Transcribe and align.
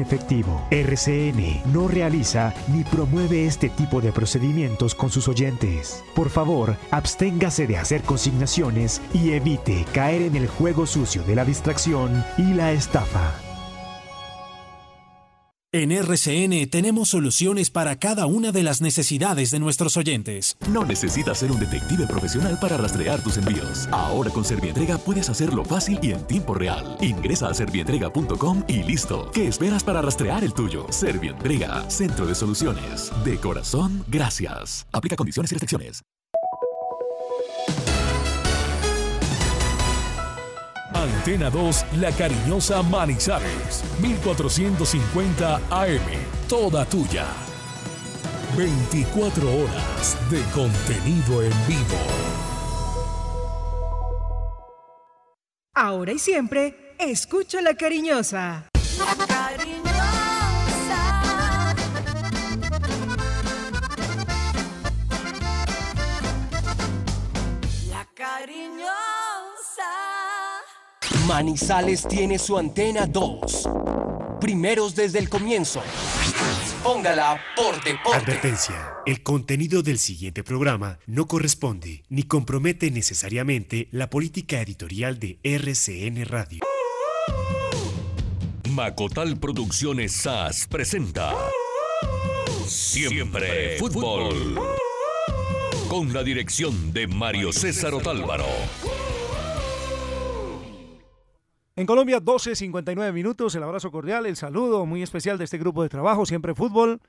efectivo. 0.00 0.66
RCN 0.70 1.62
no 1.72 1.88
realiza 1.88 2.54
ni 2.68 2.84
promueve 2.84 3.46
este 3.46 3.68
tipo 3.68 4.00
de 4.00 4.12
procedimientos 4.12 4.94
con 4.94 5.10
sus 5.10 5.28
oyentes. 5.28 6.04
Por 6.14 6.30
favor, 6.30 6.76
absténgase 6.90 7.66
de 7.66 7.78
hacer 7.78 8.02
consignaciones 8.02 9.00
y 9.12 9.32
evite 9.32 9.84
caer 9.92 10.22
en 10.22 10.36
el 10.36 10.48
juego 10.48 10.86
sucio 10.86 11.22
de 11.24 11.34
la 11.34 11.44
distracción 11.44 12.24
y 12.36 12.54
la 12.54 12.72
estafa. 12.72 13.47
En 15.70 15.92
RCN 15.92 16.70
tenemos 16.70 17.10
soluciones 17.10 17.68
para 17.68 17.98
cada 17.98 18.24
una 18.24 18.52
de 18.52 18.62
las 18.62 18.80
necesidades 18.80 19.50
de 19.50 19.60
nuestros 19.60 19.98
oyentes. 19.98 20.56
No 20.70 20.82
necesitas 20.86 21.40
ser 21.40 21.52
un 21.52 21.60
detective 21.60 22.06
profesional 22.06 22.58
para 22.58 22.78
rastrear 22.78 23.22
tus 23.22 23.36
envíos. 23.36 23.86
Ahora 23.92 24.30
con 24.30 24.46
Servientrega 24.46 24.96
puedes 24.96 25.28
hacerlo 25.28 25.66
fácil 25.66 25.98
y 26.00 26.12
en 26.12 26.26
tiempo 26.26 26.54
real. 26.54 26.96
Ingresa 27.02 27.48
a 27.48 27.54
servientrega.com 27.54 28.64
y 28.66 28.82
listo. 28.82 29.30
¿Qué 29.30 29.46
esperas 29.46 29.84
para 29.84 30.00
rastrear 30.00 30.42
el 30.42 30.54
tuyo? 30.54 30.86
Servientrega, 30.88 31.84
Centro 31.90 32.24
de 32.24 32.34
Soluciones. 32.34 33.12
De 33.22 33.36
corazón, 33.36 34.06
gracias. 34.08 34.86
Aplica 34.90 35.16
condiciones 35.16 35.52
y 35.52 35.54
restricciones. 35.56 36.02
Antena 41.14 41.50
2, 41.50 41.86
La 42.00 42.12
Cariñosa 42.12 42.82
Manizales, 42.82 43.82
1450 44.00 45.56
AM, 45.70 46.00
toda 46.48 46.84
tuya. 46.84 47.26
24 48.56 49.48
horas 49.48 50.16
de 50.30 50.42
contenido 50.54 51.42
en 51.42 51.52
vivo. 51.66 51.98
Ahora 55.74 56.12
y 56.12 56.18
siempre, 56.18 56.94
escucho 56.98 57.60
La 57.60 57.74
Cariñosa. 57.74 58.68
La 58.98 59.26
cariñosa. 59.26 59.82
La 67.88 68.04
cariñosa. 68.14 69.07
Manizales 71.28 72.08
tiene 72.08 72.38
su 72.38 72.56
antena 72.56 73.06
2. 73.06 73.68
Primeros 74.40 74.94
desde 74.94 75.18
el 75.18 75.28
comienzo. 75.28 75.82
Póngala 76.82 77.38
por 77.54 77.74
deporte. 77.84 78.16
Advertencia. 78.16 78.94
El 79.04 79.22
contenido 79.22 79.82
del 79.82 79.98
siguiente 79.98 80.42
programa 80.42 80.98
no 81.06 81.26
corresponde 81.26 82.02
ni 82.08 82.22
compromete 82.22 82.90
necesariamente 82.90 83.88
la 83.90 84.08
política 84.08 84.62
editorial 84.62 85.18
de 85.18 85.38
RCN 85.42 86.24
Radio. 86.24 86.60
Macotal 88.70 89.38
Producciones 89.38 90.12
SAS 90.12 90.66
presenta 90.66 91.34
Siempre 92.66 93.76
Fútbol. 93.78 94.58
Con 95.90 96.14
la 96.14 96.22
dirección 96.22 96.94
de 96.94 97.06
Mario 97.06 97.52
César 97.52 97.92
Otálvaro. 97.92 98.46
En 101.78 101.86
Colombia, 101.86 102.20
12.59 102.20 103.12
minutos. 103.12 103.54
El 103.54 103.62
abrazo 103.62 103.92
cordial, 103.92 104.26
el 104.26 104.34
saludo 104.34 104.84
muy 104.84 105.00
especial 105.00 105.38
de 105.38 105.44
este 105.44 105.58
grupo 105.58 105.84
de 105.84 105.88
trabajo, 105.88 106.26
siempre 106.26 106.52
fútbol, 106.52 107.00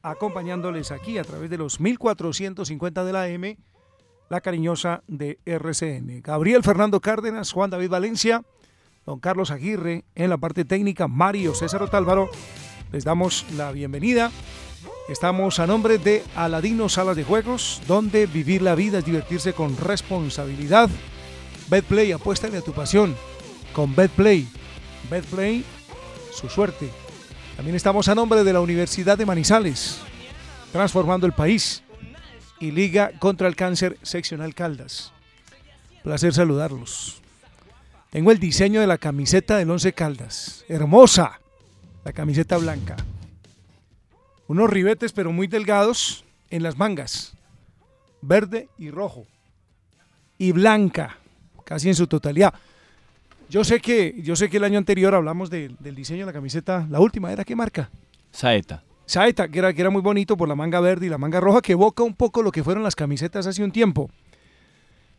acompañándoles 0.00 0.92
aquí 0.92 1.18
a 1.18 1.24
través 1.24 1.50
de 1.50 1.58
los 1.58 1.80
1450 1.80 3.04
de 3.04 3.12
la 3.12 3.26
M, 3.26 3.58
la 4.28 4.40
cariñosa 4.40 5.02
de 5.08 5.40
RCN. 5.44 6.22
Gabriel 6.22 6.62
Fernando 6.62 7.00
Cárdenas, 7.00 7.50
Juan 7.50 7.70
David 7.70 7.90
Valencia, 7.90 8.44
don 9.06 9.18
Carlos 9.18 9.50
Aguirre 9.50 10.04
en 10.14 10.30
la 10.30 10.38
parte 10.38 10.64
técnica, 10.64 11.08
Mario 11.08 11.52
César 11.52 11.82
Otálvaro. 11.82 12.30
Les 12.92 13.02
damos 13.02 13.44
la 13.56 13.72
bienvenida. 13.72 14.30
Estamos 15.08 15.58
a 15.58 15.66
nombre 15.66 15.98
de 15.98 16.22
Aladino 16.36 16.88
Salas 16.88 17.16
de 17.16 17.24
Juegos, 17.24 17.82
donde 17.88 18.26
vivir 18.26 18.62
la 18.62 18.76
vida 18.76 18.98
es 18.98 19.04
divertirse 19.04 19.52
con 19.52 19.76
responsabilidad. 19.76 20.88
Betplay, 21.68 22.12
apuéstale 22.12 22.58
a 22.58 22.62
tu 22.62 22.72
pasión 22.72 23.16
con 23.72 23.94
Betplay. 23.94 24.46
Betplay, 25.10 25.64
su 26.32 26.48
suerte. 26.48 26.90
También 27.56 27.76
estamos 27.76 28.08
a 28.08 28.14
nombre 28.14 28.44
de 28.44 28.52
la 28.52 28.60
Universidad 28.60 29.18
de 29.18 29.26
Manizales, 29.26 30.00
transformando 30.72 31.26
el 31.26 31.32
país. 31.32 31.82
Y 32.60 32.70
Liga 32.70 33.10
contra 33.18 33.48
el 33.48 33.56
Cáncer 33.56 33.98
Seccional 34.02 34.54
Caldas. 34.54 35.12
Placer 36.04 36.32
saludarlos. 36.32 37.20
Tengo 38.10 38.30
el 38.30 38.38
diseño 38.38 38.80
de 38.80 38.86
la 38.86 38.98
camiseta 38.98 39.56
del 39.56 39.70
Once 39.70 39.92
Caldas. 39.92 40.64
Hermosa. 40.68 41.40
La 42.04 42.12
camiseta 42.12 42.58
blanca. 42.58 42.96
Unos 44.46 44.70
ribetes 44.70 45.12
pero 45.12 45.32
muy 45.32 45.48
delgados 45.48 46.24
en 46.50 46.62
las 46.62 46.76
mangas. 46.76 47.32
Verde 48.20 48.68
y 48.78 48.90
rojo. 48.90 49.26
Y 50.38 50.52
blanca. 50.52 51.18
Casi 51.64 51.88
en 51.88 51.94
su 51.96 52.06
totalidad. 52.06 52.54
Yo 53.52 53.64
sé 53.64 53.80
que, 53.80 54.18
yo 54.22 54.34
sé 54.34 54.48
que 54.48 54.56
el 54.56 54.64
año 54.64 54.78
anterior 54.78 55.14
hablamos 55.14 55.50
de- 55.50 55.70
del 55.78 55.94
diseño 55.94 56.20
de 56.20 56.26
la 56.26 56.32
camiseta. 56.32 56.86
La 56.88 57.00
última 57.00 57.30
era 57.30 57.44
qué 57.44 57.54
marca? 57.54 57.90
Saeta. 58.30 58.82
Saeta, 59.04 59.46
que 59.48 59.58
era, 59.58 59.74
que 59.74 59.82
era 59.82 59.90
muy 59.90 60.00
bonito 60.00 60.38
por 60.38 60.48
la 60.48 60.54
manga 60.54 60.80
verde 60.80 61.04
y 61.04 61.08
la 61.10 61.18
manga 61.18 61.38
roja, 61.38 61.60
que 61.60 61.72
evoca 61.72 62.02
un 62.02 62.14
poco 62.14 62.42
lo 62.42 62.50
que 62.50 62.64
fueron 62.64 62.82
las 62.82 62.96
camisetas 62.96 63.46
hace 63.46 63.62
un 63.62 63.70
tiempo. 63.70 64.08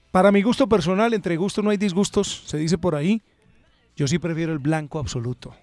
Para 0.10 0.32
mi 0.32 0.42
gusto 0.42 0.68
personal, 0.68 1.14
entre 1.14 1.38
gustos 1.38 1.64
no 1.64 1.70
hay 1.70 1.78
disgustos, 1.78 2.44
se 2.48 2.58
dice 2.58 2.80
por 2.80 2.96
ahí. 2.96 3.22
Yo 3.96 4.08
sí 4.08 4.18
prefiero 4.18 4.52
el 4.52 4.58
blanco 4.58 4.98
absoluto. 4.98 5.54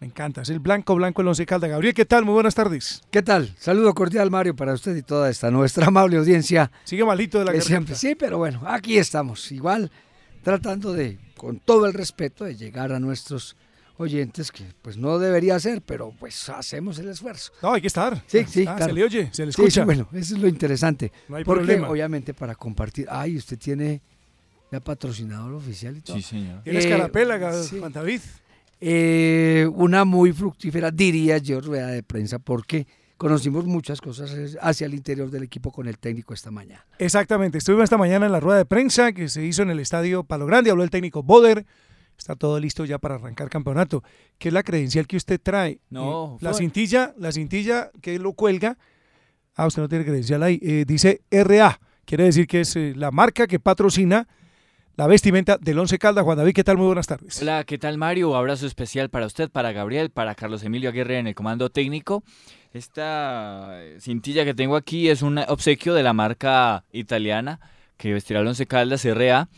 Me 0.00 0.08
encanta, 0.08 0.42
es 0.42 0.50
el 0.50 0.58
blanco, 0.58 0.96
blanco 0.96 1.22
el 1.22 1.28
once 1.28 1.46
calda. 1.46 1.68
Gabriel, 1.68 1.94
¿qué 1.94 2.04
tal? 2.04 2.24
Muy 2.24 2.34
buenas 2.34 2.56
tardes. 2.56 3.02
¿Qué 3.12 3.22
tal? 3.22 3.54
Saludo 3.56 3.94
cordial, 3.94 4.32
Mario, 4.32 4.56
para 4.56 4.72
usted 4.74 4.96
y 4.96 5.02
toda 5.02 5.30
esta 5.30 5.52
nuestra 5.52 5.86
amable 5.86 6.16
audiencia. 6.16 6.72
Sigue 6.82 7.04
malito 7.04 7.38
de 7.38 7.44
la 7.44 7.52
que 7.52 7.60
siempre, 7.60 7.94
Sí, 7.94 8.16
pero 8.16 8.36
bueno, 8.38 8.62
aquí 8.66 8.98
estamos. 8.98 9.52
Igual 9.52 9.92
tratando 10.46 10.92
de, 10.92 11.18
con 11.36 11.58
todo 11.58 11.86
el 11.86 11.92
respeto, 11.92 12.44
de 12.44 12.54
llegar 12.54 12.92
a 12.92 13.00
nuestros 13.00 13.56
oyentes, 13.96 14.52
que 14.52 14.62
pues 14.80 14.96
no 14.96 15.18
debería 15.18 15.58
ser, 15.58 15.82
pero 15.82 16.12
pues 16.20 16.48
hacemos 16.50 17.00
el 17.00 17.08
esfuerzo. 17.08 17.50
No, 17.60 17.72
hay 17.72 17.80
que 17.80 17.88
estar. 17.88 18.22
Sí, 18.28 18.44
sí, 18.48 18.60
Ah, 18.64 18.76
claro. 18.76 18.92
Se 18.92 18.92
le 18.92 19.04
oye, 19.04 19.28
se 19.32 19.42
le 19.44 19.50
escucha. 19.50 19.80
sí, 19.80 19.84
bueno, 19.84 20.08
eso 20.12 20.36
es 20.36 20.40
lo 20.40 20.46
interesante. 20.46 21.10
No 21.28 21.34
hay 21.34 21.42
Porque 21.42 21.64
problema. 21.64 21.88
obviamente 21.90 22.32
para 22.32 22.54
compartir, 22.54 23.08
ay, 23.10 23.36
usted 23.36 23.58
tiene 23.58 24.00
ya 24.70 24.78
patrocinador 24.78 25.52
oficial 25.54 25.96
y 25.96 26.00
todo. 26.02 26.16
Sí, 26.16 26.22
señor. 26.22 26.62
Tienes 26.62 26.84
Eh, 26.84 26.90
carapela, 26.90 27.38
Ga- 27.38 27.62
sí. 27.64 27.80
Juan 27.80 27.92
David. 27.92 28.20
Eh, 28.80 29.68
una 29.74 30.04
muy 30.04 30.32
fructífera, 30.32 30.92
diría 30.92 31.38
yo, 31.38 31.60
rueda 31.60 31.88
de 31.88 32.04
prensa, 32.04 32.38
porque 32.38 32.86
conocimos 33.16 33.64
muchas 33.64 34.00
cosas 34.00 34.56
hacia 34.60 34.86
el 34.86 34.94
interior 34.94 35.30
del 35.30 35.42
equipo 35.42 35.72
con 35.72 35.88
el 35.88 35.98
técnico 35.98 36.34
esta 36.34 36.50
mañana. 36.50 36.84
Exactamente, 36.98 37.58
estuvimos 37.58 37.84
esta 37.84 37.96
mañana 37.98 38.26
en 38.26 38.32
la 38.32 38.40
rueda 38.40 38.58
de 38.58 38.64
prensa 38.66 39.12
que 39.12 39.28
se 39.28 39.44
hizo 39.44 39.62
en 39.62 39.70
el 39.70 39.80
estadio 39.80 40.24
Palo 40.24 40.46
Grande, 40.46 40.70
habló 40.70 40.82
el 40.84 40.90
técnico 40.90 41.22
Boder, 41.22 41.64
está 42.18 42.34
todo 42.36 42.58
listo 42.60 42.84
ya 42.84 42.98
para 42.98 43.16
arrancar 43.16 43.48
campeonato. 43.50 44.02
¿Qué 44.38 44.48
es 44.48 44.54
la 44.54 44.62
credencial 44.62 45.06
que 45.06 45.16
usted 45.16 45.40
trae? 45.42 45.80
No, 45.90 46.36
Eh, 46.36 46.38
la 46.44 46.50
fue- 46.50 46.60
cintilla, 46.60 47.14
la 47.18 47.32
cintilla 47.32 47.90
que 48.02 48.18
lo 48.18 48.32
cuelga, 48.34 48.76
ah, 49.54 49.66
usted 49.66 49.82
no 49.82 49.88
tiene 49.88 50.04
credencial 50.04 50.42
ahí, 50.42 50.58
eh, 50.62 50.84
dice 50.86 51.22
RA, 51.30 51.78
quiere 52.04 52.24
decir 52.24 52.46
que 52.46 52.60
es 52.60 52.76
eh, 52.76 52.92
la 52.96 53.10
marca 53.10 53.46
que 53.46 53.58
patrocina 53.60 54.28
la 54.98 55.06
vestimenta 55.06 55.58
del 55.60 55.78
Once 55.78 55.98
Caldas. 55.98 56.24
Juan 56.24 56.38
David, 56.38 56.54
¿qué 56.54 56.64
tal? 56.64 56.78
Muy 56.78 56.86
buenas 56.86 57.06
tardes. 57.06 57.42
Hola, 57.42 57.64
¿qué 57.64 57.76
tal 57.76 57.98
Mario? 57.98 58.34
Abrazo 58.34 58.66
especial 58.66 59.10
para 59.10 59.26
usted, 59.26 59.50
para 59.50 59.72
Gabriel, 59.72 60.08
para 60.08 60.34
Carlos 60.34 60.62
Emilio 60.62 60.88
Aguirre 60.88 61.18
en 61.18 61.26
el 61.26 61.34
comando 61.34 61.68
técnico. 61.68 62.24
Esta 62.76 63.70
eh, 63.82 63.96
cintilla 64.00 64.44
que 64.44 64.52
tengo 64.52 64.76
aquí 64.76 65.08
es 65.08 65.22
un 65.22 65.38
obsequio 65.38 65.94
de 65.94 66.02
la 66.02 66.12
marca 66.12 66.84
italiana 66.92 67.58
que 67.96 68.12
vestirá 68.12 68.40
el 68.40 68.46
Once 68.46 68.66
Caldas 68.66 69.04
RA. 69.06 69.48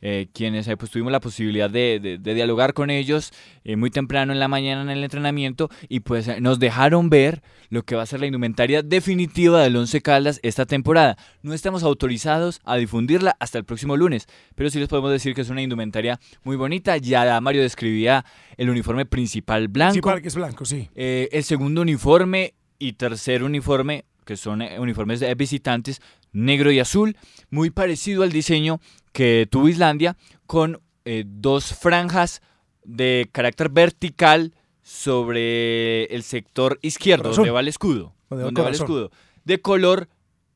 eh, 0.00 0.28
quienes 0.32 0.70
pues, 0.78 0.92
tuvimos 0.92 1.10
la 1.10 1.18
posibilidad 1.18 1.68
de, 1.68 1.98
de- 2.00 2.18
de 2.18 2.34
dialogar 2.34 2.72
con 2.72 2.88
ellos 2.88 3.32
eh, 3.64 3.74
muy 3.74 3.90
temprano 3.90 4.32
en 4.32 4.38
la 4.38 4.46
mañana 4.46 4.80
en 4.82 4.90
el 4.90 5.02
entrenamiento 5.02 5.68
y 5.88 6.00
pues 6.00 6.28
eh, 6.28 6.40
nos 6.40 6.60
dejaron 6.60 7.10
ver 7.10 7.42
lo 7.68 7.82
que 7.82 7.96
va 7.96 8.02
a 8.02 8.06
ser 8.06 8.20
la 8.20 8.26
indumentaria 8.26 8.82
definitiva 8.84 9.60
del 9.60 9.74
Once 9.74 10.00
Caldas 10.00 10.38
esta 10.44 10.66
temporada. 10.66 11.16
No 11.42 11.52
estamos 11.52 11.82
autorizados 11.82 12.60
a 12.64 12.76
difundirla 12.76 13.36
hasta 13.40 13.58
el 13.58 13.64
próximo 13.64 13.96
lunes, 13.96 14.28
pero 14.54 14.70
sí 14.70 14.78
les 14.78 14.86
podemos 14.88 15.10
decir 15.10 15.34
que 15.34 15.40
es 15.40 15.50
una 15.50 15.62
indumentaria 15.62 16.20
muy 16.44 16.54
bonita. 16.54 16.96
Ya 16.96 17.40
Mario 17.40 17.62
describía 17.62 18.24
el 18.56 18.70
uniforme 18.70 19.04
principal 19.04 19.66
blanco. 19.66 19.94
Principal, 19.94 20.22
que 20.22 20.28
es 20.28 20.34
blanco, 20.36 20.64
sí. 20.64 20.88
El 20.94 21.42
segundo 21.42 21.82
uniforme 21.82 22.54
y 22.78 22.94
tercer 22.94 23.42
uniforme, 23.42 24.04
que 24.24 24.36
son 24.36 24.62
eh, 24.62 24.78
uniformes 24.78 25.20
de 25.20 25.34
visitantes, 25.34 26.00
negro 26.32 26.70
y 26.70 26.80
azul, 26.80 27.16
muy 27.50 27.70
parecido 27.70 28.22
al 28.22 28.32
diseño 28.32 28.80
que 29.12 29.46
tuvo 29.50 29.68
Islandia, 29.68 30.16
con 30.46 30.80
eh, 31.04 31.24
dos 31.26 31.74
franjas 31.74 32.42
de 32.84 33.28
carácter 33.32 33.68
vertical 33.70 34.54
sobre 34.82 36.04
el 36.04 36.22
sector 36.22 36.78
izquierdo, 36.82 37.24
Corazón. 37.24 37.42
donde 37.42 37.50
va 37.50 37.60
el 37.60 37.68
escudo. 37.68 38.14
Donde 38.30 38.44
va 38.44 38.48
el 38.48 38.54
donde 38.54 38.62
va 38.62 38.68
el 38.68 38.76
corazón. 38.78 38.86
escudo. 38.86 39.10
De 39.44 39.60
color 39.60 40.08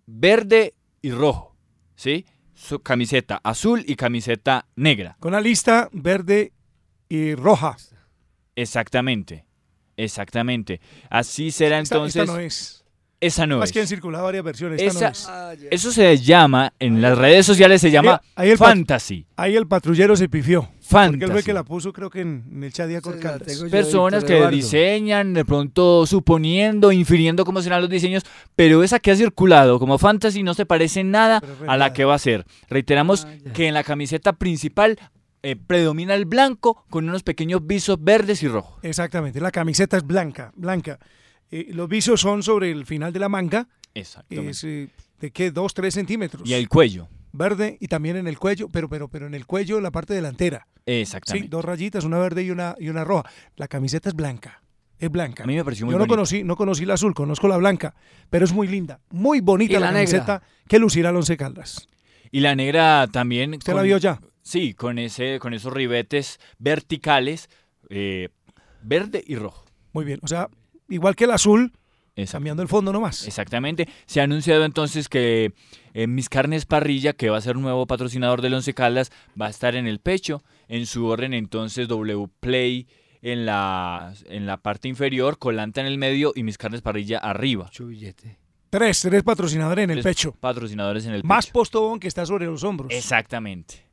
verde 0.06 0.75
y 1.00 1.10
rojo. 1.10 1.56
¿Sí? 1.96 2.26
Su 2.54 2.80
camiseta 2.80 3.40
azul 3.42 3.84
y 3.86 3.96
camiseta 3.96 4.66
negra. 4.76 5.16
Con 5.20 5.32
la 5.32 5.40
lista 5.40 5.88
verde 5.92 6.52
y 7.08 7.34
roja. 7.34 7.76
Exactamente. 8.56 9.44
Exactamente. 10.02 10.81
Así 11.10 11.50
será 11.50 11.78
Esta- 11.78 11.94
entonces. 11.96 12.22
esta 12.22 12.32
no 12.32 12.38
es. 12.40 12.78
Esa 13.20 13.46
no 13.46 13.58
Más 13.58 13.69
es. 13.69 13.72
que 13.72 13.81
han 13.81 13.87
circulado 13.87 14.25
varias 14.25 14.43
versiones. 14.43 14.82
Esta 14.82 15.10
Esa- 15.10 15.31
no 15.46 15.50
es. 15.52 15.69
Eso 15.70 15.93
se 15.93 16.19
llama, 16.19 16.72
en 16.81 17.00
las 17.00 17.16
redes 17.16 17.46
sociales 17.46 17.81
se 17.81 17.93
llama 17.93 18.20
ahí 18.34 18.50
el 18.50 18.58
fantasy. 18.58 19.25
Ahí 19.37 19.54
el 19.54 19.69
patrullero 19.69 20.16
se 20.16 20.28
pifió. 20.28 20.62
Porque 20.62 20.75
él 20.75 20.81
fue 21.20 21.28
Fantasy. 21.28 21.44
que 21.44 21.52
la 21.52 21.62
puso, 21.62 21.93
creo 21.93 22.10
que 22.10 22.20
en, 22.22 22.44
en 22.50 22.64
el 22.64 22.72
chat 22.72 22.88
de. 22.88 23.00
Personas 23.70 24.25
que 24.25 24.44
diseñan, 24.49 25.34
de 25.34 25.44
pronto 25.44 26.04
suponiendo, 26.06 26.90
infiriendo 26.93 27.44
cómo 27.44 27.62
serán 27.62 27.81
los 27.81 27.88
diseños, 27.90 28.25
pero 28.56 28.82
esa 28.82 28.99
que 28.99 29.12
ha 29.12 29.16
circulado 29.16 29.78
como 29.78 29.99
fantasy 29.99 30.43
no 30.43 30.54
se 30.54 30.66
parece 30.66 31.04
nada 31.04 31.40
a 31.69 31.76
la 31.76 31.93
que 31.93 32.04
va 32.04 32.14
a 32.14 32.19
ser. 32.19 32.44
Reiteramos 32.69 33.26
que 33.54 33.69
en 33.69 33.75
la 33.75 33.84
camiseta 33.84 34.32
principal 34.32 34.99
eh, 35.42 35.56
predomina 35.56 36.14
el 36.14 36.24
blanco 36.24 36.84
con 36.90 37.08
unos 37.08 37.22
pequeños 37.22 37.66
visos 37.66 37.96
verdes 38.02 38.42
y 38.42 38.48
rojos. 38.48 38.78
Exactamente, 38.82 39.40
la 39.40 39.50
camiseta 39.50 39.96
es 39.96 40.06
blanca, 40.06 40.52
blanca. 40.56 40.98
Eh, 41.50 41.68
los 41.72 41.88
visos 41.88 42.20
son 42.20 42.42
sobre 42.42 42.70
el 42.70 42.86
final 42.86 43.12
de 43.12 43.18
la 43.18 43.28
manga, 43.28 43.68
Exactamente. 43.94 44.50
es 44.50 44.64
eh, 44.64 44.88
de 45.20 45.30
qué, 45.30 45.50
dos, 45.50 45.74
tres 45.74 45.94
centímetros. 45.94 46.48
Y 46.48 46.54
el 46.54 46.68
cuello. 46.68 47.08
Verde 47.32 47.78
y 47.80 47.88
también 47.88 48.16
en 48.16 48.26
el 48.26 48.38
cuello, 48.38 48.68
pero, 48.70 48.88
pero, 48.88 49.08
pero 49.08 49.26
en 49.26 49.34
el 49.34 49.46
cuello, 49.46 49.80
la 49.80 49.90
parte 49.90 50.12
delantera. 50.14 50.66
Exactamente. 50.84 51.46
Sí, 51.46 51.50
dos 51.50 51.64
rayitas, 51.64 52.04
una 52.04 52.18
verde 52.18 52.42
y 52.42 52.50
una, 52.50 52.74
y 52.78 52.88
una 52.88 53.04
roja. 53.04 53.24
La 53.56 53.68
camiseta 53.68 54.10
es 54.10 54.14
blanca, 54.14 54.62
es 54.98 55.10
blanca. 55.10 55.44
A 55.44 55.46
mí 55.46 55.54
me 55.56 55.64
pareció 55.64 55.86
muy 55.86 55.92
Yo 55.92 55.98
no 55.98 56.02
bonita. 56.02 56.14
conocí, 56.16 56.44
no 56.44 56.56
conocí 56.56 56.84
la 56.84 56.94
azul, 56.94 57.14
conozco 57.14 57.48
la 57.48 57.56
blanca, 57.56 57.94
pero 58.28 58.44
es 58.44 58.52
muy 58.52 58.66
linda, 58.68 59.00
muy 59.10 59.40
bonita 59.40 59.72
¿Y 59.72 59.80
la, 59.80 59.86
la 59.86 59.92
negra? 59.92 60.10
camiseta 60.10 60.42
que 60.68 60.78
lucirá 60.78 61.10
el 61.10 61.16
Once 61.16 61.36
Caldas. 61.36 61.88
Y 62.30 62.40
la 62.40 62.54
negra 62.54 63.06
también. 63.10 63.54
¿Usted 63.54 63.74
la 63.74 63.82
vio 63.82 63.96
ya? 63.98 64.20
Sí, 64.42 64.74
con, 64.74 64.98
ese, 64.98 65.38
con 65.38 65.54
esos 65.54 65.72
ribetes 65.72 66.40
verticales, 66.58 67.48
eh, 67.88 68.28
verde 68.82 69.22
y 69.26 69.36
rojo. 69.36 69.64
Muy 69.92 70.04
bien, 70.04 70.20
o 70.22 70.28
sea, 70.28 70.48
igual 70.88 71.16
que 71.16 71.24
el 71.24 71.30
azul, 71.30 71.72
cambiando 72.30 72.62
el 72.62 72.68
fondo 72.68 72.92
nomás. 72.92 73.26
Exactamente. 73.26 73.88
Se 74.06 74.20
ha 74.20 74.24
anunciado 74.24 74.64
entonces 74.64 75.08
que 75.08 75.52
eh, 75.94 76.06
Mis 76.06 76.28
Carnes 76.28 76.66
Parrilla, 76.66 77.12
que 77.12 77.30
va 77.30 77.38
a 77.38 77.40
ser 77.40 77.56
un 77.56 77.62
nuevo 77.62 77.86
patrocinador 77.86 78.42
del 78.42 78.54
Once 78.54 78.74
Caldas, 78.74 79.10
va 79.40 79.46
a 79.46 79.50
estar 79.50 79.74
en 79.76 79.86
el 79.86 79.98
pecho. 79.98 80.42
En 80.68 80.86
su 80.86 81.06
orden 81.06 81.34
entonces 81.34 81.88
W 81.88 82.28
Play 82.40 82.86
en 83.20 83.46
la, 83.46 84.14
en 84.26 84.46
la 84.46 84.56
parte 84.58 84.88
inferior, 84.88 85.38
Colanta 85.38 85.80
en 85.80 85.86
el 85.86 85.98
medio 85.98 86.32
y 86.34 86.42
Mis 86.42 86.58
Carnes 86.58 86.82
Parrilla 86.82 87.18
arriba. 87.18 87.70
Tres, 88.70 89.00
tres 89.02 89.22
patrocinadores 89.22 89.84
en 89.84 89.90
el 89.90 90.02
pecho. 90.02 90.32
Patrocinadores 90.32 91.04
en 91.06 91.12
el 91.12 91.24
Más 91.24 91.46
pecho. 91.46 91.52
postobón 91.52 92.00
que 92.00 92.08
está 92.08 92.24
sobre 92.24 92.46
los 92.46 92.64
hombros. 92.64 92.90
Exactamente. 92.92 93.86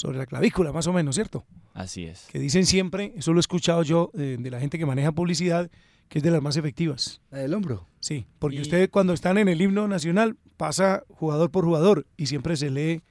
Sobre 0.00 0.16
la 0.16 0.24
clavícula, 0.24 0.72
más 0.72 0.86
o 0.86 0.94
menos, 0.94 1.14
¿cierto? 1.14 1.44
Así 1.74 2.06
es. 2.06 2.26
Que 2.32 2.38
dicen 2.38 2.64
siempre, 2.64 3.12
eso 3.16 3.32
lo 3.34 3.38
he 3.38 3.40
escuchado 3.40 3.82
yo 3.82 4.10
eh, 4.16 4.38
de 4.40 4.50
la 4.50 4.58
gente 4.58 4.78
que 4.78 4.86
maneja 4.86 5.12
publicidad, 5.12 5.70
que 6.08 6.18
es 6.20 6.24
de 6.24 6.30
las 6.30 6.40
más 6.40 6.56
efectivas. 6.56 7.20
La 7.30 7.38
del 7.38 7.52
hombro. 7.52 7.86
Sí, 8.00 8.24
porque 8.38 8.56
Y- 8.56 8.60
usted 8.62 8.88
cuando 8.90 9.12
están 9.12 9.36
en 9.36 9.48
el 9.48 9.60
himno 9.60 9.86
nacional 9.88 10.36
pasa 10.56 11.02
jugador 11.10 11.50
por 11.50 11.66
jugador 11.66 12.06
y 12.16 12.26
siempre 12.26 12.56
se 12.56 12.70
lee 12.70 13.02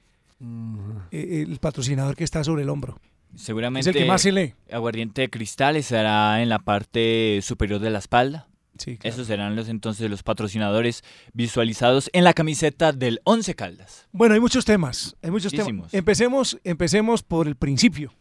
eh, 1.12 1.44
el 1.48 1.58
patrocinador 1.58 2.16
que 2.16 2.24
está 2.24 2.42
sobre 2.42 2.62
el 2.64 2.68
hombro. 2.70 2.98
Seguramente 3.36 3.88
Es 3.90 3.94
el 3.96 4.02
que 4.02 4.08
más 4.08 4.22
se 4.22 4.32
lee. 4.32 4.54
Aguardiente 4.72 5.22
de 5.22 5.30
cristal 5.30 5.76
estará 5.76 6.42
en 6.42 6.48
la 6.48 6.58
parte 6.58 7.38
superior 7.42 7.78
de 7.80 7.90
la 7.90 8.00
espalda. 8.00 8.48
Sí, 8.80 8.98
Esos 9.02 9.26
serán 9.26 9.56
los 9.56 9.68
entonces 9.68 10.10
los 10.10 10.22
patrocinadores 10.22 11.04
visualizados 11.34 12.08
en 12.14 12.24
la 12.24 12.32
camiseta 12.32 12.92
del 12.92 13.20
Once 13.24 13.54
Caldas. 13.54 14.08
Bueno, 14.10 14.34
hay 14.34 14.40
muchos 14.40 14.64
temas, 14.64 15.16
hay 15.22 15.30
muchos 15.30 15.52
temas. 15.52 15.92
Empecemos, 15.92 16.58
empecemos 16.64 17.22
por 17.22 17.46
el 17.46 17.56
principio. 17.56 18.14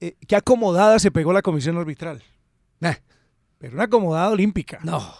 Eh, 0.00 0.16
¿Qué 0.26 0.34
acomodada 0.34 0.98
se 0.98 1.12
pegó 1.12 1.32
la 1.32 1.42
comisión 1.42 1.76
arbitral? 1.76 2.22
Pero 3.58 3.74
una 3.74 3.84
acomodada 3.84 4.28
olímpica. 4.30 4.80
No. 4.82 5.14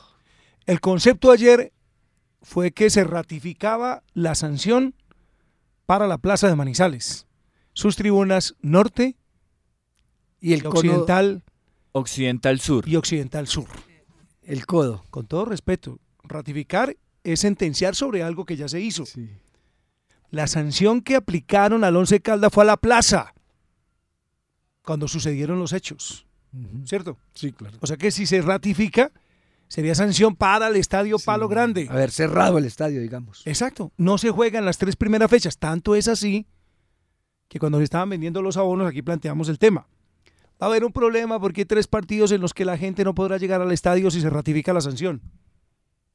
El 0.66 0.80
concepto 0.80 1.30
ayer 1.30 1.72
fue 2.40 2.72
que 2.72 2.90
se 2.90 3.04
ratificaba 3.04 4.02
la 4.14 4.34
sanción 4.34 4.96
para 5.86 6.08
la 6.08 6.18
Plaza 6.18 6.48
de 6.48 6.56
Manizales. 6.56 7.28
Sus 7.72 7.94
tribunas 7.94 8.56
norte 8.60 9.16
y 10.40 10.54
el 10.54 10.66
occidental 10.66 11.44
Occidental 11.92 12.58
Sur. 12.58 12.88
y 12.88 12.96
occidental 12.96 13.46
sur. 13.46 13.68
El 14.42 14.66
codo. 14.66 15.04
Con 15.10 15.26
todo 15.26 15.44
respeto, 15.44 15.98
ratificar 16.22 16.96
es 17.24 17.40
sentenciar 17.40 17.94
sobre 17.94 18.22
algo 18.22 18.44
que 18.44 18.56
ya 18.56 18.68
se 18.68 18.80
hizo. 18.80 19.04
La 20.30 20.46
sanción 20.46 21.02
que 21.02 21.16
aplicaron 21.16 21.84
al 21.84 21.96
Once 21.96 22.20
Caldas 22.20 22.52
fue 22.52 22.64
a 22.64 22.66
la 22.66 22.76
plaza 22.76 23.34
cuando 24.84 25.08
sucedieron 25.08 25.58
los 25.58 25.72
hechos. 25.72 26.26
¿Cierto? 26.84 27.16
Sí, 27.34 27.52
claro. 27.52 27.78
O 27.80 27.86
sea 27.86 27.96
que 27.96 28.10
si 28.10 28.26
se 28.26 28.42
ratifica, 28.42 29.10
sería 29.68 29.94
sanción 29.94 30.36
para 30.36 30.68
el 30.68 30.76
estadio 30.76 31.18
Palo 31.18 31.48
Grande. 31.48 31.86
Haber 31.88 32.10
cerrado 32.10 32.58
el 32.58 32.66
estadio, 32.66 33.00
digamos. 33.00 33.42
Exacto. 33.46 33.92
No 33.96 34.18
se 34.18 34.30
juegan 34.30 34.66
las 34.66 34.76
tres 34.76 34.96
primeras 34.96 35.30
fechas. 35.30 35.56
Tanto 35.56 35.94
es 35.94 36.08
así 36.08 36.46
que 37.48 37.58
cuando 37.58 37.78
se 37.78 37.84
estaban 37.84 38.10
vendiendo 38.10 38.42
los 38.42 38.56
abonos, 38.56 38.88
aquí 38.88 39.02
planteamos 39.02 39.48
el 39.48 39.58
tema. 39.58 39.86
A 40.62 40.66
haber 40.66 40.84
un 40.84 40.92
problema 40.92 41.40
porque 41.40 41.62
hay 41.62 41.64
tres 41.64 41.88
partidos 41.88 42.30
en 42.30 42.40
los 42.40 42.54
que 42.54 42.64
la 42.64 42.78
gente 42.78 43.02
no 43.02 43.16
podrá 43.16 43.36
llegar 43.36 43.60
al 43.60 43.72
estadio 43.72 44.12
si 44.12 44.20
se 44.20 44.30
ratifica 44.30 44.72
la 44.72 44.80
sanción. 44.80 45.20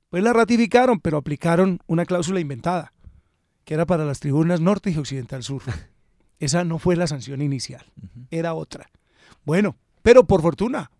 Pues 0.07 0.23
la 0.23 0.31
ratificaron, 0.31 1.01
pero 1.01 1.17
aplicaron 1.17 1.81
una 1.85 2.05
cláusula 2.05 2.39
inventada, 2.39 2.94
que 3.65 3.73
era 3.73 3.85
para 3.85 4.05
las 4.05 4.21
tribunas 4.21 4.61
norte 4.61 4.89
y 4.89 4.97
occidental 4.97 5.44
sur. 5.44 5.63
Esa 6.39 6.63
no 6.63 6.79
fue 6.79 6.95
la 6.95 7.07
sanción 7.07 7.41
inicial, 7.41 7.83
era 8.31 8.53
otra. 8.53 8.89
Bueno, 9.44 9.75
pero 10.01 10.23
por 10.23 10.41
fortuna, 10.41 10.91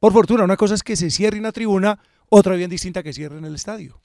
por 0.00 0.14
fortuna, 0.14 0.44
una 0.44 0.56
cosa 0.56 0.74
es 0.74 0.82
que 0.82 0.96
se 0.96 1.10
cierre 1.10 1.38
una 1.38 1.52
tribuna, 1.52 1.98
otra 2.30 2.54
bien 2.54 2.70
distinta 2.70 3.02
que 3.02 3.12
cierre 3.12 3.36
en 3.36 3.44
el 3.44 3.56
estadio. 3.56 4.00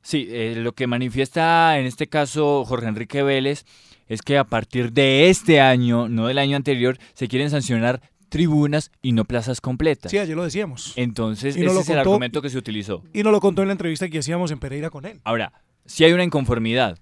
Sí, 0.00 0.28
eh, 0.30 0.54
lo 0.56 0.72
que 0.72 0.86
manifiesta 0.86 1.78
en 1.78 1.84
este 1.84 2.06
caso 2.06 2.64
Jorge 2.64 2.86
Enrique 2.86 3.22
Vélez 3.22 3.66
es 4.06 4.22
que 4.22 4.38
a 4.38 4.44
partir 4.44 4.92
de 4.92 5.28
este 5.28 5.60
año, 5.60 6.08
no 6.08 6.26
del 6.28 6.38
año 6.38 6.56
anterior, 6.56 6.98
se 7.12 7.28
quieren 7.28 7.50
sancionar 7.50 8.00
tribunas 8.30 8.90
y 9.02 9.12
no 9.12 9.26
plazas 9.26 9.60
completas. 9.60 10.10
Sí, 10.10 10.16
ayer 10.18 10.34
lo 10.34 10.44
decíamos. 10.44 10.94
Entonces, 10.96 11.56
Y 11.56 11.64
ese 11.64 11.80
es 11.80 11.88
el 11.90 11.98
argumento 11.98 12.40
que 12.40 12.48
se 12.48 12.56
utilizó. 12.56 13.02
Y 13.12 13.22
nos 13.22 13.32
lo 13.32 13.40
contó 13.40 13.60
en 13.62 13.68
la 13.68 13.72
entrevista 13.72 14.08
que 14.08 14.20
hacíamos 14.20 14.50
en 14.50 14.58
Pereira 14.58 14.88
con 14.88 15.04
él. 15.04 15.20
Ahora, 15.24 15.52
si 15.84 16.04
hay 16.04 16.12
una 16.12 16.24
inconformidad 16.24 16.98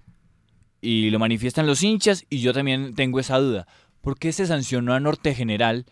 y 0.81 1.09
lo 1.09 1.19
manifiestan 1.19 1.67
los 1.67 1.83
hinchas 1.83 2.25
y 2.29 2.39
yo 2.39 2.53
también 2.53 2.93
tengo 2.95 3.19
esa 3.19 3.37
duda. 3.37 3.67
¿Por 4.01 4.17
qué 4.17 4.31
se 4.31 4.47
sancionó 4.47 4.93
a 4.93 4.99
Norte 4.99 5.33
General 5.35 5.85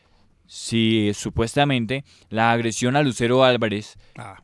si 0.45 1.11
supuestamente 1.13 2.05
la 2.29 2.51
agresión 2.51 2.95
a 2.95 3.03
Lucero 3.03 3.43
Álvarez 3.43 3.97
Ah. 4.17 4.41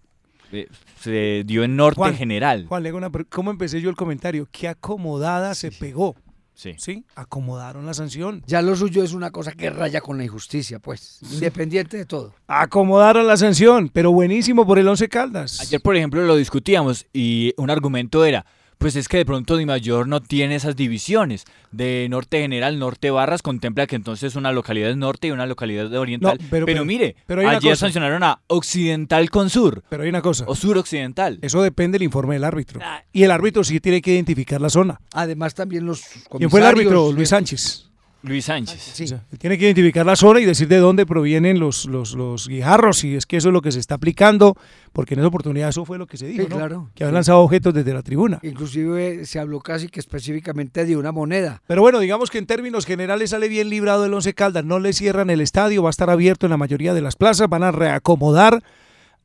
eh, 0.52 0.68
se 1.00 1.44
dio 1.46 1.64
en 1.64 1.76
Norte 1.78 1.96
Juan, 1.98 2.16
General? 2.16 2.66
Juan, 2.68 2.84
le 2.84 2.90
hago 2.90 2.98
una 2.98 3.10
¿cómo 3.30 3.52
empecé 3.52 3.82
yo 3.82 3.90
el 3.90 3.96
comentario? 3.96 4.48
Qué 4.52 4.68
acomodada 4.68 5.56
se 5.56 5.72
pegó. 5.72 6.16
Sí. 6.54 6.76
Sí, 6.78 7.04
acomodaron 7.16 7.86
la 7.86 7.94
sanción. 7.94 8.44
Ya 8.46 8.62
lo 8.62 8.76
suyo 8.76 9.04
es 9.04 9.14
una 9.14 9.32
cosa 9.32 9.52
que 9.54 9.70
raya 9.70 10.02
con 10.02 10.18
la 10.18 10.24
injusticia, 10.24 10.80
pues. 10.80 11.20
Independiente 11.32 11.98
de 11.98 12.06
todo. 12.06 12.34
Acomodaron 12.48 13.26
la 13.28 13.38
sanción, 13.38 13.90
pero 13.90 14.12
buenísimo 14.12 14.66
por 14.66 14.80
el 14.80 14.88
Once 14.88 15.10
Caldas. 15.10 15.60
Ayer, 15.62 15.82
por 15.82 15.96
ejemplo, 15.96 16.24
lo 16.24 16.36
discutíamos 16.36 17.06
y 17.12 17.54
un 17.58 17.70
argumento 17.70 18.24
era, 18.24 18.46
pues 18.84 18.96
es 18.98 19.08
que 19.08 19.18
de 19.18 19.26
pronto 19.26 19.58
Di 19.58 19.66
Mayor 19.66 20.08
no 20.08 20.22
tiene 20.22 20.56
esas 20.56 20.76
divisiones. 20.76 21.46
De 21.72 22.06
Norte 22.10 22.40
General, 22.42 22.78
Norte 22.78 23.10
Barras, 23.10 23.42
contempla 23.42 23.88
que 23.88 23.96
entonces 23.96 24.36
una 24.36 24.52
localidad 24.52 24.90
es 24.92 24.98
norte 24.98 25.28
y 25.30 25.32
una 25.32 25.46
localidad 25.48 25.86
es 25.88 25.94
oriental. 25.98 26.38
No, 26.40 26.48
pero, 26.52 26.66
pero- 26.66 26.66
pero- 26.68 26.86
mire, 26.86 27.16
pero 27.26 27.42
ayer 27.48 27.62
cosa. 27.72 27.76
sancionaron 27.78 28.22
a 28.24 28.42
Occidental 28.48 29.30
con 29.30 29.50
Sur. 29.50 29.84
Pero 29.90 30.04
hay 30.04 30.10
una 30.10 30.22
cosa. 30.22 30.44
O 30.48 30.56
Sur 30.56 30.78
Occidental. 30.78 31.40
Eso 31.42 31.62
depende 31.64 31.96
del 31.98 32.04
informe 32.04 32.36
del 32.36 32.44
árbitro. 32.44 32.80
Y 33.12 33.24
el 33.24 33.32
árbitro 33.32 33.64
sí 33.64 33.80
tiene 33.80 34.02
que 34.02 34.14
identificar 34.14 34.62
la 34.62 34.70
zona. 34.70 35.00
Además, 35.14 35.56
también 35.56 35.86
los 35.86 36.02
¿Quién 36.38 36.50
fue 36.50 36.60
el 36.60 36.66
árbitro? 36.66 36.90
comisarios, 36.92 37.16
Luis 37.16 37.30
Sánchez. 37.30 37.90
Luis 38.24 38.46
Sánchez. 38.46 39.02
O 39.02 39.08
sea, 39.08 39.24
él 39.32 39.38
tiene 39.38 39.58
que 39.58 39.66
identificar 39.66 40.06
la 40.06 40.16
zona 40.16 40.40
y 40.40 40.46
decir 40.46 40.68
de 40.70 40.78
dónde 40.78 41.06
provienen 41.06 41.60
los, 41.60 41.86
los, 41.86 42.14
los 42.16 42.48
guijarros, 42.48 43.00
si 43.00 43.16
es 43.16 43.26
que 43.26 43.38
eso 43.38 43.50
es 43.50 43.54
lo 43.54 43.62
que 43.62 43.72
se 43.72 43.80
está 43.80 43.96
aplicando, 43.96 44.56
porque 44.94 45.14
en 45.14 45.20
esa 45.20 45.28
oportunidad 45.28 45.70
eso 45.70 45.84
fue 45.86 45.98
lo 45.98 46.08
que 46.08 46.18
se 46.18 46.28
dijo, 46.28 46.44
Sí, 46.44 46.50
¿no? 46.50 46.56
claro. 46.56 46.90
Que 46.96 47.06
Sí. 47.06 47.12
lanzado 47.12 47.40
objetos 47.40 47.74
desde 47.74 47.94
la 47.94 48.02
tribuna. 48.02 48.40
Inclusive 48.42 49.26
se 49.26 49.40
habló 49.40 49.60
casi 49.60 49.90
que 49.90 50.00
específicamente 50.00 50.86
de 50.86 50.96
una 50.98 51.12
moneda. 51.12 51.62
Pero 51.68 51.82
bueno, 51.82 52.00
digamos 52.00 52.32
que 52.32 52.38
en 52.38 52.46
términos 52.46 52.86
generales 52.86 53.32
sale 53.32 53.50
bien 53.50 53.70
librado 53.70 54.06
el 54.06 54.14
Once 54.14 54.34
Caldas. 54.34 54.64
No 54.64 54.80
le 54.80 54.94
cierran 54.94 55.30
el 55.30 55.42
estadio, 55.42 55.84
va 55.84 55.90
a 55.90 55.92
estar 55.92 56.10
abierto 56.10 56.46
en 56.46 56.52
la 56.52 56.58
mayoría 56.58 56.94
de 56.94 57.02
las 57.02 57.16
plazas, 57.18 57.50
van 57.50 57.64
a 57.64 57.72
reacomodar 57.72 58.64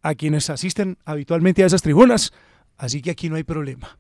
a 0.03 0.15
quienes 0.15 0.51
asisten 0.51 0.99
habitualmente 1.05 1.63
a 1.63 1.67
esas 1.67 1.83
tribunas. 1.83 2.33
Así 2.77 3.01
que 3.03 3.11
aquí 3.11 3.29
no 3.29 3.37
hay 3.37 3.45
problema. 3.45 3.97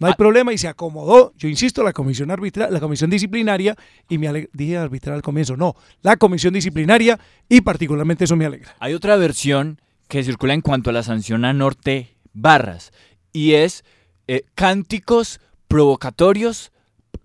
No 0.00 0.06
hay 0.06 0.14
problema 0.14 0.52
y 0.52 0.58
se 0.58 0.66
acomodó, 0.66 1.34
yo 1.36 1.48
insisto, 1.48 1.82
la 1.82 1.92
comisión 1.92 2.30
arbitral, 2.30 2.72
la 2.72 2.80
comisión 2.80 3.10
disciplinaria, 3.10 3.76
y 4.08 4.16
me 4.16 4.48
dije 4.52 4.78
arbitral 4.78 5.16
al 5.16 5.22
comienzo, 5.22 5.58
no, 5.58 5.76
la 6.00 6.16
comisión 6.16 6.54
disciplinaria, 6.54 7.20
y 7.50 7.60
particularmente 7.60 8.24
eso 8.24 8.34
me 8.34 8.46
alegra. 8.46 8.74
Hay 8.80 8.94
otra 8.94 9.16
versión 9.16 9.78
que 10.08 10.24
circula 10.24 10.54
en 10.54 10.62
cuanto 10.62 10.90
a 10.90 10.94
la 10.94 11.02
sanción 11.02 11.44
a 11.44 11.52
Norte 11.52 12.16
Barras 12.32 12.92
y 13.32 13.52
es 13.52 13.84
eh, 14.26 14.42
cánticos 14.54 15.40
provocatorios 15.68 16.72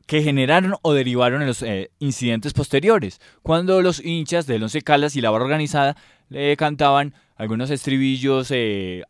que 0.05 0.21
generaron 0.21 0.75
o 0.81 0.93
derivaron 0.93 1.41
en 1.41 1.47
los 1.47 1.63
eh, 1.63 1.91
incidentes 1.99 2.53
posteriores, 2.53 3.19
cuando 3.41 3.81
los 3.81 4.03
hinchas 4.03 4.45
del 4.47 4.63
Once 4.63 4.81
Caldas 4.81 5.15
y 5.15 5.21
la 5.21 5.31
barra 5.31 5.45
organizada 5.45 5.97
le 6.29 6.55
cantaban 6.57 7.13
algunos 7.37 7.71
estribillos, 7.71 8.49
eh, 8.51 9.03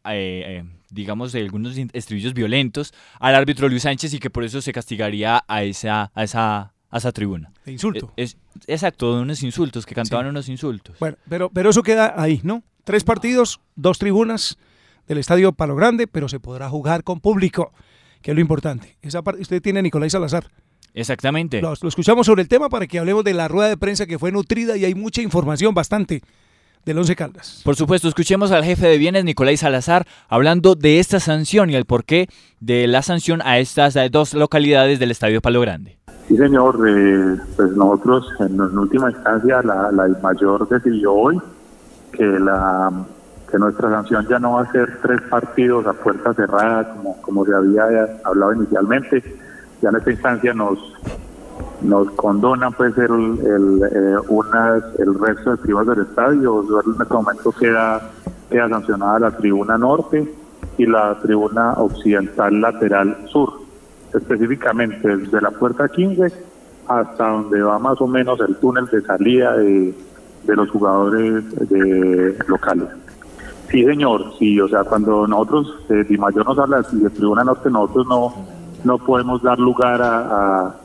digamos, 0.95 1.31
de 1.31 1.41
algunos 1.41 1.77
estribillos 1.93 2.33
violentos 2.33 2.93
al 3.19 3.35
árbitro 3.35 3.69
Luis 3.69 3.83
Sánchez 3.83 4.13
y 4.13 4.19
que 4.19 4.29
por 4.29 4.43
eso 4.43 4.61
se 4.61 4.73
castigaría 4.73 5.43
a 5.47 5.63
esa, 5.63 6.11
a 6.15 6.23
esa, 6.23 6.73
a 6.89 6.97
esa 6.97 7.11
tribuna. 7.11 7.51
De 7.65 7.73
insulto. 7.73 8.13
Es, 8.15 8.37
exacto, 8.65 9.15
de 9.15 9.21
unos 9.21 9.43
insultos, 9.43 9.85
que 9.85 9.93
cantaban 9.93 10.25
unos 10.27 10.49
insultos. 10.49 10.97
Bueno, 10.99 11.17
pero, 11.29 11.49
pero 11.49 11.69
eso 11.69 11.83
queda 11.83 12.19
ahí, 12.19 12.39
¿no? 12.43 12.63
Tres 12.83 13.03
partidos, 13.03 13.59
dos 13.75 13.99
tribunas 13.99 14.57
del 15.07 15.17
Estadio 15.17 15.51
Palo 15.51 15.75
Grande, 15.75 16.07
pero 16.07 16.29
se 16.29 16.39
podrá 16.39 16.69
jugar 16.69 17.03
con 17.03 17.19
público, 17.19 17.73
que 18.21 18.31
es 18.31 18.35
lo 18.35 18.41
importante. 18.41 18.97
Esa 19.01 19.21
parte, 19.21 19.41
usted 19.41 19.61
tiene 19.61 19.79
a 19.79 19.81
Nicolás 19.81 20.13
Salazar. 20.13 20.49
Exactamente. 20.93 21.61
Lo, 21.61 21.73
lo 21.79 21.89
escuchamos 21.89 22.25
sobre 22.25 22.41
el 22.41 22.47
tema 22.47 22.69
para 22.69 22.87
que 22.87 22.97
hablemos 22.97 23.25
de 23.25 23.33
la 23.33 23.49
rueda 23.49 23.67
de 23.67 23.75
prensa 23.75 24.05
que 24.05 24.17
fue 24.17 24.31
nutrida 24.31 24.77
y 24.77 24.85
hay 24.85 24.95
mucha 24.95 25.21
información, 25.21 25.73
bastante, 25.73 26.21
del 26.85 26.97
Once 26.99 27.15
Caldas. 27.15 27.61
Por 27.65 27.75
supuesto, 27.75 28.07
escuchemos 28.07 28.51
al 28.51 28.63
jefe 28.63 28.87
de 28.87 28.97
bienes, 28.97 29.25
Nicolás 29.25 29.61
Salazar, 29.61 30.05
hablando 30.29 30.75
de 30.75 30.99
esta 30.99 31.19
sanción 31.19 31.69
y 31.69 31.75
el 31.75 31.85
porqué 31.85 32.27
de 32.59 32.87
la 32.87 33.01
sanción 33.01 33.41
a 33.43 33.59
estas 33.59 33.95
dos 34.11 34.33
localidades 34.33 34.99
del 34.99 35.11
Estadio 35.11 35.41
Palo 35.41 35.61
Grande. 35.61 35.97
Sí, 36.27 36.37
señor. 36.37 36.75
eh, 36.87 37.37
pues 37.55 37.71
nosotros, 37.71 38.27
en, 38.39 38.53
en 38.55 38.77
última 38.77 39.11
instancia, 39.11 39.61
la, 39.63 39.91
la 39.91 40.07
mayor 40.23 40.67
decidió 40.69 41.13
hoy 41.13 41.39
que, 42.11 42.23
la, 42.23 42.91
que 43.51 43.57
nuestra 43.59 43.89
sanción 43.89 44.27
ya 44.27 44.39
no 44.39 44.53
va 44.53 44.61
a 44.61 44.71
ser 44.71 44.99
tres 45.01 45.21
partidos 45.29 45.85
a 45.85 45.93
puerta 45.93 46.33
cerrada, 46.33 46.93
como, 46.93 47.21
como 47.21 47.45
se 47.45 47.53
había 47.53 47.83
hablado 48.23 48.53
inicialmente. 48.53 49.23
Ya 49.81 49.89
en 49.89 49.95
esta 49.97 50.11
instancia 50.11 50.53
nos 50.53 50.79
nos 51.81 52.09
condonan 52.11 52.73
pues 52.73 52.97
el, 52.97 53.11
el, 53.11 53.81
eh, 53.91 54.17
unas, 54.29 54.83
el 54.99 55.19
resto 55.19 55.51
de 55.51 55.57
tribunas 55.57 55.95
del 55.95 56.05
estadio. 56.05 56.63
En 56.85 57.01
este 57.01 57.13
momento 57.13 57.51
queda, 57.51 58.11
queda 58.49 58.69
sancionada 58.69 59.19
la 59.19 59.37
tribuna 59.37 59.77
norte 59.77 60.31
y 60.77 60.85
la 60.85 61.19
tribuna 61.21 61.73
occidental 61.73 62.59
lateral 62.59 63.17
sur 63.27 63.53
específicamente 64.13 65.17
desde 65.17 65.41
la 65.41 65.51
puerta 65.51 65.87
15 65.87 66.31
hasta 66.87 67.27
donde 67.27 67.61
va 67.61 67.79
más 67.79 67.99
o 67.99 68.07
menos 68.07 68.39
el 68.39 68.55
túnel 68.57 68.85
de 68.87 69.01
salida 69.01 69.57
de, 69.57 69.93
de 70.43 70.55
los 70.55 70.69
jugadores 70.69 71.69
de 71.69 72.37
locales. 72.47 72.87
Sí, 73.69 73.83
señor, 73.83 74.33
sí, 74.37 74.59
o 74.59 74.67
sea, 74.67 74.83
cuando 74.83 75.27
nosotros, 75.27 75.75
eh, 75.89 76.05
Di 76.07 76.17
Mayor 76.17 76.45
nos 76.45 76.59
habla 76.59 76.81
de 76.91 77.09
Tribuna 77.09 77.43
Norte, 77.43 77.69
nosotros 77.69 78.07
no, 78.07 78.33
no 78.83 78.97
podemos 78.99 79.41
dar 79.41 79.57
lugar 79.59 80.01
a, 80.01 80.75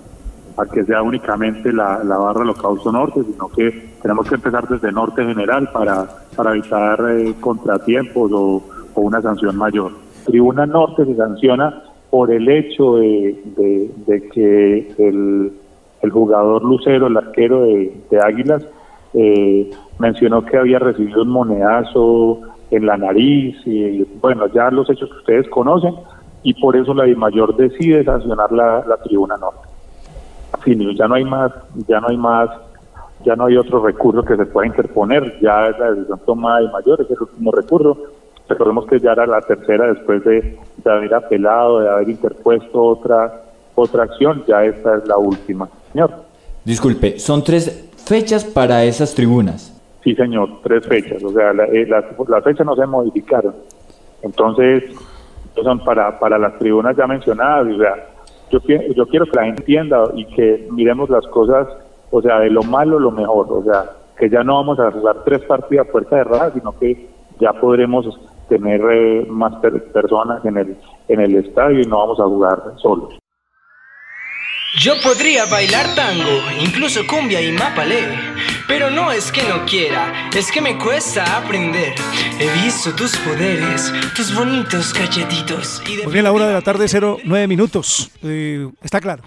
a 0.61 0.67
que 0.67 0.85
sea 0.85 1.03
únicamente 1.03 1.73
la, 1.73 2.05
la 2.05 2.19
barra 2.19 2.41
Holocausto 2.41 2.93
Norte, 2.93 3.23
sino 3.23 3.49
que 3.49 3.91
tenemos 4.03 4.29
que 4.29 4.35
empezar 4.35 4.69
desde 4.69 4.93
Norte 4.93 5.25
General 5.25 5.69
para, 5.73 6.07
para 6.37 6.53
evitar 6.53 7.01
eh, 7.11 7.35
contratiempos 7.41 8.31
o, 8.33 8.63
o 8.95 9.01
una 9.01 9.23
sanción 9.23 9.57
mayor. 9.57 9.93
Tribuna 10.27 10.67
Norte 10.67 11.05
se 11.07 11.17
sanciona 11.17 11.83
por 12.11 12.31
el 12.31 12.49
hecho 12.49 12.97
de, 12.97 13.91
de, 14.07 14.29
que 14.29 14.93
el, 14.99 15.53
el, 16.03 16.11
jugador 16.11 16.65
Lucero, 16.65 17.07
el 17.07 17.17
arquero 17.17 17.63
de, 17.63 17.95
de 18.11 18.21
Águilas, 18.21 18.67
eh, 19.15 19.71
mencionó 19.99 20.45
que 20.45 20.57
había 20.57 20.79
recibido 20.79 21.23
un 21.23 21.31
monedazo 21.31 22.41
en 22.71 22.87
la 22.87 22.97
nariz 22.97 23.57
y 23.65 24.05
bueno, 24.21 24.47
ya 24.49 24.71
los 24.71 24.89
hechos 24.91 25.09
que 25.11 25.19
ustedes 25.19 25.49
conocen 25.49 25.95
y 26.43 26.55
por 26.55 26.77
eso 26.77 26.95
la 26.95 27.07
mayor 27.17 27.57
decide 27.57 28.05
sancionar 28.05 28.51
la, 28.53 28.85
la 28.87 28.97
tribuna 28.99 29.37
norte. 29.37 29.70
Fin, 30.59 30.95
ya 30.97 31.09
no 31.09 31.15
hay 31.15 31.25
más, 31.25 31.53
ya 31.87 32.01
no 32.01 32.09
hay 32.09 32.17
más, 32.17 32.51
ya 33.25 33.37
no 33.37 33.47
hay 33.47 33.57
otro 33.57 33.85
recurso 33.85 34.23
que 34.23 34.37
se 34.37 34.47
pueda 34.47 34.67
interponer, 34.67 35.39
ya 35.41 35.69
es 35.69 35.79
la 35.79 35.93
decisión 35.93 36.21
tomada 36.27 36.61
de 36.61 36.69
mayor, 36.71 37.01
es 37.01 37.11
el 37.11 37.21
último 37.21 37.53
recurso, 37.53 37.97
recordemos 38.49 38.87
que 38.87 38.99
ya 39.01 39.13
era 39.13 39.27
la 39.27 39.41
tercera 39.41 39.87
después 39.87 40.25
de, 40.25 40.59
de, 40.77 40.91
haber 40.91 41.15
apelado, 41.15 41.81
de 41.81 41.89
haber 41.89 42.09
interpuesto 42.09 42.83
otra 42.83 43.43
otra 43.75 44.03
acción, 44.03 44.45
ya 44.47 44.65
esta 44.65 44.97
es 44.97 45.07
la 45.07 45.17
última. 45.17 45.69
Señor. 45.93 46.11
Disculpe, 46.65 47.19
son 47.19 47.43
tres 47.43 47.89
fechas 48.05 48.45
para 48.45 48.85
esas 48.85 49.15
tribunas. 49.15 49.75
Sí, 50.05 50.15
señor, 50.15 50.61
tres 50.63 50.87
fechas, 50.87 51.23
o 51.23 51.33
sea, 51.33 51.53
las 51.53 51.71
la, 51.89 52.05
la 52.29 52.43
fechas 52.43 52.67
no 52.67 52.75
se 52.75 52.87
modificaron. 52.87 53.55
Entonces, 54.23 54.85
son 55.63 55.85
para, 55.85 56.19
para 56.19 56.39
las 56.39 56.59
tribunas 56.59 56.97
ya 56.97 57.07
mencionadas, 57.07 57.67
o 57.75 57.79
sea, 57.79 58.07
yo, 58.51 58.59
yo 58.95 59.07
quiero 59.07 59.27
que 59.27 59.37
la 59.37 59.45
gente 59.45 59.63
entienda 59.63 60.05
y 60.15 60.25
que 60.27 60.69
miremos 60.71 61.09
las 61.09 61.27
cosas, 61.29 61.69
o 62.11 62.21
sea, 62.21 62.41
de 62.41 62.51
lo 62.51 62.63
malo 62.63 62.99
lo 62.99 63.11
mejor, 63.11 63.47
o 63.51 63.63
sea, 63.65 63.91
que 64.19 64.29
ya 64.29 64.43
no 64.43 64.57
vamos 64.57 64.79
a 64.79 64.91
jugar 64.91 65.25
tres 65.25 65.41
partidos 65.43 65.89
a 65.89 65.93
puerta 65.93 66.17
cerrada, 66.17 66.53
sino 66.53 66.77
que 66.79 67.09
ya 67.39 67.53
podremos 67.55 68.07
tener 68.49 68.81
eh, 68.93 69.27
más 69.29 69.55
per 69.57 69.93
personas 69.93 70.45
en 70.45 70.59
el, 70.59 70.77
en 71.09 71.21
el 71.21 71.37
estadio 71.37 71.81
y 71.81 71.85
no 71.85 71.99
vamos 71.99 72.21
a 72.21 72.25
jugar 72.25 72.63
solos. 72.77 73.20
Yo 74.79 75.01
podría 75.01 75.47
bailar 75.47 75.97
tango, 75.97 76.43
incluso 76.61 77.05
cumbia 77.05 77.43
y 77.43 77.51
mapalé, 77.51 78.07
pero 78.69 78.89
no 78.89 79.11
es 79.11 79.33
que 79.33 79.43
no 79.43 79.67
quiera, 79.67 80.31
es 80.33 80.53
que 80.53 80.61
me 80.61 80.79
cuesta 80.79 81.39
aprender. 81.39 81.93
He 82.39 82.63
visto 82.63 82.95
tus 82.95 83.17
poderes, 83.17 83.93
tus 84.15 84.33
bonitos 84.33 84.95
cachetitos. 84.95 85.83
Y 85.89 85.97
de 85.97 86.05
Muy 86.05 86.13
bien, 86.13 86.25
la 86.25 86.31
hora 86.31 86.47
de 86.47 86.53
la 86.53 86.63
tarde, 86.63 86.87
09 86.89 87.49
minutos. 87.49 88.13
Eh, 88.23 88.71
está 88.81 89.01
claro. 89.01 89.25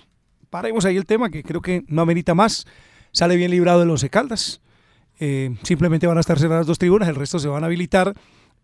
Paremos 0.50 0.86
ahí 0.86 0.96
el 0.96 1.06
tema 1.06 1.30
que 1.30 1.44
creo 1.44 1.62
que 1.62 1.84
no 1.88 2.02
amerita 2.02 2.34
más. 2.34 2.66
Sale 3.12 3.36
bien 3.36 3.52
librado 3.52 3.82
de 3.82 3.86
los 3.86 4.06
Caldas. 4.06 4.62
Eh, 5.20 5.54
simplemente 5.64 6.08
van 6.08 6.18
a 6.18 6.22
estar 6.22 6.40
cerradas 6.40 6.68
dos 6.68 6.80
tribunas, 6.80 7.10
el 7.10 7.16
resto 7.16 7.38
se 7.38 7.50
van 7.50 7.64
a 7.64 7.66
habilitar 7.66 8.14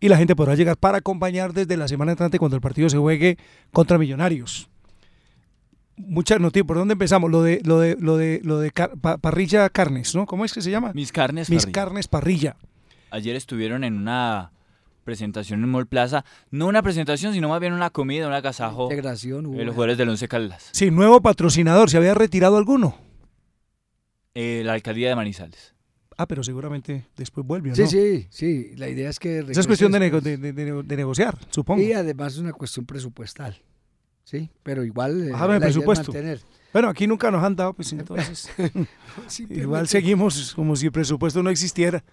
y 0.00 0.08
la 0.08 0.16
gente 0.16 0.34
podrá 0.34 0.54
llegar 0.54 0.78
para 0.78 0.98
acompañar 0.98 1.52
desde 1.52 1.76
la 1.76 1.88
semana 1.88 2.12
entrante 2.12 2.38
cuando 2.38 2.56
el 2.56 2.62
partido 2.62 2.88
se 2.88 2.96
juegue 2.96 3.36
contra 3.70 3.98
Millonarios. 3.98 4.69
Muchas 6.06 6.40
noticias. 6.40 6.66
¿Por 6.66 6.76
dónde 6.76 6.92
empezamos? 6.92 7.30
Lo 7.30 7.42
de 7.42 7.60
lo 7.64 7.78
de 7.78 7.96
lo 8.00 8.16
de 8.16 8.40
lo 8.42 8.58
de 8.58 8.70
car 8.70 8.96
pa 9.00 9.18
parrilla 9.18 9.68
carnes, 9.70 10.14
¿no? 10.14 10.26
¿Cómo 10.26 10.44
es 10.44 10.52
que 10.52 10.60
se 10.62 10.70
llama? 10.70 10.92
Mis 10.94 11.12
carnes 11.12 11.48
Mis 11.50 11.62
parrilla. 11.64 11.72
carnes 11.72 12.08
parrilla. 12.08 12.56
Ayer 13.10 13.36
estuvieron 13.36 13.84
en 13.84 13.94
una 13.98 14.52
presentación 15.04 15.62
en 15.64 15.68
Mall 15.70 15.86
Plaza, 15.86 16.24
no 16.50 16.66
una 16.68 16.82
presentación, 16.82 17.32
sino 17.34 17.48
más 17.48 17.60
bien 17.60 17.72
una 17.72 17.90
comida, 17.90 18.26
un 18.28 18.32
agasajo 18.32 18.84
Integración, 18.84 19.50
de 19.56 19.64
los 19.64 19.74
jugadores 19.74 19.98
del 19.98 20.08
Once 20.08 20.28
Caldas. 20.28 20.68
Sí, 20.72 20.90
nuevo 20.90 21.20
patrocinador. 21.20 21.90
¿Se 21.90 21.96
había 21.96 22.14
retirado 22.14 22.56
alguno? 22.56 22.96
Eh, 24.34 24.62
la 24.64 24.74
alcaldía 24.74 25.08
de 25.08 25.16
Manizales. 25.16 25.74
Ah, 26.16 26.26
pero 26.26 26.44
seguramente 26.44 27.06
después 27.16 27.46
vuelve, 27.46 27.72
¿o 27.72 27.74
Sí, 27.74 27.82
¿no? 27.82 27.88
sí, 27.88 28.26
sí. 28.30 28.72
La 28.76 28.88
idea 28.88 29.08
es 29.08 29.18
que... 29.18 29.38
Esa 29.40 29.60
es 29.60 29.66
cuestión 29.66 29.90
de, 29.90 30.00
nego 30.00 30.20
de, 30.20 30.36
de- 30.36 30.52
de 30.52 30.96
negociar, 30.96 31.36
supongo. 31.50 31.82
Y 31.82 31.92
además 31.94 32.34
es 32.34 32.38
una 32.40 32.52
cuestión 32.52 32.84
presupuestal. 32.84 33.56
Sí, 34.24 34.50
pero 34.62 34.84
igual... 34.84 35.28
eh, 35.28 35.32
Bájame 35.32 35.54
el 35.56 35.60
presupuesto. 35.60 36.12
mantener. 36.12 36.40
Bueno, 36.72 36.88
aquí 36.88 37.06
nunca 37.06 37.30
nos 37.30 37.42
han 37.42 37.56
dado, 37.56 37.72
pues 37.72 37.92
entonces. 37.92 38.48
Igual 39.48 39.88
seguimos 39.88 40.54
como 40.54 40.76
si 40.76 40.86
el 40.86 40.92
presupuesto 40.92 41.42
no 41.42 41.50
existiera. 41.50 42.04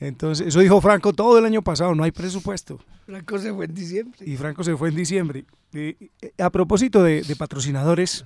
Entonces, 0.00 0.46
eso 0.46 0.60
dijo 0.60 0.80
Franco 0.80 1.12
todo 1.12 1.38
el 1.38 1.44
año 1.44 1.62
pasado, 1.62 1.94
no 1.94 2.04
hay 2.04 2.12
presupuesto. 2.12 2.78
La 3.06 3.22
cosa 3.22 3.52
fue 3.54 3.64
en 3.64 3.74
diciembre. 3.74 4.18
Y 4.24 4.36
Franco 4.36 4.62
se 4.62 4.76
fue 4.76 4.90
en 4.90 4.94
diciembre. 4.96 5.44
Eh, 5.72 5.96
a 6.38 6.50
propósito 6.50 7.02
de, 7.02 7.22
de 7.22 7.34
patrocinadores, 7.34 8.24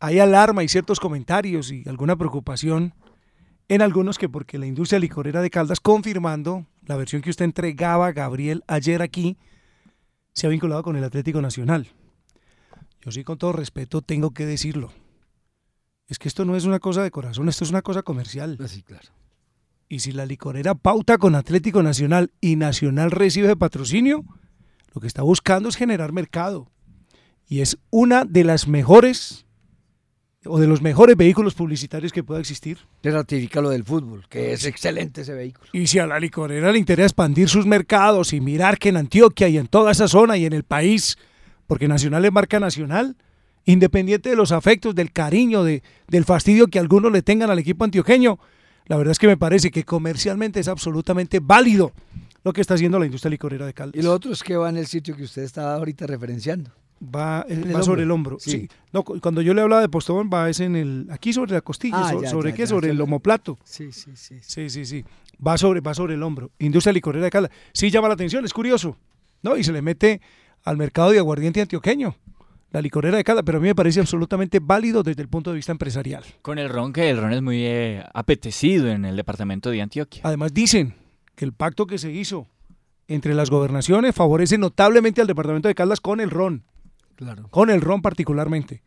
hay 0.00 0.20
alarma 0.20 0.62
y 0.62 0.68
ciertos 0.68 1.00
comentarios 1.00 1.72
y 1.72 1.82
alguna 1.88 2.14
preocupación 2.16 2.94
en 3.68 3.82
algunos 3.82 4.18
que 4.18 4.28
porque 4.28 4.56
la 4.58 4.66
industria 4.66 4.98
licorera 5.00 5.42
de 5.42 5.50
Caldas, 5.50 5.80
confirmando 5.80 6.66
la 6.86 6.96
versión 6.96 7.22
que 7.22 7.30
usted 7.30 7.44
entregaba, 7.44 8.12
Gabriel, 8.12 8.62
ayer 8.66 9.02
aquí, 9.02 9.36
se 10.32 10.46
ha 10.46 10.50
vinculado 10.50 10.82
con 10.82 10.96
el 10.96 11.04
Atlético 11.04 11.42
Nacional. 11.42 11.88
Yo 13.02 13.10
sí, 13.10 13.24
con 13.24 13.38
todo 13.38 13.52
respeto, 13.52 14.02
tengo 14.02 14.32
que 14.32 14.46
decirlo. 14.46 14.92
Es 16.08 16.18
que 16.18 16.28
esto 16.28 16.44
no 16.44 16.56
es 16.56 16.64
una 16.64 16.78
cosa 16.78 17.02
de 17.02 17.10
corazón, 17.10 17.48
esto 17.48 17.64
es 17.64 17.70
una 17.70 17.82
cosa 17.82 18.02
comercial. 18.02 18.56
Así, 18.62 18.82
claro. 18.82 19.08
Y 19.88 20.00
si 20.00 20.12
la 20.12 20.26
licorera 20.26 20.74
pauta 20.74 21.18
con 21.18 21.34
Atlético 21.34 21.82
Nacional 21.82 22.30
y 22.40 22.56
Nacional 22.56 23.10
recibe 23.10 23.56
patrocinio, 23.56 24.24
lo 24.94 25.00
que 25.00 25.06
está 25.06 25.22
buscando 25.22 25.68
es 25.68 25.76
generar 25.76 26.12
mercado. 26.12 26.70
Y 27.46 27.60
es 27.60 27.78
una 27.90 28.24
de 28.24 28.44
las 28.44 28.68
mejores 28.68 29.46
o 30.44 30.58
de 30.58 30.66
los 30.66 30.82
mejores 30.82 31.16
vehículos 31.16 31.54
publicitarios 31.54 32.12
que 32.12 32.22
pueda 32.22 32.40
existir. 32.40 32.78
Se 33.02 33.10
ratifica 33.10 33.60
lo 33.60 33.70
del 33.70 33.84
fútbol, 33.84 34.26
que 34.28 34.52
es 34.52 34.64
excelente 34.66 35.22
ese 35.22 35.34
vehículo. 35.34 35.70
Y 35.72 35.86
si 35.86 35.98
a 35.98 36.06
la 36.06 36.20
licorera 36.20 36.72
le 36.72 36.78
interesa 36.78 37.06
expandir 37.06 37.48
sus 37.48 37.66
mercados 37.66 38.32
y 38.32 38.40
mirar 38.40 38.78
que 38.78 38.90
en 38.90 38.98
Antioquia 38.98 39.48
y 39.48 39.58
en 39.58 39.66
toda 39.66 39.92
esa 39.92 40.08
zona 40.08 40.36
y 40.36 40.44
en 40.44 40.52
el 40.52 40.64
país, 40.64 41.16
porque 41.68 41.86
Nacional 41.86 42.24
es 42.24 42.32
marca 42.32 42.58
nacional, 42.58 43.16
independiente 43.64 44.30
de 44.30 44.36
los 44.36 44.50
afectos, 44.52 44.94
del 44.94 45.12
cariño, 45.12 45.62
de, 45.62 45.82
del 46.08 46.24
fastidio 46.24 46.66
que 46.68 46.78
algunos 46.78 47.12
le 47.12 47.22
tengan 47.22 47.50
al 47.50 47.58
equipo 47.58 47.84
antioqueño, 47.84 48.38
la 48.86 48.96
verdad 48.96 49.12
es 49.12 49.18
que 49.18 49.26
me 49.26 49.36
parece 49.36 49.70
que 49.70 49.84
comercialmente 49.84 50.58
es 50.60 50.68
absolutamente 50.68 51.40
válido 51.40 51.92
lo 52.42 52.52
que 52.52 52.60
está 52.62 52.74
haciendo 52.74 52.98
la 52.98 53.04
industria 53.06 53.30
licorera 53.30 53.66
de 53.66 53.74
Caldas. 53.74 54.00
Y 54.00 54.02
lo 54.04 54.12
otro 54.12 54.32
es 54.32 54.42
que 54.42 54.56
va 54.56 54.70
en 54.70 54.78
el 54.78 54.86
sitio 54.86 55.14
que 55.14 55.22
usted 55.24 55.42
estaba 55.42 55.74
ahorita 55.74 56.06
referenciando. 56.06 56.70
Va, 57.14 57.44
eh, 57.48 57.52
el 57.52 57.76
va 57.76 57.82
sobre 57.82 58.02
el 58.04 58.10
hombro. 58.10 58.38
Sí. 58.40 58.50
sí. 58.50 58.68
No, 58.92 59.04
cu- 59.04 59.20
cuando 59.20 59.40
yo 59.42 59.52
le 59.54 59.60
hablaba 59.60 59.82
de 59.82 59.88
postón, 59.88 60.30
va 60.32 60.48
es 60.48 60.58
en 60.60 60.74
el 60.74 61.06
aquí 61.10 61.32
sobre 61.32 61.52
la 61.52 61.60
costilla, 61.60 61.98
Ah, 62.00 62.10
so- 62.10 62.22
ya, 62.22 62.30
sobre 62.30 62.50
ya, 62.50 62.56
qué, 62.56 62.62
ya, 62.62 62.66
sobre 62.66 62.90
el 62.90 63.00
homoplato. 63.00 63.58
Sí, 63.62 63.92
sí, 63.92 64.12
sí. 64.14 64.36
Sí, 64.40 64.70
sí, 64.70 64.84
sí. 64.86 65.04
va 65.46 65.58
sobre, 65.58 65.80
va 65.80 65.92
sobre 65.94 66.14
el 66.14 66.22
hombro. 66.24 66.50
Industria 66.58 66.92
licorera 66.92 67.24
de 67.26 67.30
Caldas. 67.30 67.52
Sí 67.74 67.90
llama 67.90 68.08
la 68.08 68.14
atención, 68.14 68.44
es 68.44 68.52
curioso. 68.54 68.96
¿no? 69.42 69.56
Y 69.56 69.62
se 69.62 69.72
le 69.72 69.82
mete 69.82 70.20
al 70.68 70.76
mercado 70.76 71.10
de 71.10 71.18
aguardiente 71.18 71.62
antioqueño. 71.62 72.14
La 72.70 72.82
licorera 72.82 73.16
de 73.16 73.24
Caldas, 73.24 73.44
pero 73.46 73.56
a 73.56 73.60
mí 73.60 73.68
me 73.68 73.74
parece 73.74 74.00
absolutamente 74.00 74.58
válido 74.60 75.02
desde 75.02 75.22
el 75.22 75.28
punto 75.28 75.50
de 75.50 75.56
vista 75.56 75.72
empresarial. 75.72 76.22
Con 76.42 76.58
el 76.58 76.68
ron, 76.68 76.92
que 76.92 77.08
el 77.08 77.16
ron 77.16 77.32
es 77.32 77.40
muy 77.40 77.64
eh, 77.64 78.04
apetecido 78.12 78.88
en 78.88 79.06
el 79.06 79.16
departamento 79.16 79.70
de 79.70 79.80
Antioquia. 79.80 80.20
Además 80.24 80.52
dicen 80.52 80.94
que 81.34 81.46
el 81.46 81.54
pacto 81.54 81.86
que 81.86 81.96
se 81.96 82.12
hizo 82.12 82.46
entre 83.06 83.32
las 83.32 83.48
gobernaciones 83.48 84.14
favorece 84.14 84.58
notablemente 84.58 85.22
al 85.22 85.26
departamento 85.26 85.68
de 85.68 85.74
Caldas 85.74 86.00
con 86.00 86.20
el 86.20 86.28
ron. 86.28 86.64
Claro. 87.16 87.48
Con 87.48 87.70
el 87.70 87.80
ron 87.80 88.02
particularmente, 88.02 88.82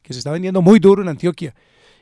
que 0.00 0.14
se 0.14 0.20
está 0.20 0.30
vendiendo 0.30 0.62
muy 0.62 0.78
duro 0.78 1.02
en 1.02 1.08
Antioquia. 1.08 1.54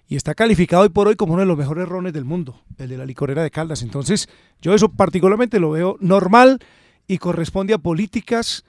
Y 0.06 0.14
está 0.14 0.34
calificado 0.34 0.84
hoy 0.84 0.90
por 0.90 1.08
hoy 1.08 1.16
como 1.16 1.32
uno 1.32 1.40
de 1.40 1.46
los 1.46 1.58
mejores 1.58 1.88
rones 1.88 2.12
del 2.12 2.24
mundo, 2.24 2.62
el 2.78 2.88
de 2.88 2.98
la 2.98 3.06
licorera 3.06 3.42
de 3.42 3.50
Caldas. 3.50 3.82
Entonces, 3.82 4.28
yo 4.62 4.72
eso 4.74 4.90
particularmente 4.90 5.58
lo 5.58 5.72
veo 5.72 5.96
normal 5.98 6.60
y 7.08 7.18
corresponde 7.18 7.74
a 7.74 7.78
políticas 7.78 8.64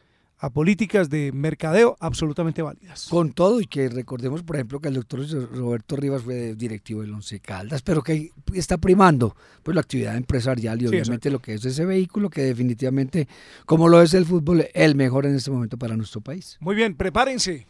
a 0.45 0.51
políticas 0.51 1.09
de 1.09 1.31
mercadeo 1.31 1.97
absolutamente 1.99 2.61
válidas. 2.61 3.07
Con 3.09 3.33
todo 3.33 3.59
y 3.59 3.65
que 3.65 3.89
recordemos, 3.89 4.43
por 4.43 4.57
ejemplo, 4.57 4.79
que 4.79 4.89
el 4.89 4.93
doctor 4.93 5.27
Roberto 5.51 5.95
Rivas 5.95 6.21
fue 6.21 6.53
directivo 6.53 7.01
del 7.01 7.13
Once 7.13 7.39
Caldas, 7.39 7.81
pero 7.81 8.03
que 8.03 8.29
está 8.53 8.77
primando 8.77 9.35
pues 9.63 9.73
la 9.73 9.81
actividad 9.81 10.15
empresarial 10.15 10.77
y 10.77 10.81
Sí, 10.81 10.89
obviamente 10.89 11.31
lo 11.31 11.39
que 11.39 11.55
es 11.55 11.65
ese 11.65 11.83
vehículo 11.83 12.29
que 12.29 12.43
definitivamente, 12.43 13.27
como 13.65 13.87
lo 13.87 14.03
es 14.03 14.13
el 14.13 14.25
fútbol, 14.25 14.67
el 14.75 14.93
mejor 14.93 15.25
en 15.25 15.33
este 15.33 15.49
momento 15.49 15.79
para 15.79 15.97
nuestro 15.97 16.21
país. 16.21 16.57
Muy 16.59 16.75
bien, 16.75 16.95
prepárense. 16.95 17.65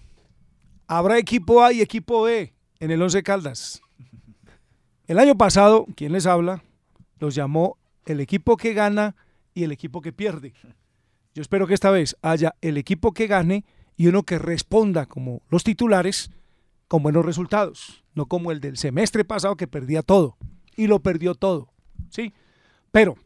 Habrá 0.85 1.17
equipo 1.17 1.63
A 1.63 1.71
y 1.71 1.79
equipo 1.79 2.23
B 2.23 2.53
en 2.81 2.91
el 2.91 3.01
Once 3.01 3.23
Caldas. 3.23 3.81
El 5.07 5.17
año 5.19 5.37
pasado, 5.37 5.85
quien 5.95 6.11
les 6.11 6.25
habla, 6.25 6.61
los 7.21 7.35
llamó 7.35 7.77
el 8.05 8.19
equipo 8.19 8.57
que 8.57 8.73
gana 8.73 9.15
y 9.53 9.63
el 9.63 9.71
equipo 9.71 10.01
que 10.01 10.11
pierde. 10.11 10.51
Yo 11.35 11.41
espero 11.41 11.67
que 11.67 11.73
esta 11.73 11.91
vez 11.91 12.15
haya 12.21 12.55
el 12.61 12.77
equipo 12.77 13.13
que 13.13 13.27
gane 13.27 13.65
y 13.97 14.07
uno 14.07 14.23
que 14.23 14.39
responda 14.39 15.05
como 15.05 15.41
los 15.49 15.65
titulares 15.65 16.31
con 16.87 17.03
buenos 17.03 17.25
resultados, 17.25 18.05
no 18.13 18.25
como 18.25 18.51
el 18.53 18.61
del 18.61 18.77
semestre 18.77 19.25
pasado 19.25 19.57
que 19.57 19.67
perdía 19.67 20.01
todo 20.01 20.37
y 20.77 20.87
lo 20.87 21.01
perdió 21.01 21.35
todo. 21.35 21.73
¿Sí? 22.09 22.33
Pero 22.91 23.17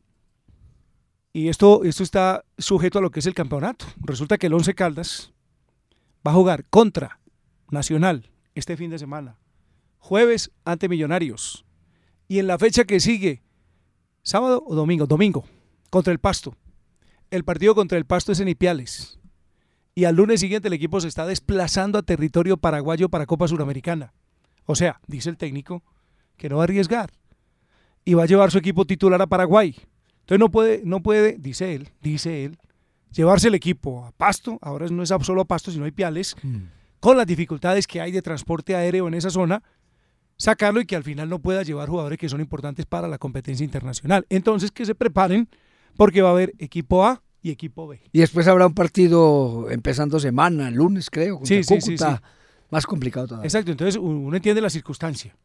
y 1.32 1.50
esto, 1.50 1.84
esto 1.84 2.02
está 2.02 2.44
sujeto 2.58 2.98
a 2.98 3.02
lo 3.04 3.12
que 3.12 3.20
es 3.20 3.28
el 3.28 3.36
campeonato. 3.36 3.86
Resulta 4.02 4.40
que 4.40 4.48
el 4.48 4.54
Once 4.54 4.74
Caldas 4.74 5.32
va 6.26 6.32
a 6.32 6.36
jugar 6.36 6.66
contra 6.66 7.20
Nacional 7.70 8.32
este 8.56 8.76
fin 8.76 8.90
de 8.90 8.98
semana, 8.98 9.38
jueves 10.00 10.52
ante 10.66 10.90
Millonarios, 10.90 11.64
y 12.28 12.40
en 12.40 12.48
la 12.48 12.58
fecha 12.58 12.86
que 12.86 13.00
sigue, 13.00 13.44
sábado 14.24 14.64
o 14.66 14.74
domingo, 14.74 15.06
domingo, 15.06 15.46
contra 15.92 16.12
el 16.12 16.18
Pasto. 16.18 16.56
El 17.32 17.44
partido 17.44 17.76
contra 17.76 17.98
el 17.98 18.06
Pasto 18.06 18.32
es 18.32 18.40
en 18.40 18.48
Ipiales. 18.48 19.20
Y 19.94 20.06
al 20.06 20.16
lunes 20.16 20.40
siguiente 20.40 20.68
el 20.68 20.74
equipo 20.74 21.00
se 21.00 21.08
está 21.08 21.26
desplazando 21.28 22.00
a 22.00 22.04
territorio 22.04 22.58
paraguayo 22.58 23.10
para 23.10 23.26
Copa 23.26 23.48
Suramericana. 23.48 24.14
O 24.66 24.76
sea, 24.76 25.00
dice 25.08 25.30
el 25.30 25.38
técnico 25.38 25.84
que 26.38 26.50
no 26.50 26.58
va 26.58 26.64
a 26.64 26.66
arriesgar 26.66 27.12
y 28.06 28.14
va 28.14 28.24
a 28.24 28.28
llevar 28.28 28.50
su 28.50 28.58
equipo 28.58 28.86
titular 28.86 29.22
a 29.22 29.28
Paraguay. 29.28 29.76
Entonces 30.22 30.40
no 30.40 30.50
puede, 30.50 30.82
no 30.86 31.02
puede, 31.02 31.38
dice 31.38 31.76
él, 31.76 31.90
dice 32.02 32.46
él, 32.46 32.58
llevarse 33.12 33.48
el 33.48 33.56
equipo 33.56 34.06
a 34.06 34.12
Pasto, 34.12 34.58
ahora 34.62 34.88
no 34.88 35.04
es 35.04 35.10
solo 35.22 35.42
a 35.42 35.46
Pasto, 35.46 35.72
sino 35.72 35.86
a 35.86 35.88
Ipiales, 35.88 36.36
con 37.00 37.18
las 37.18 37.28
dificultades 37.28 37.88
que 37.88 38.02
hay 38.02 38.12
de 38.12 38.22
transporte 38.22 38.76
aéreo 38.76 39.08
en 39.08 39.16
esa 39.16 39.30
zona, 39.30 39.64
sacarlo 40.38 40.82
y 40.82 40.86
que 40.86 40.96
al 40.96 41.04
final 41.04 41.30
no 41.30 41.40
pueda 41.40 41.64
llevar 41.64 41.90
jugadores 41.90 42.18
que 42.18 42.30
son 42.30 42.42
importantes 42.42 42.86
para 42.86 43.08
la 43.08 43.18
competencia 43.18 43.64
internacional. 43.64 44.26
Entonces 44.30 44.72
que 44.72 44.86
se 44.86 44.96
preparen 44.96 45.50
porque 46.00 46.22
va 46.22 46.30
a 46.30 46.32
haber 46.32 46.54
equipo 46.60 47.06
A 47.06 47.22
y 47.42 47.52
equipo 47.52 47.86
B. 47.86 48.00
Y 48.14 48.20
después 48.20 48.48
habrá 48.48 48.66
un 48.66 48.74
partido 48.74 49.70
empezando 49.70 50.18
semana, 50.18 50.72
lunes 50.72 51.10
creo, 51.10 51.36
contra 51.36 51.58
Sí, 51.58 51.64
sí, 51.64 51.82
sí, 51.82 51.92
Cúcuta. 51.92 52.16
sí. 52.18 52.24
Más 52.72 52.86
complicado 52.86 53.28
todavía. 53.28 53.46
Exacto, 53.46 53.72
entonces 53.72 53.98
uno 54.02 54.34
entiende 54.34 54.62
la 54.62 54.70
circunstancia. 54.70 55.36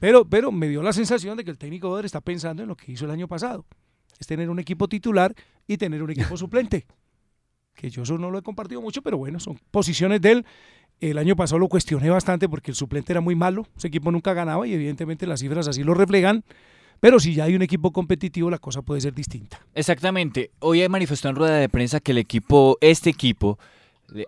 Pero, 0.00 0.24
pero 0.24 0.50
me 0.52 0.68
dio 0.68 0.82
la 0.82 0.94
sensación 0.94 1.36
de 1.36 1.44
que 1.44 1.50
el 1.50 1.58
técnico 1.58 1.88
Boder 1.90 2.06
está 2.06 2.22
pensando 2.22 2.62
en 2.62 2.68
lo 2.68 2.76
que 2.76 2.92
hizo 2.92 3.04
el 3.04 3.10
año 3.10 3.28
pasado. 3.28 3.66
Es 4.18 4.26
tener 4.26 4.48
un 4.48 4.58
equipo 4.58 4.88
titular 4.88 5.34
y 5.66 5.76
tener 5.76 6.02
un 6.02 6.10
equipo 6.10 6.36
suplente. 6.38 6.86
Que 7.74 7.90
yo 7.90 8.04
eso 8.04 8.16
no 8.16 8.30
lo 8.30 8.38
he 8.38 8.42
compartido 8.42 8.80
mucho, 8.80 9.02
pero 9.02 9.18
bueno, 9.18 9.38
son 9.38 9.58
posiciones 9.70 10.22
de 10.22 10.32
él. 10.32 10.46
El 11.00 11.18
año 11.18 11.36
pasado 11.36 11.58
lo 11.58 11.68
cuestioné 11.68 12.08
bastante 12.08 12.48
porque 12.48 12.70
el 12.70 12.74
suplente 12.74 13.12
era 13.12 13.20
muy 13.20 13.34
malo. 13.34 13.66
Ese 13.76 13.88
equipo 13.88 14.10
nunca 14.10 14.32
ganaba 14.32 14.66
y 14.66 14.72
evidentemente 14.72 15.26
las 15.26 15.40
cifras 15.40 15.68
así 15.68 15.84
lo 15.84 15.92
reflejan. 15.92 16.42
Pero 17.00 17.20
si 17.20 17.34
ya 17.34 17.44
hay 17.44 17.54
un 17.54 17.62
equipo 17.62 17.92
competitivo, 17.92 18.50
la 18.50 18.58
cosa 18.58 18.82
puede 18.82 19.00
ser 19.00 19.14
distinta. 19.14 19.60
Exactamente. 19.74 20.50
Hoy 20.58 20.86
manifestó 20.88 21.28
en 21.28 21.36
rueda 21.36 21.56
de 21.56 21.68
prensa 21.68 22.00
que 22.00 22.12
el 22.12 22.18
equipo, 22.18 22.76
este 22.80 23.10
equipo, 23.10 23.58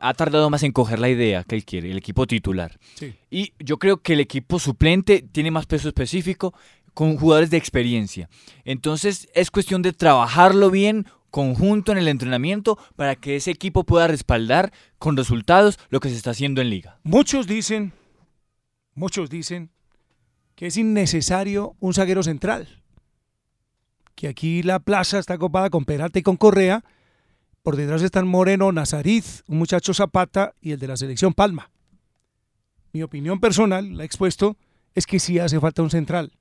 ha 0.00 0.14
tardado 0.14 0.50
más 0.50 0.62
en 0.62 0.72
coger 0.72 0.98
la 0.98 1.08
idea 1.08 1.44
que 1.44 1.56
él 1.56 1.64
quiere, 1.64 1.90
el 1.90 1.96
equipo 1.96 2.26
titular. 2.26 2.78
Sí. 2.94 3.14
Y 3.30 3.54
yo 3.58 3.78
creo 3.78 3.98
que 3.98 4.12
el 4.12 4.20
equipo 4.20 4.58
suplente 4.58 5.24
tiene 5.32 5.50
más 5.50 5.66
peso 5.66 5.88
específico 5.88 6.54
con 6.94 7.16
jugadores 7.16 7.50
de 7.50 7.56
experiencia. 7.56 8.28
Entonces 8.64 9.28
es 9.34 9.50
cuestión 9.50 9.82
de 9.82 9.92
trabajarlo 9.92 10.70
bien 10.70 11.06
conjunto 11.30 11.92
en 11.92 11.98
el 11.98 12.08
entrenamiento 12.08 12.78
para 12.96 13.16
que 13.16 13.36
ese 13.36 13.50
equipo 13.52 13.84
pueda 13.84 14.08
respaldar 14.08 14.72
con 14.98 15.16
resultados 15.16 15.78
lo 15.88 16.00
que 16.00 16.10
se 16.10 16.16
está 16.16 16.30
haciendo 16.30 16.60
en 16.60 16.70
liga. 16.70 16.98
Muchos 17.04 17.46
dicen, 17.46 17.92
muchos 18.94 19.30
dicen 19.30 19.70
que 20.60 20.66
es 20.66 20.76
innecesario 20.76 21.74
un 21.80 21.94
zaguero 21.94 22.22
central. 22.22 22.82
Que 24.14 24.28
aquí 24.28 24.62
la 24.62 24.78
plaza 24.78 25.18
está 25.18 25.38
copada 25.38 25.70
con 25.70 25.86
Peralta 25.86 26.18
y 26.18 26.22
con 26.22 26.36
Correa. 26.36 26.84
Por 27.62 27.76
detrás 27.76 28.02
están 28.02 28.28
Moreno, 28.28 28.70
Nazariz, 28.70 29.42
un 29.46 29.56
muchacho 29.56 29.94
Zapata 29.94 30.52
y 30.60 30.72
el 30.72 30.78
de 30.78 30.88
la 30.88 30.98
selección 30.98 31.32
Palma. 31.32 31.70
Mi 32.92 33.02
opinión 33.02 33.40
personal, 33.40 33.96
la 33.96 34.02
he 34.02 34.06
expuesto, 34.06 34.58
es 34.94 35.06
que 35.06 35.18
sí 35.18 35.38
hace 35.38 35.58
falta 35.58 35.80
un 35.80 35.88
central. 35.88 36.36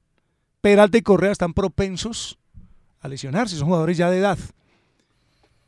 Peralta 0.59 0.97
y 0.97 1.01
Correa 1.01 1.31
están 1.31 1.53
propensos 1.53 2.39
a 2.99 3.07
lesionarse, 3.07 3.55
son 3.55 3.67
jugadores 3.67 3.95
ya 3.95 4.09
de 4.09 4.17
edad. 4.17 4.37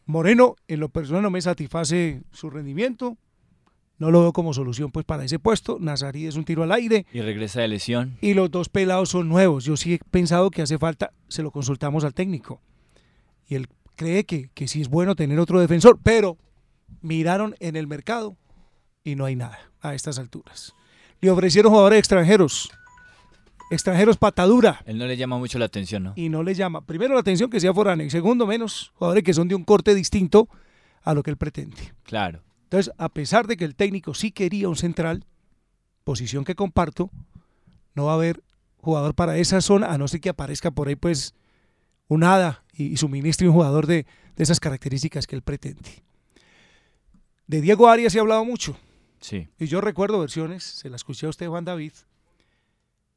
Moreno, 0.05 0.57
en 0.67 0.81
lo 0.81 0.89
personal, 0.89 1.23
no 1.23 1.29
me 1.29 1.41
satisface 1.41 2.21
su 2.33 2.49
rendimiento. 2.49 3.17
No 4.01 4.09
lo 4.09 4.21
veo 4.21 4.33
como 4.33 4.51
solución 4.51 4.89
pues 4.89 5.05
para 5.05 5.23
ese 5.23 5.37
puesto. 5.37 5.77
Nazarí 5.79 6.25
es 6.25 6.35
un 6.35 6.43
tiro 6.43 6.63
al 6.63 6.71
aire. 6.71 7.05
Y 7.13 7.21
regresa 7.21 7.61
de 7.61 7.67
lesión. 7.67 8.17
Y 8.19 8.33
los 8.33 8.49
dos 8.49 8.67
pelados 8.67 9.09
son 9.09 9.29
nuevos. 9.29 9.63
Yo 9.63 9.77
sí 9.77 9.93
he 9.93 9.99
pensado 9.99 10.49
que 10.49 10.63
hace 10.63 10.79
falta, 10.79 11.13
se 11.27 11.43
lo 11.43 11.51
consultamos 11.51 12.03
al 12.03 12.15
técnico. 12.15 12.63
Y 13.47 13.53
él 13.53 13.67
cree 13.95 14.23
que, 14.23 14.49
que 14.55 14.67
sí 14.67 14.81
es 14.81 14.89
bueno 14.89 15.15
tener 15.15 15.39
otro 15.39 15.59
defensor, 15.59 15.99
pero 16.01 16.39
miraron 17.03 17.55
en 17.59 17.75
el 17.75 17.85
mercado 17.85 18.35
y 19.03 19.13
no 19.13 19.25
hay 19.25 19.35
nada 19.35 19.59
a 19.81 19.93
estas 19.93 20.17
alturas. 20.17 20.73
Le 21.19 21.29
ofrecieron 21.29 21.71
jugadores 21.71 21.99
extranjeros, 21.99 22.71
extranjeros 23.69 24.17
patadura, 24.17 24.81
Él 24.87 24.97
no 24.97 25.05
le 25.05 25.15
llama 25.15 25.37
mucho 25.37 25.59
la 25.59 25.65
atención, 25.65 26.01
¿no? 26.05 26.13
y 26.15 26.29
no 26.29 26.41
le 26.41 26.55
llama, 26.55 26.81
primero 26.87 27.13
la 27.13 27.19
atención 27.19 27.51
que 27.51 27.59
sea 27.59 27.71
foráneo, 27.71 28.07
y 28.07 28.09
segundo 28.09 28.47
menos, 28.47 28.93
jugadores 28.95 29.23
que 29.23 29.35
son 29.35 29.47
de 29.47 29.53
un 29.53 29.63
corte 29.63 29.93
distinto 29.93 30.49
a 31.03 31.13
lo 31.13 31.21
que 31.21 31.29
él 31.29 31.37
pretende. 31.37 31.93
Claro. 32.01 32.41
Entonces, 32.71 32.93
a 32.97 33.09
pesar 33.09 33.47
de 33.47 33.57
que 33.57 33.65
el 33.65 33.75
técnico 33.75 34.13
sí 34.13 34.31
quería 34.31 34.69
un 34.69 34.77
central, 34.77 35.25
posición 36.05 36.45
que 36.45 36.55
comparto, 36.55 37.11
no 37.95 38.05
va 38.05 38.13
a 38.13 38.15
haber 38.15 38.41
jugador 38.77 39.13
para 39.13 39.37
esa 39.37 39.59
zona, 39.59 39.91
a 39.91 39.97
no 39.97 40.07
ser 40.07 40.21
que 40.21 40.29
aparezca 40.29 40.71
por 40.71 40.87
ahí 40.87 40.95
pues 40.95 41.33
un 42.07 42.23
hada 42.23 42.63
y, 42.71 42.85
y 42.85 42.95
suministre 42.95 43.45
un 43.45 43.53
jugador 43.53 43.87
de, 43.87 44.05
de 44.37 44.43
esas 44.43 44.61
características 44.61 45.27
que 45.27 45.35
él 45.35 45.41
pretende. 45.41 46.01
De 47.45 47.59
Diego 47.59 47.89
Arias 47.89 48.13
se 48.13 48.19
ha 48.19 48.21
hablado 48.21 48.45
mucho. 48.45 48.77
Sí. 49.19 49.49
Y 49.59 49.65
yo 49.65 49.81
recuerdo 49.81 50.21
versiones, 50.21 50.63
se 50.63 50.89
las 50.89 50.99
escuché 51.01 51.25
a 51.25 51.29
usted, 51.29 51.49
Juan 51.49 51.65
David, 51.65 51.91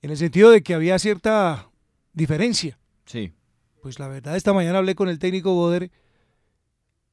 en 0.02 0.10
el 0.10 0.16
sentido 0.16 0.50
de 0.50 0.64
que 0.64 0.74
había 0.74 0.98
cierta 0.98 1.70
diferencia. 2.12 2.76
Sí. 3.06 3.32
Pues 3.80 4.00
la 4.00 4.08
verdad, 4.08 4.34
esta 4.34 4.52
mañana 4.52 4.78
hablé 4.78 4.96
con 4.96 5.08
el 5.08 5.20
técnico 5.20 5.54
Boder 5.54 5.92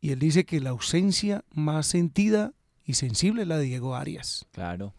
y 0.01 0.11
él 0.11 0.19
dice 0.19 0.45
que 0.45 0.59
la 0.59 0.71
ausencia 0.71 1.45
más 1.53 1.85
sentida 1.85 2.53
y 2.83 2.95
sensible 2.95 3.43
es 3.43 3.47
la 3.47 3.59
de 3.59 3.65
Diego 3.65 3.95
Arias. 3.95 4.47
Claro. 4.51 4.95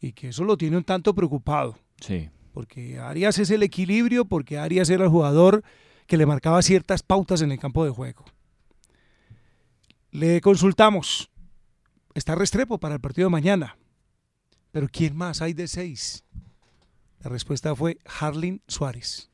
Y 0.00 0.12
que 0.12 0.30
eso 0.30 0.42
lo 0.44 0.56
tiene 0.56 0.78
un 0.78 0.84
tanto 0.84 1.14
preocupado. 1.14 1.78
Sí. 2.00 2.30
Porque 2.54 2.98
Arias 2.98 3.38
es 3.38 3.50
el 3.50 3.62
equilibrio, 3.62 4.24
porque 4.24 4.58
Arias 4.58 4.88
era 4.88 5.04
el 5.04 5.10
jugador 5.10 5.62
que 6.06 6.16
le 6.16 6.24
marcaba 6.24 6.62
ciertas 6.62 7.02
pautas 7.02 7.42
en 7.42 7.52
el 7.52 7.58
campo 7.58 7.84
de 7.84 7.90
juego. 7.90 8.24
Le 10.10 10.40
consultamos. 10.40 11.30
Está 12.14 12.34
Restrepo 12.34 12.78
para 12.78 12.94
el 12.94 13.00
partido 13.00 13.26
de 13.26 13.32
mañana. 13.32 13.76
Pero 14.70 14.88
¿quién 14.90 15.14
más 15.14 15.42
hay 15.42 15.52
de 15.52 15.68
seis? 15.68 16.24
La 17.20 17.30
respuesta 17.30 17.76
fue 17.76 17.98
Harlin 18.18 18.62
Suárez. 18.66 19.30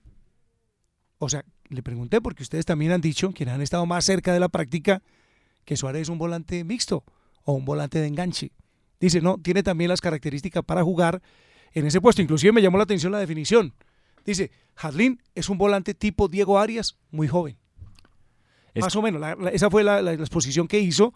O 1.18 1.28
sea, 1.28 1.44
le 1.70 1.83
pregunté 1.83 2.20
porque 2.20 2.42
ustedes 2.42 2.64
también 2.66 2.92
han 2.92 3.00
dicho, 3.00 3.33
quienes 3.33 3.54
han 3.54 3.62
estado 3.62 3.85
más 3.87 4.04
cerca 4.04 4.33
de 4.33 4.40
la 4.40 4.48
práctica, 4.48 5.02
que 5.64 5.76
Suárez 5.76 6.02
es 6.02 6.09
un 6.09 6.18
volante 6.18 6.64
mixto 6.64 7.04
o 7.44 7.52
un 7.52 7.64
volante 7.64 7.98
de 8.00 8.07
enganche. 8.07 8.52
Dice, 9.00 9.20
no, 9.20 9.38
tiene 9.38 9.62
también 9.62 9.88
las 9.90 10.00
características 10.00 10.64
para 10.64 10.83
jugar 10.83 11.22
en 11.72 11.87
ese 11.87 12.00
puesto. 12.00 12.22
Inclusive 12.22 12.52
me 12.52 12.62
llamó 12.62 12.78
la 12.78 12.85
atención 12.85 13.12
la 13.12 13.18
definición. 13.20 13.74
Dice, 14.24 14.50
Jardín 14.74 15.22
es 15.35 15.48
un 15.48 15.59
volante 15.59 15.94
tipo 15.94 16.28
Diego 16.28 16.59
Arias, 16.59 16.96
muy 17.11 17.28
joven. 17.28 17.57
Más 18.74 18.94
o 18.96 19.02
menos, 19.02 19.20
la- 19.20 19.35
la- 19.35 19.50
esa 19.50 19.70
fue 19.70 19.83
la 19.85 20.12
exposición 20.12 20.68
que 20.68 20.78
hizo 20.81 21.14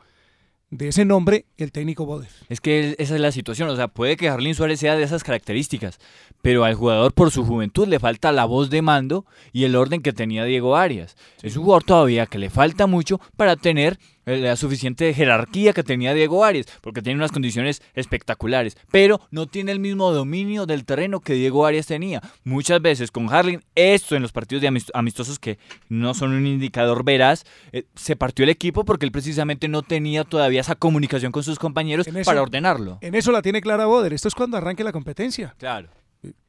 de 0.72 0.88
ese 0.88 1.04
nombre 1.04 1.44
el 1.58 1.70
técnico 1.70 2.06
Boder. 2.06 2.30
Es 2.48 2.62
que 2.62 2.96
esa 2.98 3.14
es 3.14 3.20
la 3.20 3.30
situación, 3.30 3.68
o 3.68 3.76
sea, 3.76 3.88
puede 3.88 4.16
que 4.16 4.28
Jarlín 4.28 4.54
Suárez 4.54 4.80
sea 4.80 4.96
de 4.96 5.02
esas 5.02 5.22
características, 5.22 5.98
pero 6.40 6.64
al 6.64 6.74
jugador 6.74 7.12
por 7.12 7.30
su 7.30 7.44
juventud 7.44 7.86
le 7.86 8.00
falta 8.00 8.32
la 8.32 8.46
voz 8.46 8.70
de 8.70 8.80
mando 8.80 9.26
y 9.52 9.64
el 9.64 9.76
orden 9.76 10.00
que 10.00 10.14
tenía 10.14 10.44
Diego 10.44 10.74
Arias. 10.74 11.14
Es 11.42 11.56
un 11.56 11.64
jugador 11.64 11.84
todavía 11.84 12.24
que 12.24 12.38
le 12.38 12.48
falta 12.48 12.86
mucho 12.86 13.20
para 13.36 13.56
tener 13.56 13.98
la 14.24 14.54
suficiente 14.56 15.12
jerarquía 15.14 15.72
que 15.72 15.82
tenía 15.82 16.14
Diego 16.14 16.44
Arias, 16.44 16.66
porque 16.80 17.02
tiene 17.02 17.18
unas 17.18 17.32
condiciones 17.32 17.82
espectaculares, 17.94 18.76
pero 18.90 19.20
no 19.30 19.46
tiene 19.46 19.72
el 19.72 19.80
mismo 19.80 20.12
dominio 20.12 20.64
del 20.66 20.84
terreno 20.84 21.20
que 21.20 21.34
Diego 21.34 21.66
Arias 21.66 21.86
tenía. 21.86 22.22
Muchas 22.44 22.80
veces 22.80 23.10
con 23.10 23.32
Harling, 23.32 23.60
esto 23.74 24.14
en 24.14 24.22
los 24.22 24.30
partidos 24.32 24.62
de 24.62 24.68
amist- 24.70 24.90
amistosos 24.94 25.38
que 25.38 25.58
no 25.88 26.14
son 26.14 26.32
un 26.32 26.46
indicador 26.46 27.04
veraz, 27.04 27.44
eh, 27.72 27.84
se 27.96 28.14
partió 28.14 28.44
el 28.44 28.50
equipo 28.50 28.84
porque 28.84 29.06
él 29.06 29.12
precisamente 29.12 29.66
no 29.66 29.82
tenía 29.82 30.24
todavía 30.24 30.60
esa 30.60 30.76
comunicación 30.76 31.32
con 31.32 31.42
sus 31.42 31.58
compañeros 31.58 32.06
eso- 32.06 32.22
para 32.24 32.42
ordenarlo. 32.42 32.98
En 33.00 33.14
eso 33.14 33.32
la 33.32 33.42
tiene 33.42 33.60
clara 33.60 33.86
Boder. 33.86 34.12
Esto 34.12 34.28
es 34.28 34.34
cuando 34.34 34.56
arranque 34.56 34.84
la 34.84 34.92
competencia. 34.92 35.54
Claro. 35.58 35.88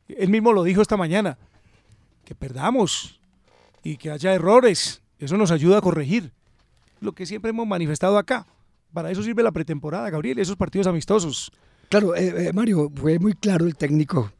Él 0.07 0.29
mismo 0.29 0.53
lo 0.53 0.63
dijo 0.63 0.81
esta 0.81 0.97
mañana. 0.97 1.37
Que 2.25 2.35
perdamos 2.35 3.19
y 3.83 3.97
que 3.97 4.11
haya 4.11 4.33
errores. 4.33 5.01
Eso 5.19 5.37
nos 5.37 5.51
ayuda 5.51 5.79
a 5.79 5.81
corregir. 5.81 6.31
Lo 7.03 7.11
que 7.11 7.25
siempre 7.25 7.49
hemos 7.49 7.67
manifestado 7.67 8.17
acá. 8.17 8.47
Para 8.93 9.11
eso 9.11 9.21
sirve 9.23 9.43
la 9.43 9.51
pretemporada, 9.51 10.09
Gabriel, 10.09 10.39
esos 10.39 10.55
partidos 10.55 10.87
amistosos. 10.87 11.51
Claro, 11.89 12.15
eh, 12.15 12.47
eh, 12.47 12.53
Mario, 12.53 12.89
fue 12.95 13.19
muy 13.19 13.33
claro 13.33 13.65
el 13.65 13.75
técnico. 13.75 14.31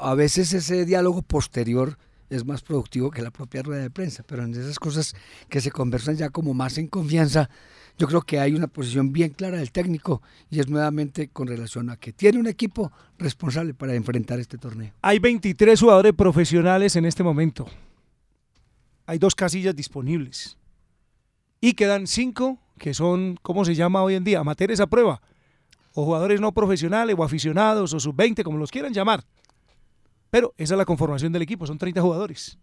A 0.00 0.14
veces 0.14 0.54
ese 0.54 0.86
diálogo 0.86 1.20
posterior 1.20 1.98
es 2.30 2.46
más 2.46 2.62
productivo 2.62 3.10
que 3.10 3.20
la 3.20 3.30
propia 3.30 3.62
rueda 3.62 3.82
de 3.82 3.90
prensa, 3.90 4.22
pero 4.26 4.44
en 4.44 4.52
esas 4.52 4.78
cosas 4.78 5.14
que 5.50 5.60
se 5.60 5.70
conversan 5.70 6.16
ya 6.16 6.30
como 6.30 6.54
más 6.54 6.78
en 6.78 6.86
confianza, 6.86 7.50
yo 7.98 8.06
creo 8.06 8.22
que 8.22 8.40
hay 8.40 8.54
una 8.54 8.66
posición 8.66 9.12
bien 9.12 9.30
clara 9.30 9.58
del 9.58 9.70
técnico 9.70 10.22
y 10.48 10.60
es 10.60 10.68
nuevamente 10.68 11.28
con 11.28 11.48
relación 11.48 11.90
a 11.90 11.96
que 11.96 12.14
tiene 12.14 12.38
un 12.38 12.46
equipo 12.46 12.90
responsable 13.18 13.74
para 13.74 13.94
enfrentar 13.94 14.40
este 14.40 14.56
torneo. 14.56 14.94
Hay 15.02 15.18
23 15.18 15.78
jugadores 15.78 16.14
profesionales 16.14 16.96
en 16.96 17.04
este 17.04 17.22
momento. 17.22 17.66
Hay 19.04 19.18
dos 19.18 19.34
casillas 19.34 19.76
disponibles. 19.76 20.56
Y 21.60 21.74
quedan 21.74 22.06
cinco 22.06 22.58
que 22.78 22.94
son, 22.94 23.38
¿cómo 23.42 23.64
se 23.64 23.74
llama 23.74 24.02
hoy 24.02 24.14
en 24.14 24.24
día? 24.24 24.40
Amateurs 24.40 24.80
a 24.80 24.86
prueba. 24.86 25.20
O 25.94 26.04
jugadores 26.04 26.40
no 26.40 26.52
profesionales 26.52 27.14
o 27.18 27.22
aficionados 27.24 27.92
o 27.92 28.00
sub-20, 28.00 28.42
como 28.42 28.56
los 28.58 28.70
quieran 28.70 28.94
llamar. 28.94 29.24
Pero 30.30 30.54
esa 30.56 30.74
es 30.74 30.78
la 30.78 30.84
conformación 30.84 31.32
del 31.32 31.42
equipo, 31.42 31.66
son 31.66 31.76
30 31.78 32.00
jugadores. 32.00 32.58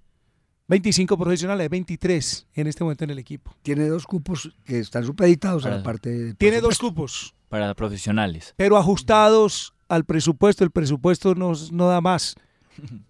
25 0.70 1.18
profesionales, 1.18 1.70
23 1.70 2.48
en 2.56 2.68
este 2.68 2.84
momento 2.84 3.04
en 3.04 3.12
el 3.12 3.20
equipo. 3.20 3.54
Tiene 3.62 3.88
dos 3.88 4.06
cupos 4.06 4.52
que 4.66 4.80
están 4.80 5.06
supeditados 5.06 5.66
a 5.66 5.70
la 5.70 5.76
Para- 5.76 5.84
parte 5.84 6.10
de... 6.10 6.34
Tiene 6.34 6.60
dos 6.62 6.78
cupos, 6.80 7.36
Para 7.48 7.74
profesionales. 7.74 8.54
pero 8.58 8.76
ajustados 8.78 9.74
al 9.88 10.04
presupuesto. 10.04 10.64
El 10.64 10.72
presupuesto 10.72 11.36
no, 11.36 11.54
no 11.72 11.88
da 11.88 12.02
más. 12.02 12.36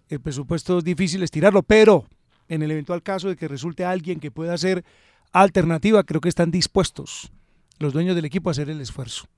El 0.08 0.20
presupuesto 0.20 0.78
es 0.78 0.84
difícil 0.84 1.22
estirarlo, 1.22 1.62
pero 1.62 2.06
en 2.48 2.62
el 2.62 2.70
eventual 2.70 3.02
caso 3.02 3.28
de 3.28 3.36
que 3.36 3.48
resulte 3.48 3.84
alguien 3.84 4.20
que 4.20 4.30
pueda 4.30 4.56
ser 4.56 4.84
alternativa, 5.32 6.04
creo 6.04 6.20
que 6.20 6.28
están 6.28 6.50
dispuestos 6.50 7.30
los 7.78 7.92
dueños 7.92 8.16
del 8.16 8.24
equipo 8.24 8.50
a 8.50 8.52
hacer 8.52 8.70
el 8.70 8.80
esfuerzo. 8.80 9.28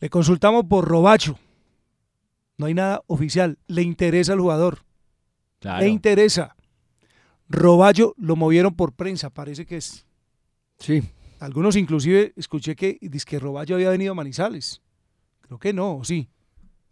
Le 0.00 0.10
consultamos 0.10 0.64
por 0.66 0.86
Robacho. 0.86 1.38
No 2.58 2.66
hay 2.66 2.74
nada 2.74 3.02
oficial. 3.06 3.58
Le 3.66 3.82
interesa 3.82 4.34
al 4.34 4.40
jugador. 4.40 4.84
Claro. 5.60 5.80
Le 5.80 5.88
interesa. 5.88 6.56
Roballo 7.48 8.14
lo 8.18 8.36
movieron 8.36 8.74
por 8.74 8.92
prensa, 8.92 9.30
parece 9.30 9.66
que 9.66 9.76
es. 9.76 10.06
Sí. 10.78 11.02
Algunos 11.40 11.76
inclusive 11.76 12.32
escuché 12.36 12.74
que 12.76 12.98
que 12.98 13.38
Roballo 13.38 13.76
había 13.76 13.90
venido 13.90 14.12
a 14.12 14.14
Manizales. 14.14 14.82
Creo 15.40 15.58
que 15.58 15.72
no, 15.72 16.00
sí. 16.04 16.28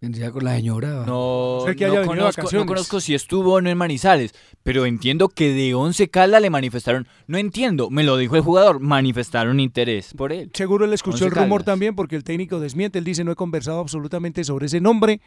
Vendría 0.03 0.33
con 0.33 0.43
la 0.43 0.57
señora. 0.57 1.05
No, 1.07 1.63
Sé 1.65 1.77
que 1.77 1.85
haya 1.85 2.01
no 2.01 2.07
conozco, 2.09 2.49
no 2.53 2.67
conozco 2.67 3.01
si 3.01 3.15
estuvo 3.15 3.53
o 3.55 3.61
no 3.61 3.71
en 3.71 3.79
Manizales, 3.79 4.35
pero 4.65 4.85
entiendo 4.85 5.29
que 5.29 5.53
de 5.55 5.77
Once 5.77 6.09
Caldas 6.09 6.43
le 6.43 6.51
manifestaron, 6.51 7.07
no 7.29 7.39
entiendo, 7.39 7.89
me 7.89 8.03
lo 8.03 8.17
dijo 8.17 8.35
el 8.35 8.43
jugador, 8.43 8.81
manifestaron 8.81 9.61
interés 9.61 10.13
por 10.15 10.33
él. 10.33 10.51
Seguro 10.55 10.87
él 10.87 10.93
escuchó 10.93 11.27
el 11.27 11.31
rumor 11.31 11.61
Caldas. 11.61 11.67
también 11.67 11.95
porque 11.95 12.17
el 12.17 12.25
técnico 12.25 12.59
desmiente. 12.59 12.99
Él 12.99 13.05
dice 13.05 13.23
no 13.23 13.31
he 13.31 13.37
conversado 13.37 13.79
absolutamente 13.79 14.43
sobre 14.43 14.67
ese 14.67 14.81
nombre, 14.81 15.21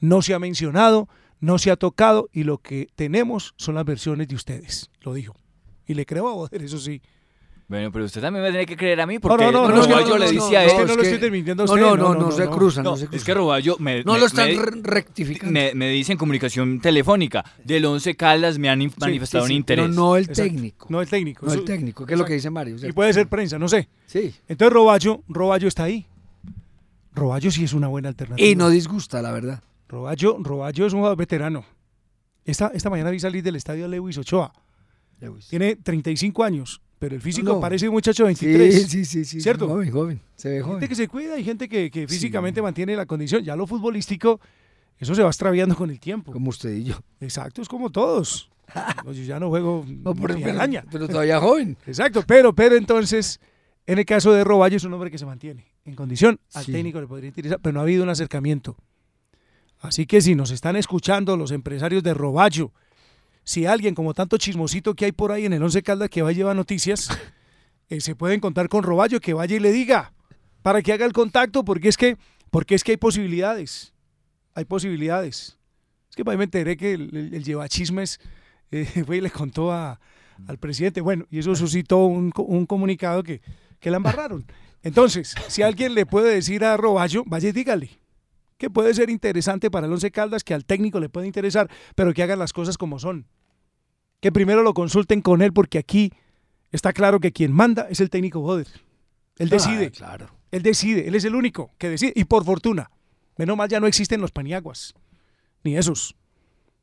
no 0.00 0.20
se 0.22 0.34
ha 0.34 0.40
mencionado, 0.40 1.08
no 1.38 1.58
se 1.58 1.70
ha 1.70 1.76
tocado 1.76 2.28
y 2.32 2.42
lo 2.42 2.58
que 2.58 2.88
tenemos 2.96 3.54
son 3.56 3.76
las 3.76 3.84
versiones 3.84 4.26
de 4.26 4.34
ustedes. 4.34 4.90
Lo 5.02 5.14
dijo. 5.14 5.36
Y 5.86 5.94
le 5.94 6.04
creo 6.04 6.28
a 6.28 6.32
Boder, 6.32 6.64
eso 6.64 6.78
sí. 6.78 7.00
Bueno, 7.68 7.90
pero 7.90 8.04
usted 8.04 8.20
también 8.20 8.44
me 8.44 8.50
tiene 8.50 8.64
que 8.64 8.76
creer 8.76 9.00
a 9.00 9.06
mí 9.06 9.18
porque 9.18 9.44
no, 9.46 9.50
no, 9.50 9.68
no, 9.68 9.82
Roballo 9.82 10.00
no, 10.00 10.08
no, 10.10 10.18
le 10.18 10.26
no, 10.26 10.30
dice 10.30 10.52
no, 10.52 10.58
a 10.58 10.64
es 10.64 10.72
que 10.72 10.78
no 10.84 10.94
lo 10.94 11.02
estoy 11.02 11.18
desmintiendo 11.18 11.62
a 11.64 11.66
No, 11.66 11.72
usted, 11.72 11.82
no, 11.84 11.96
no, 11.96 11.96
no, 11.96 12.08
no, 12.14 12.20
no, 12.20 12.26
no, 12.26 12.32
se 12.32 12.44
no. 12.44 12.50
cruzan, 12.52 12.84
no, 12.84 12.90
No, 12.90 12.96
se 12.96 13.04
es 13.04 13.10
cruzan. 13.10 13.26
que 13.26 13.34
Roballo 13.34 13.76
me, 13.80 14.04
No 14.04 14.12
me- 14.12 14.20
lo 14.20 14.26
están 14.26 14.48
me- 14.56 14.80
rectificando. 14.82 15.52
me, 15.52 15.74
me 15.74 15.88
dice 15.90 16.12
en 16.12 16.18
comunicación 16.18 16.80
telefónica 16.80 17.44
del 17.64 17.84
Once 17.86 18.14
Caldas 18.14 18.58
me 18.60 18.68
han 18.68 18.88
manifestado 18.98 19.44
sí, 19.46 19.48
un 19.48 19.54
sí, 19.54 19.56
interés. 19.56 19.90
no 19.90 20.14
el 20.16 20.22
Exacto. 20.28 20.42
técnico. 20.44 20.86
No 20.90 21.00
el 21.00 21.08
técnico. 21.08 21.44
No 21.46 21.52
el 21.54 21.64
técnico, 21.64 22.06
que 22.06 22.12
es 22.14 22.18
lo 22.20 22.24
que 22.24 22.34
dice 22.34 22.50
Mario. 22.50 22.76
Y 22.80 22.92
puede 22.92 23.12
ser 23.12 23.26
prensa, 23.26 23.58
no 23.58 23.66
sé. 23.68 23.88
Sí. 24.06 24.32
Entonces 24.46 24.72
Roballo, 24.72 25.22
Roballo 25.26 25.66
está 25.66 25.82
ahí. 25.84 26.06
Roballo 27.14 27.50
sí 27.50 27.64
es 27.64 27.72
una 27.72 27.88
buena 27.88 28.08
alternativa. 28.10 28.46
Y 28.48 28.54
no 28.54 28.70
disgusta, 28.70 29.20
la 29.22 29.32
verdad. 29.32 29.60
Roballo, 29.88 30.36
Roballo 30.40 30.86
es 30.86 30.92
un 30.92 31.00
jugador 31.00 31.18
veterano. 31.18 31.64
Esta, 32.44 32.70
esta 32.74 32.90
mañana 32.90 33.10
vi 33.10 33.18
salir 33.18 33.42
del 33.42 33.56
estadio 33.56 33.88
Lewis 33.88 34.18
Ochoa. 34.18 34.52
Tiene 35.48 35.76
35 35.76 36.44
años, 36.44 36.80
pero 36.98 37.14
el 37.14 37.20
físico 37.20 37.52
No. 37.54 37.60
parece 37.60 37.88
un 37.88 37.94
muchacho 37.94 38.22
de 38.24 38.28
23. 38.28 38.74
Sí, 38.74 38.88
sí, 38.88 39.04
sí, 39.04 39.24
sí. 39.24 39.40
¿Cierto? 39.40 39.68
Joven, 39.68 39.90
joven. 39.90 40.20
Se 40.34 40.48
ve 40.48 40.54
Hay 40.56 40.60
gente 40.62 40.74
joven. 40.76 40.88
que 40.88 40.94
se 40.94 41.08
cuida 41.08 41.38
y 41.38 41.44
gente 41.44 41.68
que, 41.68 41.90
que 41.90 42.08
físicamente 42.08 42.62
mantiene 42.62 42.96
la 42.96 43.06
condición. 43.06 43.42
Ya 43.44 43.54
lo 43.56 43.66
futbolístico, 43.66 44.40
eso 44.98 45.14
se 45.14 45.22
va 45.22 45.28
extraviando 45.28 45.74
con 45.76 45.90
el 45.90 46.00
tiempo. 46.00 46.32
Como 46.32 46.50
usted 46.50 46.72
y 46.74 46.84
yo. 46.84 46.94
Exacto, 47.20 47.60
es 47.62 47.68
como 47.68 47.90
todos. 47.90 48.50
No, 49.04 49.12
yo 49.12 49.22
ya 49.22 49.38
no 49.38 49.48
juego 49.48 49.84
No, 49.86 50.12
pero, 50.14 50.34
pero- 50.42 50.82
pero 50.90 51.06
todavía 51.08 51.38
joven. 51.40 51.76
Exacto, 51.86 52.24
pero, 52.26 52.52
pero 52.54 52.74
entonces, 52.76 53.38
en 53.86 53.98
el 54.00 54.04
caso 54.04 54.32
de 54.32 54.42
Roballo 54.42 54.76
es 54.76 54.82
un 54.84 54.92
hombre 54.92 55.10
que 55.10 55.18
se 55.18 55.24
mantiene 55.26 55.66
en 55.84 55.94
condición. 55.94 56.40
Al 56.54 56.64
Sí. 56.64 56.72
técnico 56.72 57.00
le 57.00 57.06
podría 57.06 57.28
interesar, 57.28 57.60
pero 57.62 57.74
no 57.74 57.80
ha 57.80 57.82
habido 57.84 58.02
un 58.02 58.08
acercamiento. 58.08 58.76
Así 59.80 60.06
que 60.06 60.20
si 60.20 60.34
nos 60.34 60.50
están 60.50 60.74
escuchando 60.76 61.36
los 61.36 61.52
empresarios 61.52 62.02
de 62.02 62.14
Roballo, 62.14 62.72
si 63.46 63.64
alguien 63.64 63.94
como 63.94 64.12
tanto 64.12 64.36
chismosito 64.38 64.94
que 64.94 65.04
hay 65.04 65.12
por 65.12 65.30
ahí 65.30 65.46
en 65.46 65.52
el 65.52 65.62
Once 65.62 65.80
Caldas 65.80 66.10
que 66.10 66.20
va 66.20 66.30
a 66.30 66.32
llevar 66.32 66.56
noticias, 66.56 67.08
eh, 67.88 68.00
se 68.00 68.16
pueden 68.16 68.40
contar 68.40 68.68
con 68.68 68.82
Roballo, 68.82 69.20
que 69.20 69.34
vaya 69.34 69.56
y 69.56 69.60
le 69.60 69.70
diga, 69.70 70.12
para 70.62 70.82
que 70.82 70.92
haga 70.92 71.06
el 71.06 71.12
contacto, 71.12 71.64
porque 71.64 71.88
es 71.88 71.96
que, 71.96 72.18
porque 72.50 72.74
es 72.74 72.82
que 72.82 72.92
hay 72.92 72.96
posibilidades. 72.96 73.94
Hay 74.54 74.64
posibilidades. 74.64 75.56
Es 76.10 76.16
que 76.16 76.24
para 76.24 76.36
mí 76.36 76.38
me 76.38 76.44
enteré 76.44 76.76
que 76.76 76.94
el, 76.94 77.16
el, 77.16 77.34
el 77.34 77.44
llevachismes 77.44 78.18
eh, 78.72 78.84
fue 79.06 79.18
y 79.18 79.20
le 79.20 79.30
contó 79.30 79.72
a, 79.72 80.00
al 80.48 80.58
presidente. 80.58 81.00
Bueno, 81.00 81.24
y 81.30 81.38
eso 81.38 81.54
suscitó 81.54 82.04
un 82.04 82.32
comunicado 82.66 83.22
que, 83.22 83.40
que 83.78 83.92
la 83.92 83.98
embarraron. 83.98 84.44
Entonces, 84.82 85.36
si 85.46 85.62
alguien 85.62 85.94
le 85.94 86.04
puede 86.04 86.34
decir 86.34 86.64
a 86.64 86.76
Roballo, 86.76 87.22
vaya 87.26 87.48
y 87.48 87.52
dígale 87.52 88.00
que 88.58 88.70
puede 88.70 88.94
ser 88.94 89.10
interesante 89.10 89.70
para 89.70 89.86
el 89.86 89.92
Once 89.92 90.10
Caldas, 90.10 90.44
que 90.44 90.54
al 90.54 90.64
técnico 90.64 91.00
le 91.00 91.08
puede 91.08 91.26
interesar, 91.26 91.70
pero 91.94 92.12
que 92.14 92.22
hagan 92.22 92.38
las 92.38 92.52
cosas 92.52 92.78
como 92.78 92.98
son. 92.98 93.26
Que 94.20 94.32
primero 94.32 94.62
lo 94.62 94.74
consulten 94.74 95.20
con 95.20 95.42
él, 95.42 95.52
porque 95.52 95.78
aquí 95.78 96.12
está 96.72 96.92
claro 96.92 97.20
que 97.20 97.32
quien 97.32 97.52
manda 97.52 97.86
es 97.90 98.00
el 98.00 98.10
técnico 98.10 98.40
Boder. 98.40 98.68
Él 99.38 99.48
decide. 99.48 99.86
Ah, 99.86 99.90
claro. 99.90 100.30
Él 100.50 100.62
decide, 100.62 101.08
él 101.08 101.14
es 101.14 101.24
el 101.24 101.34
único 101.34 101.70
que 101.78 101.90
decide. 101.90 102.12
Y 102.14 102.24
por 102.24 102.44
fortuna, 102.44 102.90
menos 103.36 103.56
mal 103.56 103.68
ya 103.68 103.80
no 103.80 103.86
existen 103.86 104.20
los 104.20 104.30
paniaguas, 104.30 104.94
ni 105.64 105.76
esos. 105.76 106.16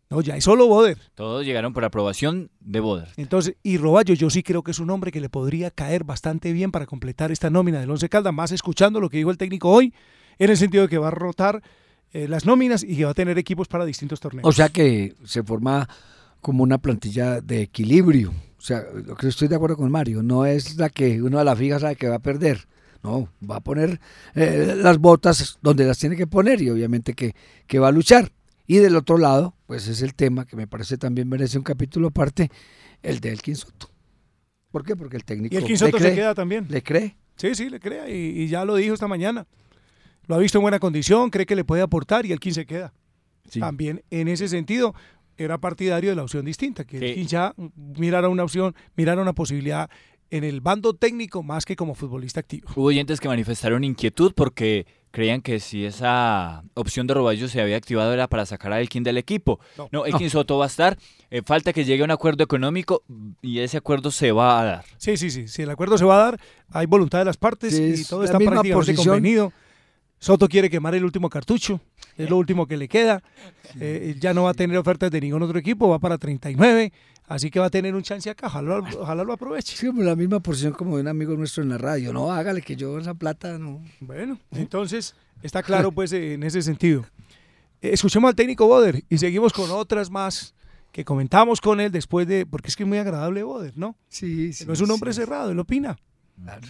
No, 0.09 0.21
ya 0.21 0.37
es 0.37 0.43
solo 0.43 0.67
Boder. 0.67 0.99
Todos 1.15 1.43
llegaron 1.43 1.73
por 1.73 1.83
aprobación 1.85 2.51
de 2.59 2.79
Boder. 2.79 3.09
Entonces, 3.17 3.55
y 3.63 3.77
Roballo, 3.77 4.13
yo 4.13 4.29
sí 4.29 4.43
creo 4.43 4.61
que 4.61 4.71
es 4.71 4.79
un 4.79 4.91
hombre 4.91 5.11
que 5.11 5.19
le 5.21 5.29
podría 5.29 5.71
caer 5.71 6.03
bastante 6.03 6.53
bien 6.53 6.71
para 6.71 6.85
completar 6.85 7.31
esta 7.31 7.49
nómina 7.49 7.79
del 7.79 7.89
Once 7.89 8.07
Caldas, 8.09 8.33
más 8.33 8.51
escuchando 8.51 8.99
lo 8.99 9.09
que 9.09 9.17
dijo 9.17 9.31
el 9.31 9.37
técnico 9.37 9.69
hoy, 9.69 9.93
en 10.37 10.49
el 10.51 10.57
sentido 10.57 10.83
de 10.83 10.89
que 10.89 10.99
va 10.99 11.07
a 11.07 11.11
rotar 11.11 11.63
eh, 12.11 12.27
las 12.27 12.45
nóminas 12.45 12.83
y 12.83 12.95
que 12.95 13.05
va 13.05 13.11
a 13.11 13.15
tener 13.15 13.39
equipos 13.39 13.67
para 13.67 13.85
distintos 13.85 14.19
torneos. 14.19 14.47
O 14.47 14.51
sea 14.51 14.69
que 14.69 15.15
se 15.23 15.41
forma 15.41 15.89
como 16.43 16.61
una 16.61 16.77
plantilla 16.77 17.41
de 17.41 17.63
equilibrio. 17.63 18.31
O 18.57 18.61
sea, 18.61 18.83
lo 18.93 19.15
que 19.15 19.27
estoy 19.27 19.47
de 19.47 19.55
acuerdo 19.55 19.77
con 19.77 19.89
Mario, 19.89 20.21
no 20.21 20.45
es 20.45 20.77
la 20.77 20.89
que 20.89 21.23
uno 21.23 21.39
a 21.39 21.43
la 21.43 21.55
fija 21.55 21.79
sabe 21.79 21.95
que 21.95 22.07
va 22.07 22.17
a 22.17 22.19
perder. 22.19 22.67
No, 23.01 23.27
va 23.49 23.57
a 23.57 23.59
poner 23.59 23.99
eh, 24.35 24.75
las 24.77 24.99
botas 24.99 25.57
donde 25.61 25.85
las 25.85 25.97
tiene 25.97 26.15
que 26.15 26.27
poner 26.27 26.61
y 26.61 26.69
obviamente 26.69 27.13
que, 27.15 27.35
que 27.65 27.79
va 27.79 27.87
a 27.87 27.91
luchar. 27.91 28.31
Y 28.65 28.77
del 28.77 28.95
otro 28.95 29.17
lado, 29.17 29.55
pues 29.65 29.87
es 29.87 30.01
el 30.01 30.13
tema 30.13 30.45
que 30.45 30.55
me 30.55 30.67
parece 30.67 30.97
también 30.97 31.27
merece 31.27 31.57
un 31.57 31.63
capítulo 31.63 32.07
aparte, 32.07 32.49
el 33.01 33.19
de 33.19 33.31
Elkin 33.31 33.55
Soto. 33.55 33.89
¿Por 34.71 34.85
qué? 34.85 34.95
Porque 34.95 35.17
el 35.17 35.25
técnico 35.25 35.53
y 35.53 35.57
el 35.57 35.63
le 35.63 35.67
Quinsoto 35.67 35.99
se 35.99 36.15
queda 36.15 36.33
también. 36.33 36.65
le 36.69 36.81
cree. 36.81 37.15
Sí, 37.35 37.55
sí, 37.55 37.69
le 37.69 37.79
crea 37.79 38.09
y, 38.09 38.41
y 38.41 38.47
ya 38.47 38.65
lo 38.65 38.75
dijo 38.75 38.93
esta 38.93 39.07
mañana. 39.07 39.45
Lo 40.27 40.35
ha 40.35 40.39
visto 40.39 40.57
en 40.57 40.63
buena 40.63 40.79
condición, 40.79 41.29
cree 41.29 41.45
que 41.45 41.55
le 41.55 41.65
puede 41.65 41.81
aportar 41.81 42.25
y 42.25 42.31
el 42.31 42.39
15 42.39 42.65
queda. 42.65 42.93
Sí. 43.49 43.59
También 43.59 44.03
en 44.09 44.29
ese 44.29 44.47
sentido, 44.47 44.95
era 45.37 45.57
partidario 45.57 46.09
de 46.09 46.15
la 46.15 46.23
opción 46.23 46.45
distinta, 46.45 46.85
que 46.85 46.97
el 46.97 47.17
hincha 47.17 47.53
mirara 47.75 48.29
una 48.29 48.43
opción, 48.43 48.75
mirara 48.95 49.21
una 49.21 49.33
posibilidad 49.33 49.89
en 50.29 50.43
el 50.43 50.61
bando 50.61 50.95
técnico 50.95 51.43
más 51.43 51.63
que 51.63 51.75
como 51.75 51.93
futbolista 51.93 52.39
activo. 52.39 52.67
Hubo 52.75 52.85
oyentes 52.85 53.19
que 53.19 53.27
manifestaron 53.27 53.83
inquietud 53.83 54.33
porque 54.35 54.87
creían 55.11 55.41
que 55.41 55.59
si 55.59 55.85
esa 55.85 56.63
opción 56.73 57.05
de 57.05 57.13
Roballo 57.13 57.47
se 57.47 57.61
había 57.61 57.77
activado 57.77 58.11
era 58.11 58.27
para 58.27 58.47
sacar 58.47 58.73
a 58.73 58.81
Elkin 58.81 59.03
del 59.03 59.17
equipo. 59.17 59.59
No, 59.77 59.89
no 59.91 60.05
Elkin 60.07 60.31
Soto 60.31 60.57
va 60.57 60.65
a 60.65 60.67
estar. 60.67 60.97
Eh, 61.29 61.43
falta 61.45 61.71
que 61.71 61.85
llegue 61.85 62.01
a 62.01 62.05
un 62.05 62.11
acuerdo 62.11 62.43
económico 62.43 63.03
y 63.43 63.59
ese 63.59 63.77
acuerdo 63.77 64.09
se 64.09 64.31
va 64.31 64.59
a 64.59 64.63
dar. 64.63 64.85
Sí, 64.97 65.17
sí, 65.17 65.29
sí. 65.29 65.47
Si 65.47 65.61
el 65.61 65.69
acuerdo 65.69 65.99
se 65.99 66.05
va 66.05 66.15
a 66.15 66.31
dar, 66.31 66.39
hay 66.69 66.87
voluntad 66.87 67.19
de 67.19 67.25
las 67.25 67.37
partes 67.37 67.77
y 67.77 68.03
todo 68.03 68.23
está 68.23 68.39
prácticamente 68.39 68.95
convenido. 68.95 69.53
Soto 70.23 70.47
quiere 70.47 70.69
quemar 70.69 70.95
el 70.95 71.03
último 71.03 71.29
cartucho, 71.29 71.81
es 72.15 72.29
lo 72.29 72.37
último 72.37 72.65
que 72.65 72.77
le 72.77 72.87
queda. 72.87 73.21
Eh, 73.77 74.15
ya 74.21 74.33
no 74.33 74.43
va 74.43 74.51
a 74.51 74.53
tener 74.53 74.77
ofertas 74.77 75.11
de 75.11 75.19
ningún 75.19 75.43
otro 75.43 75.59
equipo, 75.59 75.89
va 75.89 75.99
para 75.99 76.17
39, 76.17 76.93
así 77.27 77.51
que 77.51 77.59
va 77.59 77.65
a 77.65 77.69
tener 77.69 77.93
un 77.93 78.03
chance 78.03 78.29
acá, 78.29 78.47
ojalá, 78.47 79.25
lo 79.25 79.33
aproveche. 79.33 79.75
Sí, 79.75 79.89
la 79.93 80.15
misma 80.15 80.39
posición 80.39 80.71
como 80.71 80.95
de 80.95 81.01
un 81.01 81.09
amigo 81.09 81.35
nuestro 81.35 81.61
en 81.61 81.67
la 81.67 81.77
radio, 81.77 82.13
no, 82.13 82.31
hágale 82.31 82.61
que 82.61 82.77
yo 82.77 82.97
esa 82.99 83.13
plata 83.13 83.59
no. 83.59 83.83
Bueno, 83.99 84.39
entonces 84.53 85.13
está 85.41 85.61
claro 85.61 85.91
pues 85.95 86.13
en 86.13 86.41
ese 86.43 86.61
sentido. 86.61 87.05
Eh, 87.81 87.89
escuchemos 87.91 88.29
al 88.29 88.35
técnico 88.35 88.65
Boder 88.65 89.03
y 89.09 89.17
seguimos 89.17 89.51
con 89.51 89.71
otras 89.71 90.09
más 90.09 90.55
que 90.93 91.03
comentamos 91.03 91.59
con 91.59 91.81
él 91.81 91.91
después 91.91 92.25
de, 92.29 92.45
porque 92.45 92.69
es 92.69 92.77
que 92.77 92.83
es 92.83 92.87
muy 92.87 92.97
agradable 92.97 93.43
Boder, 93.43 93.77
¿no? 93.77 93.97
Sí, 94.07 94.53
sí. 94.53 94.65
No 94.65 94.71
es 94.71 94.79
un 94.79 94.89
hombre 94.89 95.11
cerrado, 95.11 95.51
él 95.51 95.59
opina. 95.59 95.97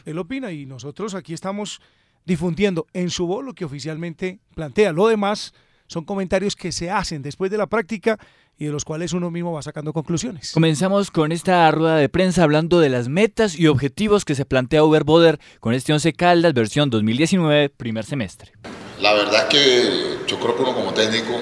Él 0.06 0.18
opina 0.18 0.52
y 0.52 0.66
nosotros 0.66 1.13
aquí 1.13 1.36
estamos 1.36 1.82
difundiendo 2.26 2.88
en 2.94 3.10
su 3.10 3.28
voz 3.28 3.44
lo 3.44 3.54
que 3.54 3.66
oficialmente 3.66 4.40
plantea. 4.56 4.92
Lo 4.92 5.08
demás 5.08 5.54
son 5.88 6.06
comentarios 6.06 6.56
que 6.56 6.72
se 6.72 6.90
hacen 6.90 7.22
después 7.22 7.52
de 7.52 7.58
la 7.58 7.68
práctica 7.68 8.18
y 8.58 8.66
de 8.66 8.72
los 8.72 8.86
cuales 8.86 9.14
uno 9.14 9.32
mismo 9.32 9.52
va 9.52 9.62
sacando 9.62 9.94
conclusiones. 9.94 10.52
Comenzamos 10.52 11.12
con 11.12 11.32
esta 11.32 11.70
rueda 11.72 11.98
de 11.98 12.10
prensa 12.10 12.44
hablando 12.44 12.80
de 12.80 12.90
las 12.90 13.08
metas 13.08 13.58
y 13.58 13.68
objetivos 13.68 14.26
que 14.26 14.36
se 14.36 14.46
plantea 14.46 14.84
Uber 14.84 15.04
Boder 15.04 15.40
con 15.60 15.74
este 15.74 15.94
Once 15.94 16.14
Caldas 16.14 16.54
versión 16.54 16.90
2019 16.90 17.70
primer 17.70 18.06
semestre. 18.06 18.54
La 19.02 19.14
verdad 19.14 19.48
que 19.48 20.18
yo 20.28 20.40
creo 20.40 20.56
que 20.56 20.62
uno 20.62 20.74
como 20.74 20.94
técnico 20.94 21.34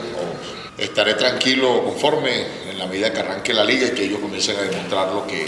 estaré 0.78 1.14
tranquilo, 1.14 1.84
conforme 1.84 2.70
en 2.70 2.80
la 2.80 2.88
medida 2.88 3.14
que 3.14 3.20
arranque 3.20 3.54
la 3.54 3.64
liga 3.64 3.88
y 3.88 3.92
que 3.92 4.06
ellos 4.06 4.20
comiencen 4.20 4.58
a 4.58 4.62
demostrar 4.64 5.14
lo 5.14 5.28
que 5.28 5.46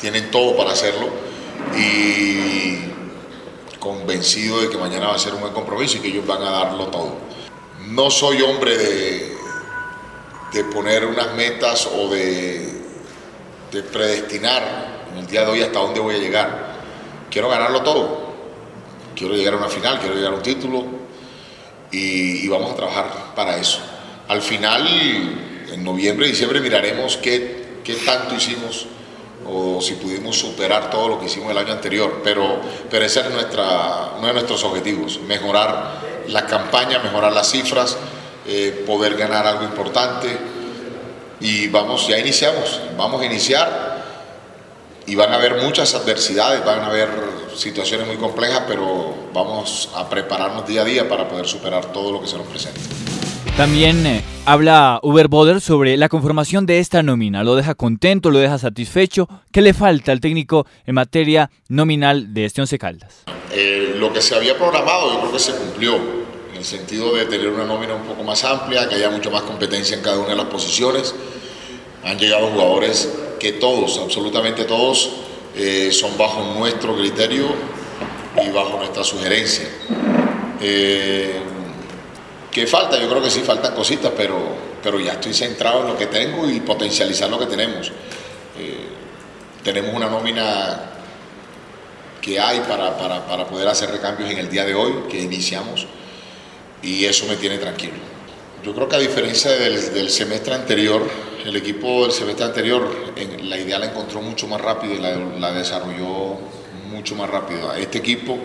tienen 0.00 0.30
todo 0.30 0.56
para 0.56 0.72
hacerlo 0.72 1.08
y 1.78 2.76
convencido 3.84 4.62
de 4.62 4.70
que 4.70 4.78
mañana 4.78 5.08
va 5.08 5.14
a 5.14 5.18
ser 5.18 5.34
un 5.34 5.40
buen 5.40 5.52
compromiso 5.52 5.98
y 5.98 6.00
que 6.00 6.08
ellos 6.08 6.26
van 6.26 6.42
a 6.42 6.50
darlo 6.50 6.86
todo. 6.86 7.18
No 7.90 8.10
soy 8.10 8.40
hombre 8.40 8.78
de, 8.78 9.36
de 10.54 10.64
poner 10.64 11.04
unas 11.04 11.34
metas 11.34 11.86
o 11.94 12.08
de, 12.08 12.80
de 13.70 13.82
predestinar 13.82 15.04
en 15.12 15.18
el 15.18 15.26
día 15.26 15.44
de 15.44 15.52
hoy 15.52 15.62
hasta 15.62 15.80
dónde 15.80 16.00
voy 16.00 16.14
a 16.14 16.18
llegar. 16.18 16.76
Quiero 17.30 17.50
ganarlo 17.50 17.82
todo. 17.82 18.24
Quiero 19.14 19.34
llegar 19.34 19.52
a 19.54 19.58
una 19.58 19.68
final, 19.68 20.00
quiero 20.00 20.14
llegar 20.14 20.32
a 20.32 20.36
un 20.36 20.42
título 20.42 20.86
y, 21.92 22.44
y 22.44 22.48
vamos 22.48 22.72
a 22.72 22.76
trabajar 22.76 23.34
para 23.36 23.58
eso. 23.58 23.80
Al 24.28 24.40
final, 24.40 24.88
en 25.70 25.84
noviembre, 25.84 26.26
diciembre, 26.26 26.60
miraremos 26.60 27.18
qué, 27.18 27.80
qué 27.84 27.94
tanto 27.96 28.34
hicimos 28.34 28.86
o 29.46 29.80
si 29.80 29.94
pudimos 29.94 30.38
superar 30.38 30.90
todo 30.90 31.08
lo 31.08 31.20
que 31.20 31.26
hicimos 31.26 31.50
el 31.50 31.58
año 31.58 31.72
anterior, 31.72 32.20
pero, 32.24 32.60
pero 32.90 33.04
ese 33.04 33.20
es 33.20 33.30
nuestra, 33.30 34.12
uno 34.18 34.26
de 34.26 34.32
nuestros 34.32 34.64
objetivos, 34.64 35.20
mejorar 35.26 36.00
la 36.28 36.46
campaña, 36.46 36.98
mejorar 37.00 37.32
las 37.32 37.50
cifras, 37.50 37.96
eh, 38.46 38.84
poder 38.86 39.16
ganar 39.16 39.46
algo 39.46 39.64
importante 39.64 40.38
y 41.40 41.68
vamos, 41.68 42.06
ya 42.06 42.18
iniciamos, 42.18 42.80
vamos 42.96 43.20
a 43.20 43.26
iniciar 43.26 43.94
y 45.06 45.14
van 45.14 45.32
a 45.32 45.36
haber 45.36 45.62
muchas 45.62 45.94
adversidades, 45.94 46.64
van 46.64 46.80
a 46.80 46.86
haber 46.86 47.08
situaciones 47.54 48.06
muy 48.06 48.16
complejas, 48.16 48.62
pero 48.66 49.14
vamos 49.32 49.90
a 49.94 50.08
prepararnos 50.08 50.66
día 50.66 50.82
a 50.82 50.84
día 50.84 51.08
para 51.08 51.28
poder 51.28 51.46
superar 51.46 51.92
todo 51.92 52.12
lo 52.12 52.20
que 52.20 52.26
se 52.26 52.38
nos 52.38 52.46
presente. 52.46 52.80
También 53.56 54.04
eh, 54.04 54.20
habla 54.46 54.98
Uber 55.04 55.28
Boder 55.28 55.60
sobre 55.60 55.96
la 55.96 56.08
conformación 56.08 56.66
de 56.66 56.80
esta 56.80 57.04
nómina. 57.04 57.44
¿Lo 57.44 57.54
deja 57.54 57.76
contento? 57.76 58.32
¿Lo 58.32 58.40
deja 58.40 58.58
satisfecho? 58.58 59.28
¿Qué 59.52 59.62
le 59.62 59.72
falta 59.72 60.10
al 60.10 60.18
técnico 60.18 60.66
en 60.84 60.96
materia 60.96 61.52
nominal 61.68 62.34
de 62.34 62.46
este 62.46 62.62
Once 62.62 62.76
Caldas? 62.78 63.22
Eh, 63.52 63.94
lo 63.96 64.12
que 64.12 64.20
se 64.20 64.34
había 64.34 64.58
programado 64.58 65.12
yo 65.12 65.20
creo 65.20 65.32
que 65.32 65.38
se 65.38 65.52
cumplió, 65.54 65.94
en 66.50 66.56
el 66.56 66.64
sentido 66.64 67.14
de 67.14 67.26
tener 67.26 67.48
una 67.48 67.64
nómina 67.64 67.94
un 67.94 68.02
poco 68.02 68.24
más 68.24 68.42
amplia, 68.42 68.88
que 68.88 68.96
haya 68.96 69.08
mucha 69.08 69.30
más 69.30 69.42
competencia 69.42 69.96
en 69.96 70.02
cada 70.02 70.18
una 70.18 70.30
de 70.30 70.36
las 70.36 70.46
posiciones. 70.46 71.14
Han 72.02 72.18
llegado 72.18 72.48
jugadores 72.48 73.08
que 73.38 73.52
todos, 73.52 73.98
absolutamente 73.98 74.64
todos, 74.64 75.12
eh, 75.54 75.92
son 75.92 76.18
bajo 76.18 76.42
nuestro 76.58 76.96
criterio 76.96 77.46
y 78.44 78.50
bajo 78.50 78.78
nuestra 78.78 79.04
sugerencia. 79.04 79.68
¿Qué 82.54 82.68
falta? 82.68 82.96
Yo 83.00 83.08
creo 83.08 83.20
que 83.20 83.30
sí 83.30 83.40
faltan 83.40 83.74
cositas, 83.74 84.12
pero, 84.16 84.38
pero 84.80 85.00
ya 85.00 85.14
estoy 85.14 85.34
centrado 85.34 85.80
en 85.80 85.88
lo 85.88 85.98
que 85.98 86.06
tengo 86.06 86.48
y 86.48 86.60
potencializar 86.60 87.28
lo 87.28 87.36
que 87.36 87.46
tenemos. 87.46 87.88
Eh, 88.56 88.86
tenemos 89.64 89.92
una 89.92 90.08
nómina 90.08 90.92
que 92.20 92.38
hay 92.38 92.60
para, 92.60 92.96
para, 92.96 93.44
poder 93.48 93.66
hacer 93.66 93.90
recambios 93.90 94.30
en 94.30 94.38
el 94.38 94.48
día 94.48 94.64
de 94.64 94.72
hoy, 94.72 94.92
que 95.10 95.20
iniciamos, 95.20 95.88
y 96.80 97.04
eso 97.04 97.26
me 97.26 97.34
tiene 97.34 97.58
tranquilo. 97.58 97.94
Yo 98.62 98.72
creo 98.72 98.88
que 98.88 98.96
a 98.96 99.00
diferencia 99.00 99.50
del, 99.50 100.08
semestre 100.08 100.54
anterior, 100.54 101.02
el 101.44 101.56
equipo 101.56 102.04
del 102.04 102.12
semestre 102.12 102.44
anterior 102.44 102.88
en, 103.16 103.50
la 103.50 103.58
idea 103.58 103.80
la 103.80 103.86
encontró 103.86 104.22
mucho 104.22 104.46
más 104.46 104.60
rápido 104.60 104.94
y 104.94 104.98
la, 105.40 105.52
desarrolló 105.52 106.38
mucho 106.88 107.16
más 107.16 107.28
rápido. 107.28 107.74
Este 107.74 107.98
equipo 107.98 108.38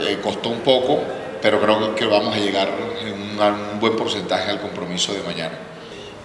eh, 0.00 0.18
costó 0.20 0.48
un 0.48 0.62
poco, 0.62 1.00
pero 1.44 1.60
creo 1.60 1.94
que 1.94 2.06
vamos 2.06 2.34
a 2.34 2.38
llegar 2.38 2.70
en 3.02 3.12
un, 3.12 3.78
buen 3.78 3.94
porcentaje 3.96 4.50
al 4.50 4.62
compromiso 4.62 5.12
de 5.12 5.22
mañana. 5.24 5.58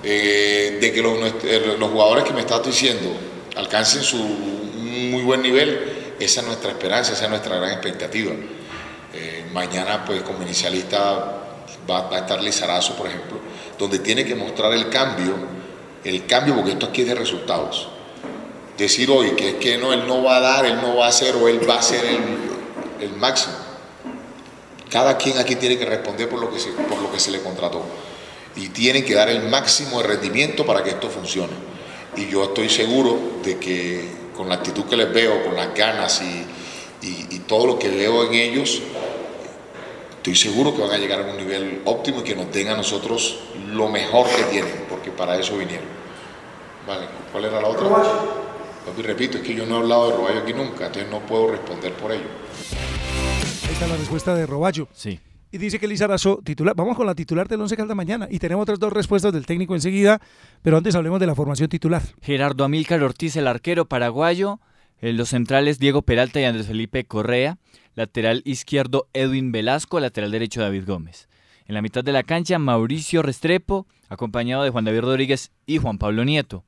Eh, 0.02 0.78
de 0.80 0.94
que 0.94 1.02
los, 1.02 1.18
eh, 1.44 1.76
los, 1.78 1.90
jugadores 1.92 2.24
que 2.24 2.32
me 2.32 2.40
estás 2.40 2.66
diciendo 2.66 3.12
alcancen 3.58 4.02
su 4.02 4.16
muy 4.16 5.22
buen 5.24 5.42
nivel, 5.42 6.14
esa 6.22 6.40
es 6.40 6.48
nuestra 6.48 6.72
esperanza, 6.72 7.12
esa 7.12 7.26
es 7.26 7.30
nuestra 7.30 7.58
gran 7.58 7.72
expectativa. 7.72 8.32
Eh, 9.14 9.44
mañana, 9.52 10.06
pues 10.06 10.22
como 10.22 10.42
inicialista 10.42 11.42
va, 11.90 12.10
a 12.16 12.20
estar 12.20 12.42
Lizarazo, 12.42 12.96
por 12.96 13.08
ejemplo, 13.08 13.40
donde 13.78 14.00
tiene 14.00 14.24
que 14.24 14.36
mostrar 14.36 14.72
el 14.72 14.88
cambio, 14.88 15.34
el 16.02 16.26
cambio, 16.28 16.56
porque 16.56 16.72
esto 16.72 16.86
aquí 16.86 17.02
es 17.02 17.10
de 17.10 17.16
resultados. 17.16 17.90
Decir 18.78 19.12
hoy 19.12 19.32
que 19.32 19.50
es 19.50 19.56
que 19.56 19.78
no, 19.78 19.92
él 19.92 20.08
no 20.08 20.24
va 20.24 20.38
a 20.38 20.40
dar, 20.40 20.66
él 20.66 20.78
no 20.82 20.96
va 20.96 21.08
a 21.08 21.10
hacer 21.10 21.36
o 21.36 21.50
él 21.50 21.60
va 21.70 21.76
a 21.76 21.90
el, 21.90 23.02
el 23.02 23.12
máximo 23.18 23.69
cada 24.90 25.18
quien 25.18 25.38
aquí 25.38 25.56
tiene 25.56 25.78
que 25.78 25.86
responder 25.86 26.28
por 26.28 26.40
lo 26.40 26.52
que 26.52 26.60
se, 26.60 26.72
por 26.72 27.02
lo 27.02 27.12
que 27.12 27.20
se 27.20 27.32
le 27.32 27.42
contrató. 27.42 27.82
Y 28.56 28.70
tienen 28.70 29.06
que 29.06 29.14
dar 29.14 29.30
el 29.30 29.48
máximo 29.48 30.02
de 30.02 30.08
rendimiento 30.08 30.66
para 30.66 30.84
que 30.84 30.92
esto 30.92 31.10
funcione. 31.10 31.54
Y 32.18 32.28
yo 32.28 32.46
estoy 32.46 32.70
seguro 32.70 33.18
de 33.44 33.58
que 33.58 34.10
con 34.36 34.50
la 34.50 34.56
actitud 34.56 34.86
que 34.86 34.98
les 34.98 35.14
veo, 35.14 35.44
con 35.44 35.56
las 35.56 35.74
ganas 35.74 36.22
y, 36.22 36.46
todo 37.48 37.66
lo 37.66 37.80
que 37.80 37.90
veo 37.90 38.26
en 38.26 38.34
ellos, 38.36 38.80
estoy 40.18 40.36
seguro 40.36 40.76
que 40.76 40.84
van 40.84 40.92
a 40.92 40.98
llegar 41.00 41.22
a 41.22 41.24
un 41.24 41.36
nivel 41.36 41.82
óptimo 41.86 42.20
y 42.20 42.24
que 42.24 42.36
nos 42.36 42.52
den 42.52 42.68
a 42.68 42.78
nosotros 42.78 43.40
lo 43.72 43.88
mejor 43.88 44.28
que 44.28 44.44
tienen, 44.44 44.86
porque 44.88 45.10
para 45.10 45.36
eso 45.36 45.58
vinieron. 45.58 45.88
Vale, 46.86 47.08
¿cuál 47.32 47.46
era 47.46 47.60
la 47.60 47.70
otra? 47.70 47.88
Pues, 48.94 49.08
repito, 49.08 49.40
es 49.40 49.44
que 49.44 49.56
yo 49.56 49.66
no 49.66 49.78
he 49.78 49.80
hablado 49.80 50.12
de 50.12 50.18
Roballo 50.18 50.40
aquí 50.42 50.54
nunca, 50.54 50.86
entonces 50.86 51.10
no 51.10 51.22
puedo 51.22 51.48
responder 51.48 51.94
por 51.94 52.12
ello 52.12 52.99
la 53.70 53.96
respuesta 53.96 54.36
de 54.36 54.46
Roballo. 54.46 54.88
Sí. 54.94 55.20
Y 55.52 55.58
dice 55.58 55.80
que 55.80 55.88
Lizarazo, 55.88 56.42
titular. 56.44 56.76
Vamos 56.76 56.98
con 56.98 57.06
la 57.06 57.16
titular 57.16 57.48
del 57.48 57.62
Once 57.62 57.78
Caldas 57.78 57.96
mañana. 57.96 58.28
Y 58.30 58.40
tenemos 58.40 58.64
otras 58.64 58.80
dos 58.80 58.92
respuestas 58.92 59.32
del 59.32 59.46
técnico 59.46 59.76
enseguida. 59.76 60.20
Pero 60.62 60.78
antes 60.78 60.96
hablemos 60.96 61.20
de 61.20 61.28
la 61.28 61.36
formación 61.36 61.70
titular. 61.70 62.02
Gerardo 62.22 62.64
Amílcar 62.64 63.02
Ortiz, 63.04 63.36
el 63.36 63.48
arquero 63.48 63.86
paraguayo. 63.86 64.60
Eh, 65.02 65.14
los 65.14 65.30
centrales 65.30 65.80
Diego 65.80 66.02
Peralta 66.02 66.42
y 66.42 66.46
Andrés 66.46 66.68
Felipe 66.68 67.06
Correa. 67.06 67.58
Lateral 67.96 68.42
izquierdo 68.44 69.08
Edwin 69.14 69.52
Velasco. 69.52 70.00
Lateral 70.00 70.32
derecho 70.32 70.62
David 70.62 70.86
Gómez. 70.86 71.30
En 71.66 71.76
la 71.76 71.82
mitad 71.82 72.04
de 72.04 72.12
la 72.12 72.24
cancha 72.24 72.58
Mauricio 72.58 73.22
Restrepo, 73.22 73.86
acompañado 74.10 74.64
de 74.64 74.72
Juan 74.72 74.86
David 74.86 75.02
Rodríguez 75.02 75.52
y 75.68 75.78
Juan 75.78 76.00
Pablo 76.00 76.26
Nieto 76.26 76.66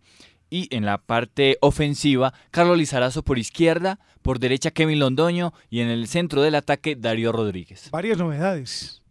y 0.52 0.68
en 0.76 0.86
la 0.86 1.00
parte 1.00 1.58
ofensiva, 1.62 2.34
Carlos 2.52 2.78
Lizarazo 2.78 3.24
por 3.24 3.40
izquierda, 3.40 4.00
por 4.22 4.40
derecha 4.40 4.72
Kevin 4.72 5.00
Londoño 5.00 5.54
y 5.70 5.80
en 5.82 5.90
el 5.90 6.08
centro 6.08 6.42
del 6.42 6.56
ataque 6.56 6.96
Darío 6.96 7.32
Rodríguez. 7.32 7.90
Varias 7.92 8.18
novedades, 8.18 9.02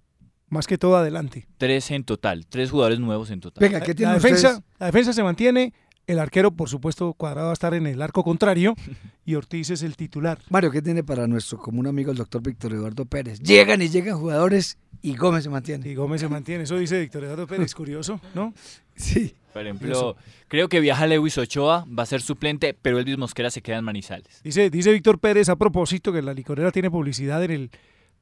más 0.49 0.67
que 0.67 0.79
todo 0.79 0.97
adelante. 0.97 1.47
Tres 1.59 1.91
en 1.91 2.05
total, 2.05 2.47
tres 2.47 2.71
jugadores 2.71 3.01
nuevos 3.01 3.31
en 3.31 3.41
total. 3.41 3.61
Venga, 3.61 3.81
¿qué 3.81 3.95
tiene 3.95 4.13
la, 4.13 4.19
defensa, 4.19 4.63
la 4.79 4.87
defensa 4.87 5.13
se 5.13 5.23
mantiene 5.23 5.73
El 6.07 6.19
arquero, 6.19 6.51
por 6.51 6.69
supuesto, 6.69 7.13
Cuadrado 7.13 7.47
va 7.47 7.53
a 7.53 7.55
estar 7.55 7.75
en 7.75 7.87
el 7.87 8.03
arco 8.03 8.25
contrario 8.25 8.75
y 9.25 9.35
Ortiz 9.35 9.71
es 9.71 9.83
el 9.83 9.97
titular. 9.97 10.39
Mario, 10.51 10.71
¿qué 10.71 10.83
tiene 10.83 11.05
para 11.05 11.27
nuestro 11.27 11.59
común 11.59 11.87
amigo 11.87 12.11
el 12.11 12.17
doctor 12.17 12.43
Víctor 12.43 12.73
Eduardo 12.73 13.05
Pérez? 13.05 13.41
Llegan 13.41 13.81
y 13.83 13.89
llegan 13.89 14.19
jugadores 14.19 14.77
y 15.03 15.17
Gómez 15.17 15.45
se 15.45 15.51
mantiene. 15.51 15.89
Y 15.89 15.95
Gómez 15.95 16.21
se 16.21 16.29
mantiene, 16.29 16.65
eso 16.65 16.77
dice 16.79 17.01
Víctor 17.01 17.25
Eduardo 17.25 17.47
Pérez, 17.47 17.75
curioso, 17.75 18.21
¿no? 18.35 18.53
Sí. 18.97 19.35
Por 19.53 19.63
ejemplo, 19.63 20.17
creo 20.47 20.69
que 20.69 20.79
viaja 20.79 21.07
Lewis 21.07 21.37
Ochoa, 21.39 21.85
va 21.87 22.03
a 22.05 22.07
ser 22.07 22.21
suplente, 22.21 22.77
pero 22.81 22.99
Elvis 22.99 23.19
Mosquera 23.19 23.51
se 23.51 23.63
queda 23.63 23.79
en 23.79 23.85
Manizales. 23.85 24.41
Dice, 24.45 24.71
dice 24.71 24.93
Víctor 24.93 25.19
Pérez 25.19 25.49
a 25.49 25.57
propósito 25.57 26.13
que 26.13 26.23
la 26.23 26.35
licorera 26.35 26.71
tiene 26.71 26.91
publicidad 26.91 27.43
en 27.43 27.51
el 27.51 27.71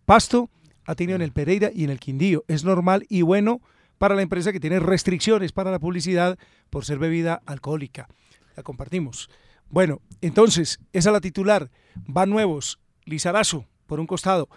Pasto, 0.07 0.49
ha 0.87 0.95
tenido 0.95 1.17
en 1.17 1.23
el 1.23 1.33
Pereira 1.33 1.71
y 1.75 1.85
en 1.85 1.91
el 1.91 2.01
Quindío. 2.01 2.45
Es 2.49 2.64
normal 2.64 3.05
y 3.11 3.23
bueno 3.23 3.61
para 3.99 4.15
la 4.15 4.23
empresa 4.23 4.53
que 4.53 4.61
tiene 4.61 4.81
restricciones 4.81 5.53
para 5.53 5.71
la 5.71 5.79
publicidad 5.79 6.39
por 6.71 6.85
ser 6.85 6.99
bebida 6.99 7.43
alcohólica. 7.47 8.09
La 8.57 8.63
compartimos. 8.63 9.29
Bueno, 9.69 10.01
entonces, 10.21 10.79
esa 10.93 11.11
es 11.11 11.13
la 11.13 11.21
titular. 11.21 11.71
Van 12.07 12.31
nuevos. 12.31 12.79
Lizarazo, 13.05 13.65
por 13.87 14.01
un 14.01 14.07
costado. 14.07 14.49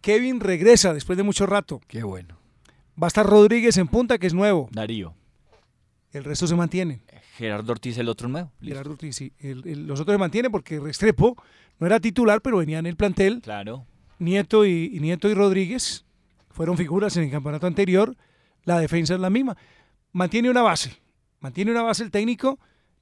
Kevin 0.00 0.40
regresa 0.40 0.92
después 0.94 1.16
de 1.16 1.22
mucho 1.22 1.46
rato. 1.46 1.80
Qué 1.88 2.02
bueno. 2.02 2.36
Va 3.00 3.06
a 3.06 3.08
estar 3.08 3.26
Rodríguez 3.26 3.76
en 3.78 3.88
punta, 3.88 4.18
que 4.18 4.26
es 4.26 4.34
nuevo. 4.34 4.68
Darío. 4.72 5.14
El 6.12 6.24
resto 6.24 6.46
se 6.46 6.54
mantienen. 6.56 7.02
Gerardo 7.36 7.72
Ortiz, 7.72 7.98
el 7.98 8.08
otro 8.08 8.28
nuevo. 8.28 8.50
Listo. 8.60 8.74
Gerardo 8.74 8.92
Ortiz, 8.92 9.14
sí. 9.16 9.32
El- 9.38 9.66
el- 9.66 9.86
los 9.86 10.00
otros 10.00 10.14
se 10.14 10.18
mantienen 10.18 10.50
porque 10.50 10.80
Restrepo 10.80 11.36
no 11.78 11.86
era 11.86 12.00
titular, 12.00 12.40
pero 12.40 12.58
venía 12.58 12.78
en 12.78 12.86
el 12.86 12.96
plantel. 12.96 13.40
Claro. 13.42 13.86
Nieto 14.18 14.64
y, 14.64 14.90
y 14.92 15.00
Nieto 15.00 15.28
y 15.28 15.34
Rodríguez 15.34 16.04
fueron 16.50 16.76
figuras 16.76 17.16
en 17.16 17.24
el 17.24 17.30
campeonato 17.30 17.66
anterior. 17.66 18.16
La 18.68 18.78
defensa 18.78 19.14
es 19.14 19.20
la 19.20 19.30
misma. 19.30 19.56
Mantiene 20.12 20.50
una 20.50 20.60
base. 20.60 20.92
Mantiene 21.40 21.70
una 21.70 21.80
base 21.80 22.02
el 22.02 22.10
técnico 22.10 22.58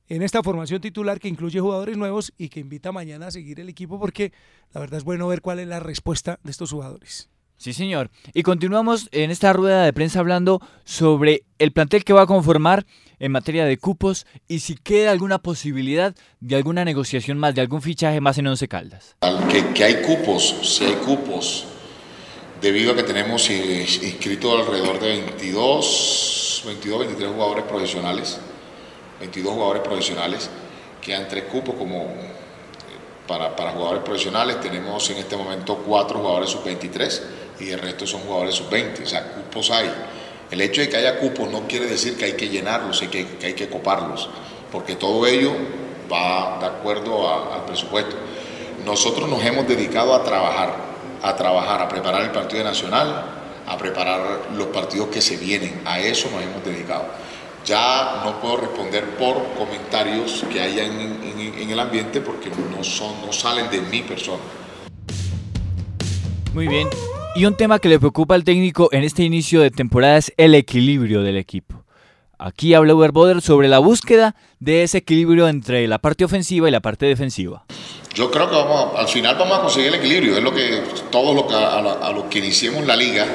en 0.06 0.22
esta 0.22 0.40
formación 0.40 0.80
titular 0.80 1.18
que 1.18 1.26
incluye 1.26 1.58
jugadores 1.58 1.96
nuevos 1.96 2.32
y 2.38 2.50
que 2.50 2.60
invita 2.60 2.92
mañana 2.92 3.26
a 3.26 3.30
seguir 3.32 3.58
el 3.58 3.68
equipo 3.68 3.98
porque 3.98 4.32
la 4.72 4.80
verdad 4.80 4.98
es 4.98 5.02
bueno 5.02 5.26
ver 5.26 5.40
cuál 5.42 5.58
es 5.58 5.66
la 5.66 5.80
respuesta 5.80 6.38
de 6.44 6.52
estos 6.52 6.70
jugadores. 6.70 7.30
Sí, 7.56 7.72
señor. 7.72 8.12
Y 8.32 8.44
continuamos 8.44 9.08
en 9.10 9.32
esta 9.32 9.52
rueda 9.52 9.84
de 9.84 9.92
prensa 9.92 10.20
hablando 10.20 10.60
sobre 10.84 11.42
el 11.58 11.72
plantel 11.72 12.04
que 12.04 12.12
va 12.12 12.22
a 12.22 12.26
conformar 12.26 12.86
en 13.18 13.32
materia 13.32 13.64
de 13.64 13.76
cupos 13.76 14.24
y 14.46 14.60
si 14.60 14.76
queda 14.76 15.10
alguna 15.10 15.38
posibilidad 15.38 16.14
de 16.38 16.54
alguna 16.54 16.84
negociación 16.84 17.38
más, 17.38 17.56
de 17.56 17.62
algún 17.62 17.82
fichaje 17.82 18.20
más 18.20 18.38
en 18.38 18.46
Once 18.46 18.68
Caldas. 18.68 19.16
Al 19.20 19.48
Que, 19.48 19.66
que 19.72 19.82
hay 19.82 20.02
cupos, 20.02 20.44
si 20.62 20.84
hay 20.84 20.94
cupos, 20.94 21.66
debido 22.60 22.92
a 22.92 22.96
que 22.96 23.02
tenemos 23.02 23.48
eh, 23.50 23.86
inscrito 24.02 24.56
alrededor 24.56 24.98
de 24.98 25.08
22, 25.08 26.62
22, 26.66 26.98
23 27.00 27.30
jugadores 27.32 27.64
profesionales, 27.64 28.38
22 29.20 29.52
jugadores 29.52 29.82
profesionales, 29.82 30.50
quedan 31.00 31.28
tres 31.28 31.44
cupos 31.44 31.74
como 31.74 32.02
eh, 32.02 32.32
para, 33.26 33.54
para 33.54 33.72
jugadores 33.72 34.02
profesionales, 34.02 34.60
tenemos 34.60 35.08
en 35.10 35.18
este 35.18 35.36
momento 35.36 35.76
cuatro 35.86 36.18
jugadores 36.18 36.50
sub-23 36.50 37.22
y 37.60 37.70
el 37.70 37.78
resto 37.78 38.06
son 38.06 38.22
jugadores 38.22 38.54
sub-20, 38.54 39.02
o 39.02 39.06
sea, 39.06 39.32
cupos 39.32 39.70
hay. 39.70 39.90
El 40.50 40.60
hecho 40.60 40.80
de 40.80 40.88
que 40.88 40.96
haya 40.96 41.18
cupos 41.18 41.50
no 41.50 41.66
quiere 41.66 41.86
decir 41.86 42.16
que 42.16 42.26
hay 42.26 42.32
que 42.34 42.48
llenarlos 42.48 43.02
y 43.02 43.08
que, 43.08 43.26
que 43.36 43.46
hay 43.46 43.54
que 43.54 43.68
coparlos, 43.68 44.28
porque 44.70 44.94
todo 44.94 45.26
ello 45.26 45.52
va 46.10 46.58
de 46.60 46.66
acuerdo 46.66 47.52
al 47.52 47.64
presupuesto. 47.64 48.16
Nosotros 48.84 49.28
nos 49.28 49.44
hemos 49.44 49.66
dedicado 49.66 50.14
a 50.14 50.22
trabajar, 50.22 50.95
a 51.22 51.34
trabajar, 51.36 51.80
a 51.82 51.88
preparar 51.88 52.22
el 52.22 52.30
partido 52.30 52.64
nacional, 52.64 53.24
a 53.66 53.76
preparar 53.78 54.20
los 54.56 54.68
partidos 54.68 55.08
que 55.08 55.20
se 55.20 55.36
vienen. 55.36 55.80
A 55.84 55.98
eso 56.00 56.28
nos 56.30 56.42
hemos 56.42 56.64
dedicado. 56.64 57.04
Ya 57.64 58.22
no 58.24 58.40
puedo 58.40 58.58
responder 58.58 59.04
por 59.16 59.42
comentarios 59.58 60.44
que 60.52 60.60
haya 60.60 60.84
en, 60.84 60.92
en- 61.00 61.58
en 61.58 61.70
el 61.70 61.80
ambiente 61.80 62.20
porque 62.20 62.48
no, 62.50 62.84
son, 62.84 63.20
no 63.26 63.32
salen 63.32 63.68
de 63.70 63.80
mi 63.80 64.02
persona. 64.02 64.42
Muy 66.54 66.68
bien. 66.68 66.88
Y 67.34 67.44
un 67.44 67.56
tema 67.56 67.78
que 67.78 67.88
le 67.88 67.98
preocupa 67.98 68.34
al 68.34 68.44
técnico 68.44 68.88
en 68.92 69.02
este 69.04 69.22
inicio 69.24 69.60
de 69.60 69.70
temporada 69.70 70.16
es 70.16 70.32
el 70.36 70.54
equilibrio 70.54 71.22
del 71.22 71.36
equipo. 71.36 71.82
Aquí 72.38 72.74
habla 72.74 72.94
Uber 72.94 73.12
Boder 73.12 73.40
sobre 73.40 73.66
la 73.66 73.78
búsqueda 73.78 74.36
de 74.60 74.82
ese 74.82 74.98
equilibrio 74.98 75.48
entre 75.48 75.88
la 75.88 75.98
parte 75.98 76.24
ofensiva 76.24 76.68
y 76.68 76.70
la 76.70 76.80
parte 76.80 77.06
defensiva. 77.06 77.64
Yo 78.14 78.30
creo 78.30 78.50
que 78.50 78.98
al 78.98 79.08
final 79.08 79.36
vamos 79.38 79.58
a 79.58 79.60
conseguir 79.62 79.88
el 79.88 79.94
equilibrio. 79.94 80.36
Es 80.36 80.42
lo 80.42 80.54
que 80.54 80.82
todos 81.10 81.34
los 81.34 82.24
que 82.24 82.38
iniciemos 82.38 82.86
la 82.86 82.94
liga, 82.94 83.26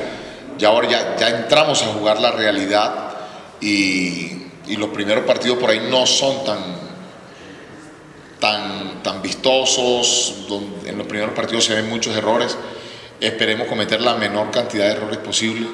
ya 0.57 0.67
ahora 0.67 1.15
ya, 1.17 1.29
entramos 1.29 1.81
a 1.81 1.87
jugar 1.87 2.19
la 2.19 2.31
realidad 2.31 3.09
y, 3.59 4.37
los 4.77 4.89
primeros 4.89 5.25
partidos 5.25 5.57
por 5.57 5.69
ahí 5.69 5.81
no 5.89 6.05
son 6.05 6.45
tan, 6.45 6.59
tan, 8.39 9.03
tan 9.03 9.21
vistosos. 9.21 10.45
en 10.85 10.97
los 10.97 11.07
primeros 11.07 11.33
partidos 11.33 11.65
se 11.65 11.75
ven 11.75 11.89
muchos 11.89 12.15
errores. 12.15 12.57
Esperemos 13.19 13.67
cometer 13.67 13.99
la 14.01 14.15
menor 14.15 14.49
cantidad 14.51 14.85
de 14.85 14.91
errores 14.91 15.17
posible 15.17 15.67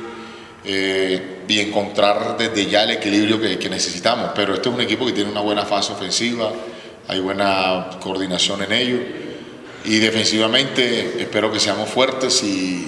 eh, 0.67 1.43
y 1.47 1.59
encontrar 1.61 2.37
desde 2.37 2.65
ya 2.65 2.83
el 2.83 2.91
equilibrio 2.91 3.39
que, 3.39 3.57
que 3.57 3.69
necesitamos. 3.69 4.31
Pero 4.35 4.53
este 4.53 4.69
es 4.69 4.75
un 4.75 4.81
equipo 4.81 5.05
que 5.05 5.13
tiene 5.13 5.31
una 5.31 5.41
buena 5.41 5.65
fase 5.65 5.93
ofensiva, 5.93 6.51
hay 7.07 7.19
buena 7.21 7.89
coordinación 8.01 8.61
en 8.63 8.71
ello 8.73 8.99
y 9.85 9.97
defensivamente 9.99 11.21
espero 11.21 11.51
que 11.51 11.59
seamos 11.59 11.87
fuertes 11.89 12.43
y, 12.43 12.85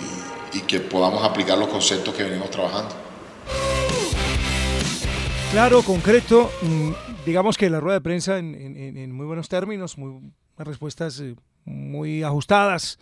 y 0.54 0.60
que 0.62 0.80
podamos 0.82 1.24
aplicar 1.24 1.58
los 1.58 1.70
conceptos 1.70 2.14
que 2.14 2.24
venimos 2.24 2.52
trabajando. 2.52 2.94
Claro, 5.52 5.82
concreto, 5.82 6.52
mm, 6.62 6.92
digamos 7.26 7.58
que 7.58 7.70
la 7.70 7.80
rueda 7.80 7.96
de 7.98 8.02
prensa 8.02 8.38
en, 8.38 8.54
en- 8.56 8.98
en- 8.98 9.12
muy 9.12 9.26
buenos 9.26 9.50
términos, 9.50 9.98
muy, 9.98 10.32
respuestas 10.58 11.20
eh, 11.22 11.36
muy 11.66 12.22
ajustadas 12.24 13.00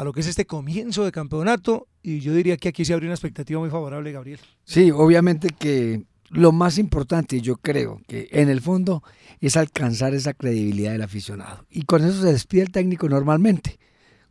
a 0.00 0.04
lo 0.04 0.14
que 0.14 0.20
es 0.20 0.28
este 0.28 0.46
comienzo 0.46 1.04
de 1.04 1.12
campeonato 1.12 1.86
y 2.02 2.20
yo 2.20 2.32
diría 2.32 2.56
que 2.56 2.70
aquí 2.70 2.86
se 2.86 2.94
abre 2.94 3.04
una 3.04 3.14
expectativa 3.14 3.60
muy 3.60 3.68
favorable, 3.68 4.10
Gabriel. 4.12 4.40
Sí, 4.64 4.90
obviamente 4.90 5.50
que 5.50 6.04
lo 6.30 6.52
más 6.52 6.78
importante, 6.78 7.42
yo 7.42 7.56
creo, 7.56 8.00
que 8.08 8.26
en 8.32 8.48
el 8.48 8.62
fondo 8.62 9.02
es 9.42 9.58
alcanzar 9.58 10.14
esa 10.14 10.32
credibilidad 10.32 10.92
del 10.92 11.02
aficionado. 11.02 11.66
Y 11.68 11.82
con 11.82 12.02
eso 12.02 12.22
se 12.22 12.32
despide 12.32 12.62
el 12.62 12.70
técnico 12.70 13.10
normalmente, 13.10 13.78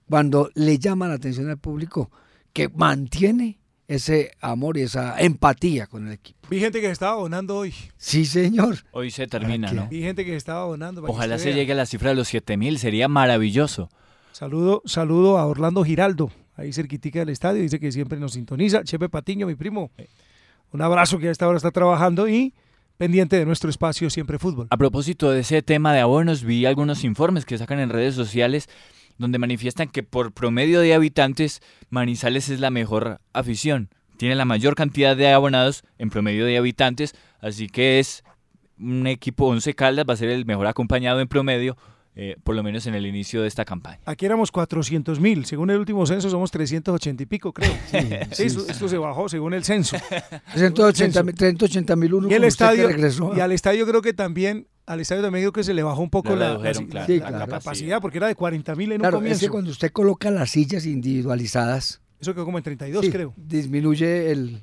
cuando 0.10 0.50
le 0.56 0.80
llama 0.80 1.08
la 1.08 1.14
atención 1.14 1.52
al 1.52 1.60
público 1.60 2.10
que 2.52 2.70
mantiene 2.70 3.60
ese 3.88 4.32
amor 4.42 4.76
y 4.76 4.82
esa 4.82 5.22
empatía 5.22 5.86
con 5.86 6.08
el 6.08 6.14
equipo. 6.14 6.48
Vi 6.50 6.60
gente 6.60 6.82
que 6.82 6.88
se 6.88 6.94
estaba 6.94 7.12
abonando 7.12 7.56
hoy. 7.56 7.76
Sí, 7.96 8.26
señor. 8.26 8.78
Hoy 8.92 9.12
se 9.12 9.28
termina, 9.28 9.72
¿no? 9.72 9.88
Vi 9.88 10.02
gente 10.02 10.26
que 10.26 10.32
se 10.32 10.38
estaba 10.38 10.64
abonando. 10.64 11.04
Ojalá 11.06 11.38
se 11.38 11.50
vea. 11.50 11.58
llegue 11.58 11.74
a 11.74 11.76
la 11.76 11.86
cifra 11.86 12.10
de 12.10 12.16
los 12.16 12.28
7000, 12.28 12.80
sería 12.80 13.08
maravilloso. 13.08 13.92
Saludo, 14.40 14.82
saludo 14.86 15.38
a 15.38 15.46
Orlando 15.46 15.84
Giraldo, 15.84 16.32
ahí 16.56 16.72
cerquitica 16.72 17.20
del 17.20 17.28
estadio, 17.28 17.62
dice 17.62 17.78
que 17.78 17.92
siempre 17.92 18.18
nos 18.18 18.32
sintoniza. 18.32 18.86
Chepe 18.86 19.10
Patiño, 19.10 19.46
mi 19.46 19.56
primo, 19.56 19.92
un 20.72 20.82
abrazo 20.82 21.20
que 21.20 21.28
a 21.28 21.32
esta 21.32 21.46
hora 21.46 21.58
está 21.58 21.72
trabajando 21.72 22.26
y 22.30 22.54
pendiente 22.96 23.36
de 23.36 23.46
nuestro 23.46 23.70
espacio 23.70 24.10
Siempre 24.10 24.40
Fútbol. 24.40 24.68
A 24.70 24.78
propósito 24.78 25.30
de 25.30 25.42
ese 25.42 25.62
tema 25.62 25.94
de 25.94 26.00
abonos, 26.00 26.46
vi 26.46 26.66
algunos 26.66 27.04
informes 27.04 27.44
que 27.44 27.58
sacan 27.58 27.80
en 27.80 27.90
redes 27.90 28.16
sociales 28.16 28.70
donde 29.18 29.40
manifiestan 29.40 29.90
que 29.90 30.04
por 30.04 30.32
promedio 30.32 30.80
de 30.80 30.94
habitantes, 30.94 31.60
Manizales 31.90 32.48
es 32.48 32.62
la 32.62 32.70
mejor 32.70 33.20
afición. 33.34 33.90
Tiene 34.16 34.36
la 34.36 34.46
mayor 34.46 34.76
cantidad 34.76 35.18
de 35.18 35.34
abonados 35.34 35.84
en 35.98 36.10
promedio 36.10 36.46
de 36.46 36.56
habitantes, 36.56 37.14
así 37.42 37.68
que 37.68 38.00
es 38.00 38.24
un 38.80 39.06
equipo 39.06 39.48
11 39.48 39.74
Caldas, 39.74 40.06
va 40.08 40.14
a 40.14 40.16
ser 40.16 40.30
el 40.30 40.46
mejor 40.46 40.68
acompañado 40.68 41.20
en 41.20 41.28
promedio, 41.28 41.76
eh, 42.22 42.36
por 42.44 42.54
lo 42.54 42.64
menos 42.64 42.86
en 42.86 42.96
el 42.96 43.06
inicio 43.06 43.42
de 43.44 43.48
esta 43.48 43.64
campaña. 43.64 44.00
Aquí 44.06 44.26
éramos 44.26 44.52
400 44.52 45.20
mil, 45.22 45.46
según 45.46 45.70
el 45.70 45.78
último 45.80 46.06
censo 46.06 46.30
somos 46.30 46.52
380 46.52 47.24
y 47.24 47.26
pico, 47.26 47.54
creo. 47.54 47.72
Sí, 47.92 47.98
sí, 48.32 48.44
esto, 48.44 48.60
sí. 48.62 48.72
esto 48.72 48.90
se 48.90 48.98
bajó 48.98 49.30
según 49.30 49.54
el 49.54 49.64
censo. 49.64 49.96
380 50.54 51.24
mil 51.24 51.36
380 51.36 51.96
mil 51.96 52.14
uno 52.16 52.28
Y 52.30 52.34
el 52.34 52.44
estadio, 52.44 52.88
regresó. 52.88 53.32
y 53.36 53.40
al 53.40 53.52
estadio 53.54 53.86
creo 53.88 54.02
que 54.02 54.14
también, 54.14 54.68
al 54.86 55.00
estadio 55.00 55.22
también 55.22 55.44
creo 55.44 55.54
que 55.54 55.64
se 55.64 55.74
le 55.74 55.84
bajó 55.84 56.02
un 56.02 56.10
poco 56.10 56.30
Le 56.34 56.40
la, 56.40 56.46
la- 56.46 56.52
redujeron, 56.58 56.84
la- 56.84 56.90
claro. 56.90 57.06
Sí, 57.08 57.20
la 57.20 57.28
claro. 57.30 57.48
capacidad, 57.52 58.02
porque 58.02 58.18
era 58.18 58.28
de 58.28 58.36
40 58.36 58.76
mil 58.76 58.92
en 58.92 59.00
Claro, 59.00 59.18
un 59.20 59.24
es 59.24 59.28
comienzo. 59.28 59.46
que 59.46 59.50
cuando 59.50 59.72
usted 59.72 59.92
coloca 59.92 60.30
las 60.32 60.50
sillas 60.50 60.86
individualizadas, 60.86 62.02
Eso 62.22 62.34
quedó 62.34 62.44
como 62.44 62.58
en 62.58 62.64
32, 62.66 63.06
sí, 63.06 63.12
creo. 63.12 63.34
disminuye 63.38 64.32
el, 64.32 64.60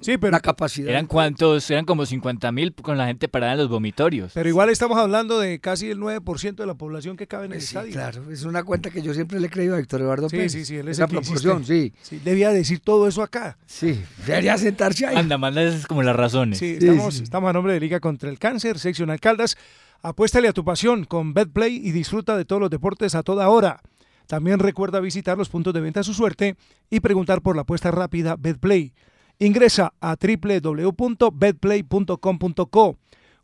Sí, 0.00 0.18
pero, 0.18 0.30
la 0.32 0.40
capacidad. 0.40 0.90
¿Eran 0.90 1.06
cuántos? 1.06 1.70
Eran 1.70 1.86
como 1.86 2.04
50 2.04 2.52
mil 2.52 2.74
con 2.74 2.98
la 2.98 3.06
gente 3.06 3.28
parada 3.28 3.52
en 3.52 3.58
los 3.60 3.68
vomitorios. 3.70 4.32
pero 4.34 4.48
igual 4.48 4.68
estamos 4.68 4.98
hablando 4.98 5.38
de 5.40 5.58
casi 5.58 5.90
el 5.90 5.98
9% 5.98 6.56
de 6.56 6.66
la 6.66 6.74
población 6.74 7.16
que 7.16 7.26
cabe 7.26 7.46
en 7.46 7.54
el 7.54 7.60
Sí, 7.60 7.68
estadio. 7.68 7.92
claro, 7.92 8.30
es 8.30 8.42
una 8.44 8.62
cuenta 8.62 8.90
que 8.90 9.00
yo 9.00 9.14
siempre 9.14 9.40
le 9.40 9.46
he 9.46 9.50
creído 9.50 9.74
a 9.74 9.78
Víctor 9.78 10.02
Eduardo 10.02 10.28
Sí, 10.28 10.36
Pérez. 10.36 10.52
sí, 10.52 10.64
sí, 10.66 10.76
él 10.76 10.88
es 10.88 10.98
Esa 10.98 11.04
el 11.04 11.10
proporción, 11.10 11.64
sí. 11.64 11.94
Sí, 12.02 12.20
debía 12.22 12.50
decir 12.50 12.80
todo 12.80 13.08
eso 13.08 13.22
acá. 13.22 13.56
Sí, 13.66 14.00
debería 14.26 14.58
sentarse 14.58 15.06
ahí. 15.06 15.16
Anda, 15.16 15.38
manda 15.38 15.62
esas 15.62 15.86
como 15.86 16.02
las 16.02 16.14
razones. 16.14 16.58
Sí, 16.58 16.76
estamos, 16.78 17.14
sí. 17.14 17.22
estamos 17.22 17.48
a 17.48 17.52
nombre 17.54 17.72
de 17.72 17.80
Liga 17.80 18.00
contra 18.00 18.28
el 18.28 18.38
Cáncer, 18.38 18.78
sección 18.78 19.16
Caldas. 19.18 19.56
Apuéstale 20.02 20.46
a 20.48 20.52
tu 20.52 20.62
pasión 20.64 21.04
con 21.04 21.32
BetPlay 21.34 21.74
y 21.76 21.90
disfruta 21.90 22.36
de 22.36 22.44
todos 22.44 22.60
los 22.60 22.70
deportes 22.70 23.14
a 23.14 23.22
toda 23.22 23.48
hora. 23.48 23.80
También 24.28 24.60
recuerda 24.60 25.00
visitar 25.00 25.36
los 25.38 25.48
puntos 25.48 25.74
de 25.74 25.80
venta 25.80 25.98
a 26.00 26.04
su 26.04 26.12
suerte 26.12 26.56
y 26.90 27.00
preguntar 27.00 27.40
por 27.40 27.56
la 27.56 27.62
apuesta 27.62 27.90
rápida 27.90 28.36
BetPlay. 28.38 28.92
Ingresa 29.38 29.94
a 30.00 30.16
www.betplay.com.co. 30.20 32.98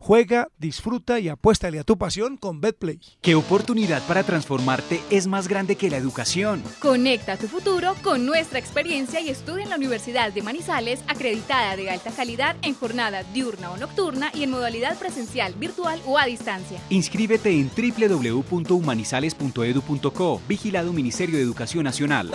Juega, 0.07 0.49
disfruta 0.59 1.19
y 1.19 1.31
apuéstale 1.31 1.79
a 1.79 1.83
tu 1.83 1.97
pasión 1.97 2.37
con 2.37 2.61
BetPlay. 2.61 3.01
¿Qué 3.23 3.35
oportunidad 3.35 4.07
para 4.07 4.23
transformarte 4.23 5.01
es 5.09 5.27
más 5.27 5.49
grande 5.49 5.77
que 5.77 5.89
la 5.89 5.97
educación? 5.97 6.63
Conecta 6.79 7.39
tu 7.39 7.49
futuro 7.49 7.95
con 8.03 8.27
nuestra 8.27 8.59
experiencia 8.59 9.23
y 9.23 9.31
estudia 9.31 9.65
en 9.65 9.71
la 9.71 9.77
Universidad 9.77 10.31
de 10.31 10.43
Manizales, 10.43 11.03
acreditada 11.09 11.75
de 11.77 11.89
alta 11.89 12.11
calidad 12.11 12.55
en 12.61 12.75
jornada 12.75 13.23
diurna 13.33 13.71
o 13.71 13.79
nocturna 13.79 14.31
y 14.35 14.43
en 14.43 14.51
modalidad 14.51 14.99
presencial, 14.99 15.55
virtual 15.55 15.99
o 16.05 16.19
a 16.19 16.27
distancia. 16.27 16.79
Inscríbete 16.91 17.59
en 17.59 17.71
www.humanizales.edu.co, 17.75 20.43
vigilado 20.47 20.93
Ministerio 20.93 21.39
de 21.39 21.43
Educación 21.43 21.85
Nacional. 21.85 22.31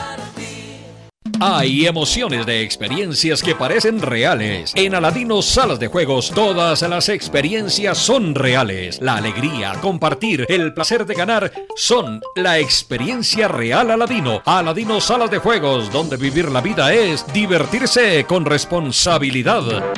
Hay 1.39 1.85
emociones 1.85 2.45
de 2.45 2.61
experiencias 2.61 3.41
que 3.41 3.55
parecen 3.55 4.01
reales. 4.01 4.73
En 4.75 4.95
Aladino 4.95 5.41
Salas 5.41 5.79
de 5.79 5.87
Juegos, 5.87 6.31
todas 6.31 6.81
las 6.83 7.09
experiencias 7.09 7.97
son 7.97 8.35
reales. 8.35 8.99
La 9.01 9.15
alegría, 9.17 9.73
compartir, 9.81 10.45
el 10.49 10.73
placer 10.73 11.05
de 11.05 11.15
ganar 11.15 11.51
son 11.75 12.21
la 12.35 12.59
experiencia 12.59 13.47
real 13.47 13.91
Aladino. 13.91 14.41
Aladino 14.45 15.01
Salas 15.01 15.31
de 15.31 15.39
Juegos, 15.39 15.91
donde 15.91 16.17
vivir 16.17 16.51
la 16.51 16.61
vida 16.61 16.93
es 16.93 17.25
divertirse 17.33 18.25
con 18.25 18.45
responsabilidad. 18.45 19.93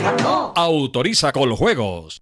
Autoriza 0.55 1.31
con 1.31 1.55
juegos. 1.55 2.21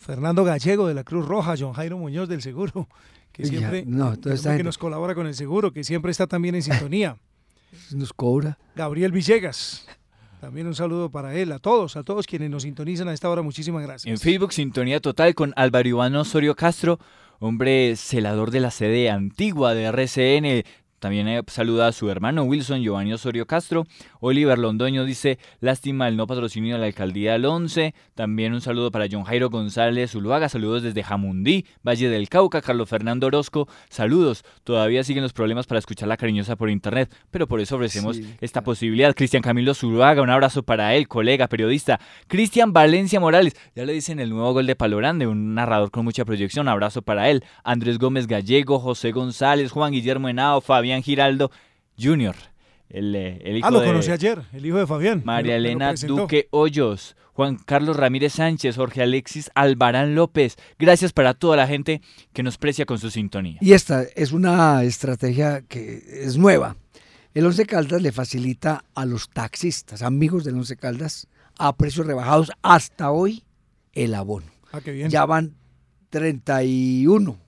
Fernando 0.00 0.44
Gallego 0.44 0.88
de 0.88 0.94
la 0.94 1.04
Cruz 1.04 1.26
Roja, 1.28 1.54
John 1.58 1.74
Jairo 1.74 1.98
Muñoz 1.98 2.28
del 2.28 2.42
Seguro, 2.42 2.88
que 3.32 3.44
Ya, 3.44 3.48
siempre 3.50 3.84
no, 3.86 4.18
que 4.20 4.36
gente- 4.36 4.64
nos 4.64 4.78
colabora 4.78 5.14
con 5.14 5.26
el 5.26 5.34
Seguro, 5.34 5.72
que 5.72 5.84
siempre 5.84 6.10
está 6.10 6.26
también 6.26 6.54
en 6.56 6.62
sintonía. 6.62 7.16
Nos 7.92 8.12
cobra. 8.12 8.58
Gabriel 8.74 9.12
Villegas, 9.12 9.86
también 10.40 10.66
un 10.66 10.74
saludo 10.74 11.08
para 11.10 11.36
él, 11.36 11.52
a 11.52 11.60
todos, 11.60 11.94
a 11.96 12.02
todos 12.02 12.26
quienes 12.26 12.50
nos 12.50 12.64
sintonizan 12.64 13.06
a 13.06 13.12
esta 13.12 13.30
hora, 13.30 13.42
muchísimas 13.42 13.82
gracias. 13.84 14.10
En 14.10 14.18
Facebook, 14.18 14.52
sintonía 14.52 14.98
total 15.00 15.36
con 15.36 15.52
Álvaro 15.54 15.88
Iván 15.88 16.16
Osorio 16.16 16.56
Castro, 16.56 16.98
hombre 17.38 17.94
celador 17.94 18.50
de 18.50 18.58
la 18.58 18.72
sede 18.72 19.08
antigua 19.10 19.74
de 19.74 19.84
RCN. 19.84 20.64
También 21.00 21.26
eh, 21.28 21.42
saluda 21.48 21.88
a 21.88 21.92
su 21.92 22.10
hermano 22.10 22.44
Wilson 22.44 22.82
Giovanni 22.82 23.12
Osorio 23.12 23.46
Castro. 23.46 23.86
Oliver 24.20 24.58
Londoño 24.58 25.04
dice, 25.04 25.38
lástima 25.60 26.06
el 26.06 26.16
no 26.16 26.26
patrocinio 26.26 26.74
de 26.74 26.80
la 26.80 26.86
alcaldía 26.86 27.32
del 27.32 27.46
11. 27.46 27.94
También 28.14 28.52
un 28.52 28.60
saludo 28.60 28.90
para 28.90 29.06
John 29.10 29.24
Jairo 29.24 29.48
González 29.50 30.12
Zuluaga. 30.12 30.48
Saludos 30.50 30.82
desde 30.82 31.02
Jamundí, 31.02 31.64
Valle 31.82 32.10
del 32.10 32.28
Cauca. 32.28 32.60
Carlos 32.60 32.88
Fernando 32.88 33.26
Orozco, 33.26 33.66
saludos. 33.88 34.44
Todavía 34.62 35.02
siguen 35.02 35.22
los 35.22 35.32
problemas 35.32 35.66
para 35.66 35.78
escuchar 35.78 36.06
la 36.08 36.18
cariñosa 36.18 36.54
por 36.54 36.68
internet, 36.68 37.10
pero 37.30 37.48
por 37.48 37.60
eso 37.60 37.76
ofrecemos 37.76 38.16
Sí, 38.16 38.34
esta 38.40 38.62
posibilidad. 38.62 39.14
Cristian 39.14 39.42
Camilo 39.42 39.72
Zuluaga, 39.72 40.20
un 40.20 40.30
abrazo 40.30 40.62
para 40.62 40.94
él, 40.94 41.08
colega, 41.08 41.48
periodista. 41.48 41.98
Cristian 42.26 42.74
Valencia 42.74 43.20
Morales, 43.20 43.56
ya 43.74 43.86
le 43.86 43.94
dicen 43.94 44.20
el 44.20 44.30
nuevo 44.30 44.52
gol 44.52 44.66
de 44.66 44.76
Palorande, 44.76 45.26
un 45.26 45.54
narrador 45.54 45.90
con 45.90 46.04
mucha 46.04 46.26
proyección, 46.26 46.68
abrazo 46.68 47.00
para 47.00 47.30
él. 47.30 47.42
Andrés 47.64 47.98
Gómez 47.98 48.26
Gallego, 48.26 48.78
José 48.78 49.12
González, 49.12 49.72
Juan 49.72 49.92
Guillermo 49.92 50.28
Henao, 50.28 50.60
Fabián 50.60 50.89
Giraldo 51.02 51.50
Jr., 51.98 52.34
el, 52.88 53.14
eh, 53.14 53.40
el 53.44 53.58
hijo 53.58 53.68
Ah, 53.68 53.70
lo 53.70 53.80
de 53.80 53.86
conocí 53.86 54.10
ayer, 54.10 54.42
el 54.52 54.66
hijo 54.66 54.78
de 54.78 54.86
Fabián. 54.86 55.22
María 55.24 55.52
lo- 55.52 55.58
Elena. 55.58 55.94
Duque 55.94 56.48
Hoyos, 56.50 57.14
Juan 57.34 57.56
Carlos 57.64 57.96
Ramírez 57.96 58.32
Sánchez, 58.32 58.74
Jorge 58.76 59.02
Alexis 59.02 59.48
Albarán 59.54 60.16
López. 60.16 60.56
Gracias 60.78 61.12
para 61.12 61.34
toda 61.34 61.56
la 61.56 61.68
gente 61.68 62.00
que 62.32 62.42
nos 62.42 62.58
precia 62.58 62.86
con 62.86 62.98
su 62.98 63.10
sintonía. 63.10 63.58
Y 63.60 63.74
esta 63.74 64.02
es 64.16 64.32
una 64.32 64.82
estrategia 64.82 65.62
que 65.62 66.02
es 66.24 66.36
nueva. 66.36 66.76
El 67.32 67.46
Once 67.46 67.64
Caldas 67.64 68.02
le 68.02 68.10
facilita 68.10 68.84
a 68.96 69.04
los 69.04 69.28
taxistas, 69.30 70.02
amigos 70.02 70.42
del 70.42 70.56
Once 70.56 70.74
Caldas, 70.76 71.28
a 71.58 71.76
precios 71.76 72.06
rebajados 72.06 72.50
hasta 72.62 73.12
hoy 73.12 73.44
el 73.92 74.14
abono. 74.16 74.46
Ah, 74.72 74.80
qué 74.80 74.90
bien. 74.90 75.10
Ya 75.10 75.26
van 75.26 75.54
31. 76.08 77.38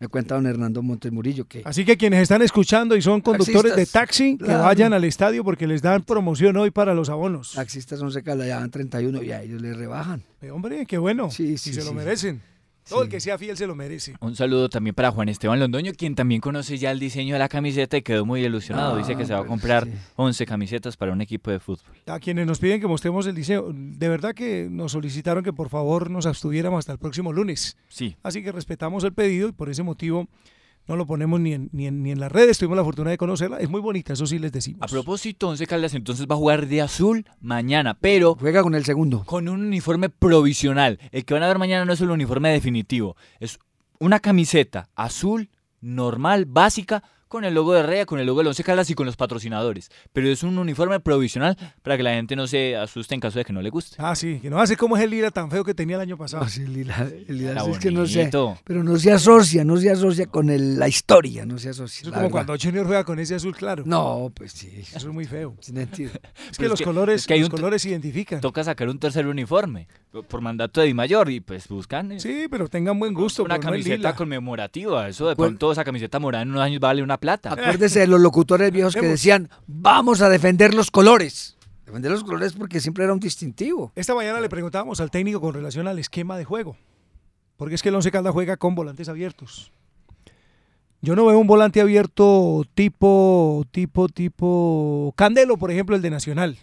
Me 0.00 0.08
cuenta 0.08 0.34
don 0.34 0.46
Hernando 0.46 0.82
Montes 0.82 1.12
Murillo 1.12 1.46
que 1.46 1.62
Así 1.64 1.84
que 1.84 1.96
quienes 1.96 2.20
están 2.20 2.42
escuchando 2.42 2.96
y 2.96 3.02
son 3.02 3.20
conductores 3.20 3.76
de 3.76 3.86
taxi, 3.86 4.36
que 4.36 4.44
claro. 4.44 4.64
vayan 4.64 4.92
al 4.92 5.04
estadio 5.04 5.44
porque 5.44 5.66
les 5.66 5.82
dan 5.82 6.02
promoción 6.02 6.56
hoy 6.56 6.70
para 6.70 6.94
los 6.94 7.08
abonos. 7.08 7.52
taxistas 7.52 8.02
Once 8.02 8.22
Caldas 8.22 8.48
ya 8.48 8.58
van 8.58 8.70
31 8.70 9.22
y 9.22 9.32
a 9.32 9.42
ellos 9.42 9.62
les 9.62 9.76
rebajan. 9.76 10.22
Eh, 10.42 10.50
hombre, 10.50 10.84
qué 10.86 10.98
bueno. 10.98 11.30
Sí, 11.30 11.52
y 11.52 11.58
sí, 11.58 11.72
se 11.72 11.84
lo 11.84 11.92
merecen. 11.92 12.42
Todo 12.88 13.02
el 13.02 13.08
que 13.08 13.20
sea 13.20 13.38
fiel 13.38 13.56
se 13.56 13.66
lo 13.66 13.74
merece. 13.74 14.14
Un 14.20 14.36
saludo 14.36 14.68
también 14.68 14.94
para 14.94 15.10
Juan 15.10 15.28
Esteban 15.28 15.58
Londoño, 15.58 15.92
quien 15.96 16.14
también 16.14 16.40
conoce 16.40 16.76
ya 16.76 16.90
el 16.90 16.98
diseño 16.98 17.34
de 17.34 17.38
la 17.38 17.48
camiseta 17.48 17.96
y 17.96 18.02
quedó 18.02 18.26
muy 18.26 18.44
ilusionado. 18.44 18.94
Ah, 18.94 18.98
Dice 18.98 19.16
que 19.16 19.24
se 19.24 19.32
va 19.32 19.38
a 19.38 19.42
pero 19.42 19.50
comprar 19.50 19.88
11 20.16 20.44
camisetas 20.46 20.96
para 20.96 21.12
un 21.12 21.20
equipo 21.20 21.50
de 21.50 21.60
fútbol. 21.60 21.86
A 22.06 22.20
quienes 22.20 22.46
nos 22.46 22.58
piden 22.58 22.80
que 22.80 22.86
mostremos 22.86 23.26
el 23.26 23.34
diseño, 23.34 23.64
de 23.72 24.08
verdad 24.08 24.34
que 24.34 24.68
nos 24.70 24.92
solicitaron 24.92 25.42
que 25.42 25.52
por 25.52 25.70
favor 25.70 26.10
nos 26.10 26.26
abstuviéramos 26.26 26.80
hasta 26.80 26.92
el 26.92 26.98
próximo 26.98 27.32
lunes. 27.32 27.76
Sí. 27.88 28.16
Así 28.22 28.42
que 28.42 28.52
respetamos 28.52 29.02
el 29.04 29.12
pedido 29.14 29.48
y 29.48 29.52
por 29.52 29.70
ese 29.70 29.82
motivo 29.82 30.28
no 30.86 30.96
lo 30.96 31.06
ponemos 31.06 31.40
ni 31.40 31.52
en, 31.54 31.70
ni 31.72 31.86
en, 31.86 32.02
ni 32.02 32.10
en 32.10 32.20
las 32.20 32.30
redes. 32.30 32.58
Tuvimos 32.58 32.76
la 32.76 32.84
fortuna 32.84 33.10
de 33.10 33.16
conocerla. 33.18 33.58
Es 33.58 33.68
muy 33.70 33.80
bonita, 33.80 34.12
eso 34.12 34.26
sí 34.26 34.38
les 34.38 34.52
decimos. 34.52 34.82
A 34.82 34.86
propósito, 34.86 35.48
Once 35.48 35.66
Caldas 35.66 35.94
entonces 35.94 36.26
va 36.30 36.34
a 36.34 36.38
jugar 36.38 36.66
de 36.66 36.82
azul 36.82 37.24
mañana, 37.40 37.94
pero 37.98 38.34
Juega 38.38 38.62
con 38.62 38.74
el 38.74 38.84
segundo. 38.84 39.24
con 39.24 39.48
un 39.48 39.60
uniforme 39.66 40.08
provisional. 40.10 40.98
El 41.12 41.24
que 41.24 41.34
van 41.34 41.42
a 41.42 41.48
ver 41.48 41.58
mañana 41.58 41.84
no 41.84 41.92
es 41.92 42.00
el 42.00 42.10
uniforme 42.10 42.50
definitivo, 42.50 43.16
es 43.40 43.58
una 43.98 44.20
camiseta 44.20 44.90
azul, 44.94 45.48
normal, 45.80 46.44
básica, 46.46 47.02
con 47.34 47.44
el 47.44 47.52
logo 47.52 47.72
de 47.74 47.82
Rea, 47.82 48.06
con 48.06 48.20
el 48.20 48.26
logo 48.26 48.38
del 48.38 48.46
Once 48.46 48.62
Caldas 48.62 48.88
y 48.90 48.94
con 48.94 49.06
los 49.06 49.16
patrocinadores. 49.16 49.90
Pero 50.12 50.28
es 50.28 50.44
un 50.44 50.56
uniforme 50.56 51.00
provisional 51.00 51.56
para 51.82 51.96
que 51.96 52.04
la 52.04 52.12
gente 52.14 52.36
no 52.36 52.46
se 52.46 52.76
asuste 52.76 53.14
en 53.14 53.20
caso 53.20 53.40
de 53.40 53.44
que 53.44 53.52
no 53.52 53.60
le 53.60 53.70
guste. 53.70 53.96
Ah, 53.98 54.14
sí, 54.14 54.38
que 54.40 54.48
no 54.50 54.60
hace 54.60 54.76
como 54.76 54.96
es 54.96 55.02
el 55.02 55.10
lila 55.10 55.30
tan 55.32 55.50
feo 55.50 55.64
que 55.64 55.74
tenía 55.74 55.96
el 55.96 56.02
año 56.02 56.16
pasado. 56.16 56.44
No, 56.44 56.48
sí, 56.48 56.62
el 56.62 56.72
lila- 56.72 57.08
el 57.28 57.38
lila 57.38 57.50
Era 57.50 57.64
es 57.66 57.78
que 57.78 57.90
no 57.90 58.06
sé, 58.06 58.30
pero 58.62 58.84
no 58.84 58.96
se 58.98 59.10
asocia, 59.12 59.64
no 59.64 59.76
se 59.76 59.90
asocia 59.90 60.26
con 60.26 60.48
el- 60.48 60.78
la 60.78 60.86
historia, 60.86 61.44
no 61.44 61.58
se 61.58 61.70
asocia. 61.70 62.02
Eso 62.02 62.08
es 62.10 62.14
como 62.14 62.28
verdad. 62.28 62.30
cuando 62.46 62.56
Junior 62.62 62.86
juega 62.86 63.02
con 63.04 63.18
ese 63.18 63.34
azul 63.34 63.56
claro. 63.56 63.82
No, 63.84 64.30
pues 64.34 64.52
sí. 64.52 64.70
Eso 64.94 64.96
es 64.98 65.06
muy 65.06 65.24
feo. 65.24 65.56
Es 65.60 65.72
mentira. 65.72 66.12
Es 66.12 66.56
que 66.56 66.56
Pero 66.58 66.68
los 66.70 66.82
colores, 66.82 67.22
es 67.22 67.26
que 67.26 67.34
hay 67.34 67.40
los 67.40 67.48
un- 67.50 67.56
colores 67.56 67.82
se 67.82 67.88
identifican. 67.88 68.40
Toca 68.40 68.62
sacar 68.62 68.88
un 68.88 68.98
tercer 69.00 69.26
uniforme 69.26 69.88
por 70.28 70.40
mandato 70.40 70.80
de 70.80 70.86
Di 70.86 70.94
Mayor 70.94 71.28
y 71.30 71.40
pues 71.40 71.66
buscan 71.66 72.12
eh, 72.12 72.20
Sí, 72.20 72.46
pero 72.48 72.68
tengan 72.68 72.96
buen 73.00 73.12
gusto. 73.12 73.42
una 73.42 73.56
no 73.56 73.60
camiseta 73.60 73.96
lila. 73.96 74.14
conmemorativa. 74.14 75.08
Eso 75.08 75.28
de 75.28 75.34
pronto 75.34 75.72
esa 75.72 75.82
camiseta 75.84 76.20
morada 76.20 76.42
en 76.42 76.50
unos 76.50 76.62
años 76.62 76.78
vale 76.80 77.02
una 77.02 77.18
plata. 77.24 77.52
Acuérdese 77.52 78.00
de 78.00 78.06
los 78.06 78.20
locutores 78.20 78.70
viejos 78.70 78.94
que 78.94 79.06
decían, 79.06 79.48
vamos 79.66 80.20
a 80.20 80.28
defender 80.28 80.74
los 80.74 80.90
colores. 80.90 81.56
Defender 81.86 82.12
los 82.12 82.22
colores 82.22 82.52
porque 82.52 82.80
siempre 82.80 83.04
era 83.04 83.14
un 83.14 83.20
distintivo. 83.20 83.92
Esta 83.94 84.14
mañana 84.14 84.40
le 84.40 84.50
preguntábamos 84.50 85.00
al 85.00 85.10
técnico 85.10 85.40
con 85.40 85.54
relación 85.54 85.88
al 85.88 85.98
esquema 85.98 86.36
de 86.36 86.44
juego. 86.44 86.76
Porque 87.56 87.76
es 87.76 87.82
que 87.82 87.88
el 87.88 87.94
Once 87.94 88.10
Caldas 88.10 88.34
juega 88.34 88.58
con 88.58 88.74
volantes 88.74 89.08
abiertos. 89.08 89.72
Yo 91.00 91.16
no 91.16 91.24
veo 91.24 91.38
un 91.38 91.46
volante 91.46 91.80
abierto 91.80 92.62
tipo, 92.74 93.64
tipo, 93.70 94.08
tipo 94.08 95.14
Candelo, 95.16 95.56
por 95.56 95.70
ejemplo, 95.70 95.96
el 95.96 96.02
de 96.02 96.10
Nacional. 96.10 96.58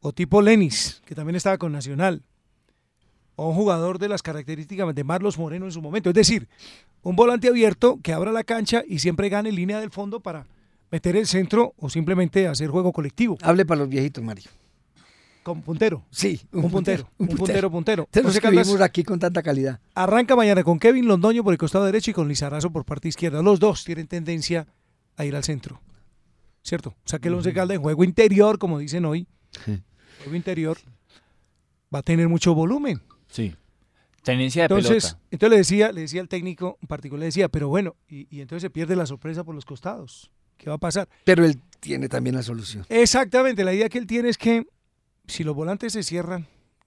O 0.00 0.12
tipo 0.12 0.40
Lenis, 0.40 1.02
que 1.04 1.16
también 1.16 1.34
estaba 1.34 1.58
con 1.58 1.72
Nacional. 1.72 2.22
O 3.42 3.48
un 3.48 3.54
jugador 3.54 3.98
de 3.98 4.06
las 4.10 4.22
características 4.22 4.94
de 4.94 5.02
Marlos 5.02 5.38
Moreno 5.38 5.64
en 5.64 5.72
su 5.72 5.80
momento. 5.80 6.10
Es 6.10 6.14
decir, 6.14 6.46
un 7.00 7.16
volante 7.16 7.48
abierto 7.48 7.98
que 8.02 8.12
abra 8.12 8.32
la 8.32 8.44
cancha 8.44 8.82
y 8.86 8.98
siempre 8.98 9.30
gane 9.30 9.50
línea 9.50 9.80
del 9.80 9.90
fondo 9.90 10.20
para 10.20 10.44
meter 10.90 11.16
el 11.16 11.26
centro 11.26 11.72
o 11.78 11.88
simplemente 11.88 12.46
hacer 12.46 12.68
juego 12.68 12.92
colectivo. 12.92 13.38
Hable 13.40 13.64
para 13.64 13.78
los 13.80 13.88
viejitos, 13.88 14.22
Mario. 14.22 14.44
Con 15.42 15.62
puntero. 15.62 16.04
Sí, 16.10 16.38
Un, 16.52 16.70
puntero, 16.70 17.08
un 17.16 17.28
puntero, 17.28 17.70
puntero. 17.70 18.06
Tenemos 18.10 18.32
Once 18.32 18.40
que 18.40 18.42
Caldas 18.42 18.66
vivimos 18.66 18.82
aquí 18.82 19.04
con 19.04 19.18
tanta 19.18 19.42
calidad. 19.42 19.80
arranca 19.94 20.36
mañana 20.36 20.62
con 20.62 20.78
Kevin 20.78 21.06
Londoño 21.08 21.42
por 21.42 21.54
el 21.54 21.58
costado 21.58 21.86
derecho 21.86 22.10
y 22.10 22.14
con 22.14 22.28
Lizarazo 22.28 22.70
por 22.70 22.84
parte 22.84 23.08
izquierda. 23.08 23.40
Los 23.40 23.58
dos 23.58 23.86
tienen 23.86 24.06
tendencia 24.06 24.66
a 25.16 25.24
ir 25.24 25.34
al 25.34 25.44
centro. 25.44 25.80
¿Cierto? 26.62 26.90
O 26.90 27.08
sea 27.08 27.18
que 27.18 27.28
el 27.28 27.34
Once 27.36 27.54
Caldas 27.54 27.76
en 27.76 27.80
juego 27.80 28.04
interior, 28.04 28.58
como 28.58 28.78
dicen 28.78 29.06
hoy, 29.06 29.26
juego 29.64 30.36
interior, 30.36 30.76
va 31.94 32.00
a 32.00 32.02
tener 32.02 32.28
mucho 32.28 32.52
volumen. 32.54 33.00
Sí. 33.30 33.54
Tenencia 34.22 34.62
de 34.68 34.74
Entonces, 34.74 35.04
pelota. 35.04 35.20
entonces 35.30 35.50
le 35.50 35.56
decía, 35.56 35.92
le 35.92 36.00
decía 36.02 36.20
al 36.20 36.28
técnico 36.28 36.76
en 36.82 36.88
particular, 36.88 37.20
le 37.20 37.26
decía, 37.26 37.48
pero 37.48 37.68
bueno, 37.68 37.96
y, 38.08 38.26
y 38.34 38.42
entonces 38.42 38.62
se 38.62 38.70
pierde 38.70 38.94
la 38.96 39.06
sorpresa 39.06 39.44
por 39.44 39.54
los 39.54 39.64
costados. 39.64 40.30
¿Qué 40.58 40.68
va 40.68 40.76
a 40.76 40.78
pasar? 40.78 41.08
Pero 41.24 41.44
él 41.46 41.58
tiene 41.80 42.08
también 42.08 42.36
la 42.36 42.42
solución. 42.42 42.84
Exactamente, 42.90 43.64
la 43.64 43.72
idea 43.72 43.88
que 43.88 43.96
él 43.96 44.06
tiene 44.06 44.28
es 44.28 44.36
que 44.36 44.66
si 45.26 45.42
los 45.42 45.54
volantes 45.56 45.94
se 45.94 46.02
cierran, 46.02 46.46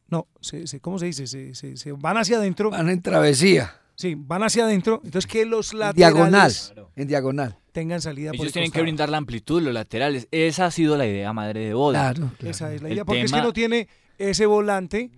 no, 0.09 0.27
se, 0.41 0.67
se- 0.67 0.79
¿cómo 0.79 0.99
se 0.99 1.07
dice? 1.07 1.25
Se, 1.25 1.55
se- 1.55 1.75
se 1.75 1.91
van 1.93 2.17
hacia 2.17 2.37
adentro. 2.37 2.69
Van 2.69 2.87
en 2.89 3.01
travesía. 3.01 3.73
Sí, 3.95 4.13
van 4.15 4.43
hacia 4.43 4.65
adentro, 4.65 5.01
entonces 5.03 5.25
que 5.29 5.45
los 5.45 5.73
laterales 5.73 5.95
Diagonal, 6.15 6.53
en 6.95 7.07
diagonal. 7.07 7.57
tengan 7.71 8.01
salida 8.01 8.29
por 8.31 8.35
Ellos 8.37 8.47
el 8.47 8.53
tienen 8.53 8.71
que 8.71 8.81
brindar 8.81 9.09
la 9.09 9.17
amplitud, 9.17 9.61
los 9.61 9.73
laterales. 9.73 10.27
Esa 10.31 10.65
ha 10.67 10.71
sido 10.71 10.97
la 10.97 11.07
idea 11.07 11.31
madre 11.33 11.61
de 11.67 11.73
Boda. 11.73 12.13
Esa 12.41 12.73
es 12.73 12.81
la 12.83 12.87
El 12.89 12.93
idea, 12.93 13.05
porque 13.05 13.21
es 13.21 13.31
que 13.31 13.37
tema- 13.37 13.43
no 13.47 13.53
tiene 13.53 13.87
ese 14.19 14.45
volante 14.45 15.09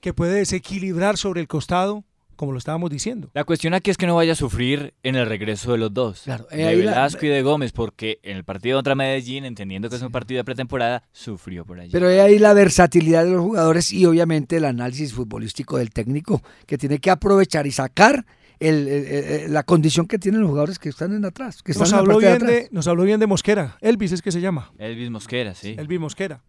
que 0.00 0.12
puede 0.14 0.34
desequilibrar 0.34 1.16
sobre 1.16 1.40
el 1.40 1.48
costado, 1.48 2.04
como 2.36 2.52
lo 2.52 2.58
estábamos 2.58 2.90
diciendo. 2.90 3.30
La 3.32 3.44
cuestión 3.44 3.72
aquí 3.72 3.90
es 3.90 3.96
que 3.96 4.06
no 4.06 4.14
vaya 4.14 4.32
a 4.32 4.36
sufrir 4.36 4.92
en 5.02 5.16
el 5.16 5.26
regreso 5.26 5.72
de 5.72 5.78
los 5.78 5.94
dos. 5.94 6.26
eh, 6.28 6.32
de 6.50 6.64
la- 6.64 6.70
Velasco 6.92 7.24
y 7.24 7.28
de 7.30 7.42
Gómez, 7.42 7.72
porque 7.72 8.18
en 8.22 8.36
el 8.36 8.44
partido 8.44 8.76
contra 8.76 8.94
Medellín, 8.94 9.44
entendiendo 9.46 9.88
que 9.88 9.96
es 9.96 10.02
un 10.02 10.12
partido 10.12 10.38
de 10.40 10.44
pretemporada, 10.44 11.02
sufrió 11.12 11.64
por 11.64 11.80
allí. 11.80 11.90
Pero 11.92 12.08
hay 12.08 12.18
ahí 12.18 12.38
la 12.38 12.52
versatilidad 12.52 13.24
de 13.24 13.30
los 13.30 13.40
jugadores 13.42 13.90
y 13.92 14.04
obviamente 14.04 14.58
el 14.58 14.66
análisis 14.66 15.14
futbolístico 15.14 15.78
del 15.78 15.90
técnico 15.90 16.42
que 16.66 16.76
tiene 16.76 16.98
que 16.98 17.10
aprovechar 17.10 17.66
y 17.66 17.72
sacar 17.72 18.26
el- 18.60 18.86
el- 18.88 19.06
el- 19.06 19.52
la 19.54 19.62
condición 19.62 20.06
que 20.06 20.18
tienen 20.18 20.40
los 20.42 20.48
jugadores 20.50 20.78
que 20.78 20.90
están 20.90 21.14
en 21.14 21.24
atrás. 21.24 21.62
Que 21.62 21.72
están 21.72 21.84
Nos 21.84 21.90
en 21.90 21.96
la 21.96 22.00
habló, 22.00 22.14
parte 22.14 22.26
de 22.26 22.32
bien 22.32 22.42
atrás. 22.42 22.62
de, 22.64 22.68
nos 22.74 22.86
habló 22.86 23.02
bien 23.04 23.20
de 23.20 23.26
Mosquera, 23.26 23.78
Elvis 23.80 24.12
es 24.12 24.20
que 24.22 24.30
se 24.32 24.40
llama, 24.42 24.72
Elvis 24.78 25.08
Mosquera, 25.10 25.54
sí. 25.54 25.74
Elvis 25.78 26.00
Mosquera. 26.00 26.42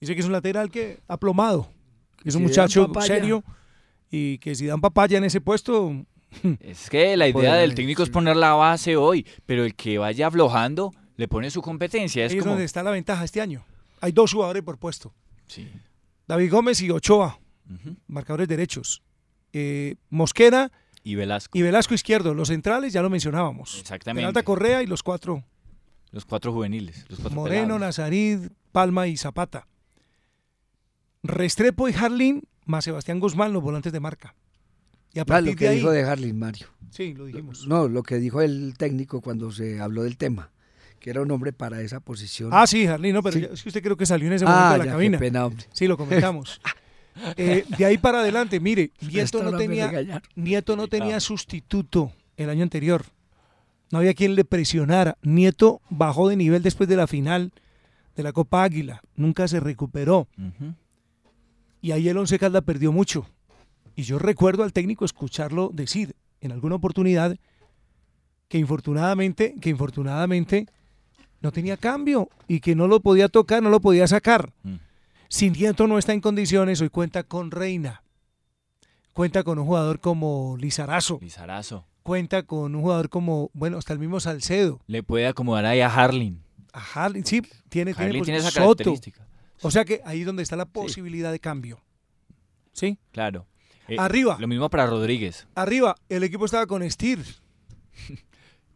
Dice 0.00 0.14
que 0.14 0.20
es 0.20 0.26
un 0.26 0.32
lateral 0.32 0.70
que 0.70 1.00
aplomado, 1.08 1.68
es 2.28 2.34
un 2.34 2.42
Si 2.42 2.48
muchacho 2.48 2.90
serio 3.00 3.42
y 4.10 4.38
que 4.38 4.54
si 4.54 4.66
dan 4.66 4.80
papaya 4.80 5.18
en 5.18 5.24
ese 5.24 5.40
puesto, 5.40 5.92
Es 6.60 6.90
que 6.90 7.16
la 7.16 7.28
idea 7.28 7.54
del 7.54 7.74
técnico 7.74 8.02
es 8.02 8.10
poner 8.10 8.36
la 8.36 8.54
base 8.54 8.96
hoy, 8.96 9.26
pero 9.46 9.64
el 9.64 9.74
que 9.74 9.98
vaya 9.98 10.26
aflojando 10.26 10.92
le 11.16 11.28
pone 11.28 11.50
su 11.50 11.62
competencia. 11.62 12.24
Es 12.24 12.32
ahí 12.32 12.38
es 12.38 12.44
donde 12.44 12.64
está 12.64 12.82
la 12.82 12.90
ventaja 12.90 13.24
este 13.24 13.40
año. 13.40 13.64
Hay 14.00 14.12
dos 14.12 14.32
jugadores 14.32 14.62
por 14.62 14.78
puesto. 14.78 15.14
Sí. 15.46 15.70
David 16.26 16.50
Gómez 16.50 16.82
y 16.82 16.90
Ochoa, 16.90 17.40
marcadores 18.06 18.48
derechos. 18.48 19.02
Eh, 19.52 19.94
Mosquera 20.10 20.70
y 21.02 21.14
Velasco. 21.14 21.56
y 21.56 21.62
Velasco 21.62 21.94
izquierdo. 21.94 22.34
Los 22.34 22.48
centrales 22.48 22.92
ya 22.92 23.00
lo 23.00 23.08
mencionábamos. 23.08 23.78
Exactamente. 23.80 24.22
Peralta 24.22 24.42
Correa 24.42 24.82
y 24.82 24.86
los 24.86 25.02
cuatro. 25.02 25.44
Los 26.10 26.24
cuatro 26.24 26.52
juveniles, 26.52 27.04
los 27.08 27.18
cuatro 27.20 27.36
Moreno, 27.36 27.74
pelados. 27.74 27.80
Nazarid, 27.80 28.38
Palma 28.72 29.06
y 29.06 29.16
Zapata. 29.16 29.66
Restrepo 31.28 31.88
y 31.88 31.94
Harlin 31.94 32.42
más 32.64 32.84
Sebastián 32.84 33.20
Guzmán, 33.20 33.52
los 33.52 33.62
volantes 33.62 33.92
de 33.92 34.00
marca. 34.00 34.34
Y 35.14 35.18
a 35.20 35.24
Ah, 35.28 35.40
lo 35.40 35.54
que 35.54 35.64
de 35.64 35.68
ahí, 35.68 35.76
dijo 35.76 35.90
de 35.90 36.02
Harlin, 36.02 36.38
Mario. 36.38 36.66
Sí, 36.90 37.14
lo 37.14 37.26
dijimos. 37.26 37.66
No, 37.66 37.88
lo 37.88 38.02
que 38.02 38.16
dijo 38.18 38.42
el 38.42 38.74
técnico 38.76 39.20
cuando 39.20 39.50
se 39.52 39.80
habló 39.80 40.02
del 40.02 40.16
tema, 40.16 40.50
que 41.00 41.10
era 41.10 41.22
un 41.22 41.30
hombre 41.30 41.52
para 41.52 41.80
esa 41.80 42.00
posición. 42.00 42.50
Ah, 42.52 42.66
sí, 42.66 42.86
Harlin, 42.86 43.14
no, 43.14 43.22
pero 43.22 43.34
Sí. 43.34 43.40
ya- 43.42 43.48
es 43.52 43.62
que 43.62 43.68
usted 43.68 43.82
creo 43.82 43.96
que 43.96 44.04
salió 44.06 44.26
en 44.26 44.34
ese 44.34 44.44
Ah, 44.46 44.48
momento 44.50 44.72
de 44.72 44.78
la 44.78 44.84
ya, 44.84 44.90
qué 44.90 44.94
cabina. 44.94 45.18
pena, 45.18 45.46
hombre. 45.46 45.64
Sí, 45.72 45.86
lo 45.86 45.96
comentamos. 45.96 46.60
Eh, 47.38 47.64
de 47.78 47.84
ahí 47.86 47.96
para 47.96 48.20
adelante, 48.20 48.60
mire, 48.60 48.90
Nieto 49.00 49.42
no 49.42 49.56
tenía. 49.56 50.20
Nieto 50.34 50.76
no 50.76 50.86
tenía 50.86 51.18
sustituto 51.18 52.12
el 52.36 52.50
año 52.50 52.62
anterior. 52.62 53.06
No 53.90 54.00
había 54.00 54.12
quien 54.12 54.34
le 54.34 54.44
presionara. 54.44 55.16
Nieto 55.22 55.80
bajó 55.88 56.28
de 56.28 56.36
nivel 56.36 56.62
después 56.62 56.90
de 56.90 56.96
la 56.96 57.06
final 57.06 57.52
de 58.16 58.22
la 58.22 58.34
Copa 58.34 58.62
Águila. 58.64 59.00
Nunca 59.14 59.48
se 59.48 59.60
recuperó. 59.60 60.28
Y 61.86 61.92
ahí 61.92 62.08
el 62.08 62.16
Once 62.16 62.36
Caldas 62.36 62.64
perdió 62.64 62.90
mucho. 62.90 63.28
Y 63.94 64.02
yo 64.02 64.18
recuerdo 64.18 64.64
al 64.64 64.72
técnico 64.72 65.04
escucharlo 65.04 65.70
decir 65.72 66.16
en 66.40 66.50
alguna 66.50 66.74
oportunidad 66.74 67.36
que 68.48 68.58
infortunadamente, 68.58 69.54
que 69.60 69.70
infortunadamente 69.70 70.66
no 71.40 71.52
tenía 71.52 71.76
cambio 71.76 72.28
y 72.48 72.58
que 72.58 72.74
no 72.74 72.88
lo 72.88 72.98
podía 72.98 73.28
tocar, 73.28 73.62
no 73.62 73.70
lo 73.70 73.78
podía 73.78 74.08
sacar. 74.08 74.52
Si 75.28 75.48
Nieto 75.48 75.86
no 75.86 75.96
está 75.96 76.12
en 76.12 76.20
condiciones, 76.20 76.80
hoy 76.80 76.88
cuenta 76.88 77.22
con 77.22 77.52
Reina. 77.52 78.02
Cuenta 79.12 79.44
con 79.44 79.60
un 79.60 79.66
jugador 79.66 80.00
como 80.00 80.56
Lizarazo. 80.58 81.20
Lizarazo. 81.22 81.86
Cuenta 82.02 82.42
con 82.42 82.74
un 82.74 82.82
jugador 82.82 83.10
como, 83.10 83.52
bueno, 83.52 83.78
hasta 83.78 83.92
el 83.92 84.00
mismo 84.00 84.18
Salcedo. 84.18 84.80
Le 84.88 85.04
puede 85.04 85.28
acomodar 85.28 85.66
ahí 85.66 85.82
a 85.82 85.94
Harlin. 85.94 86.42
A 86.72 86.82
Harlin, 86.82 87.24
sí, 87.24 87.42
tiene, 87.68 87.94
tiene, 87.94 87.94
Harlin 87.94 88.20
pues, 88.22 88.26
tiene 88.26 88.38
esa 88.40 88.50
Soto. 88.50 88.66
característica. 88.66 89.24
O 89.62 89.70
sea 89.70 89.84
que 89.84 90.00
ahí 90.04 90.20
es 90.20 90.26
donde 90.26 90.42
está 90.42 90.56
la 90.56 90.66
posibilidad 90.66 91.32
de 91.32 91.40
cambio. 91.40 91.80
¿Sí? 92.72 92.98
Claro. 93.12 93.46
Eh, 93.88 93.96
Arriba. 93.98 94.36
Lo 94.38 94.48
mismo 94.48 94.68
para 94.68 94.86
Rodríguez. 94.86 95.46
Arriba, 95.54 95.96
el 96.08 96.24
equipo 96.24 96.44
estaba 96.44 96.66
con 96.66 96.82
Estir. 96.82 97.24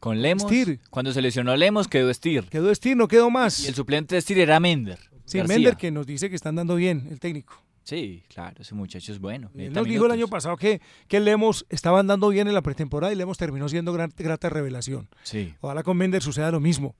Con 0.01 0.23
Lemos. 0.23 0.45
Stir. 0.45 0.81
Cuando 0.89 1.13
se 1.13 1.21
lesionó 1.21 1.55
Lemos, 1.55 1.87
quedó 1.87 2.09
Estir. 2.09 2.45
Quedó 2.45 2.71
Estir, 2.71 2.97
no 2.97 3.07
quedó 3.07 3.29
más. 3.29 3.63
Y 3.63 3.67
el 3.69 3.75
suplente 3.75 4.15
de 4.15 4.21
Estir 4.21 4.39
era 4.39 4.59
Mender. 4.59 4.99
Sí, 5.27 5.37
García. 5.37 5.55
Mender 5.55 5.77
que 5.77 5.91
nos 5.91 6.07
dice 6.07 6.31
que 6.31 6.37
están 6.37 6.55
dando 6.55 6.75
bien 6.75 7.07
el 7.11 7.21
técnico. 7.21 7.63
Sí, 7.85 8.23
claro, 8.29 8.57
ese 8.61 8.75
muchacho 8.75 9.13
es 9.13 9.19
bueno. 9.19 9.51
Él 9.55 9.73
nos 9.73 9.87
dijo 9.87 10.07
el 10.07 10.13
año 10.13 10.29
pasado 10.29 10.57
que, 10.57 10.81
que 11.07 11.21
Lemos 11.21 11.67
estaba 11.69 12.01
andando 12.01 12.29
bien 12.31 12.49
en 12.49 12.55
la 12.55 12.63
pretemporada 12.63 13.13
y 13.13 13.17
Lemos 13.17 13.37
terminó 13.37 13.69
siendo 13.69 13.93
gran, 13.93 14.11
grata 14.17 14.49
revelación. 14.49 15.09
Sí. 15.23 15.55
Ojalá 15.61 15.83
con 15.83 15.97
Mender 15.99 16.23
suceda 16.23 16.51
lo 16.51 16.61
mismo. 16.61 16.95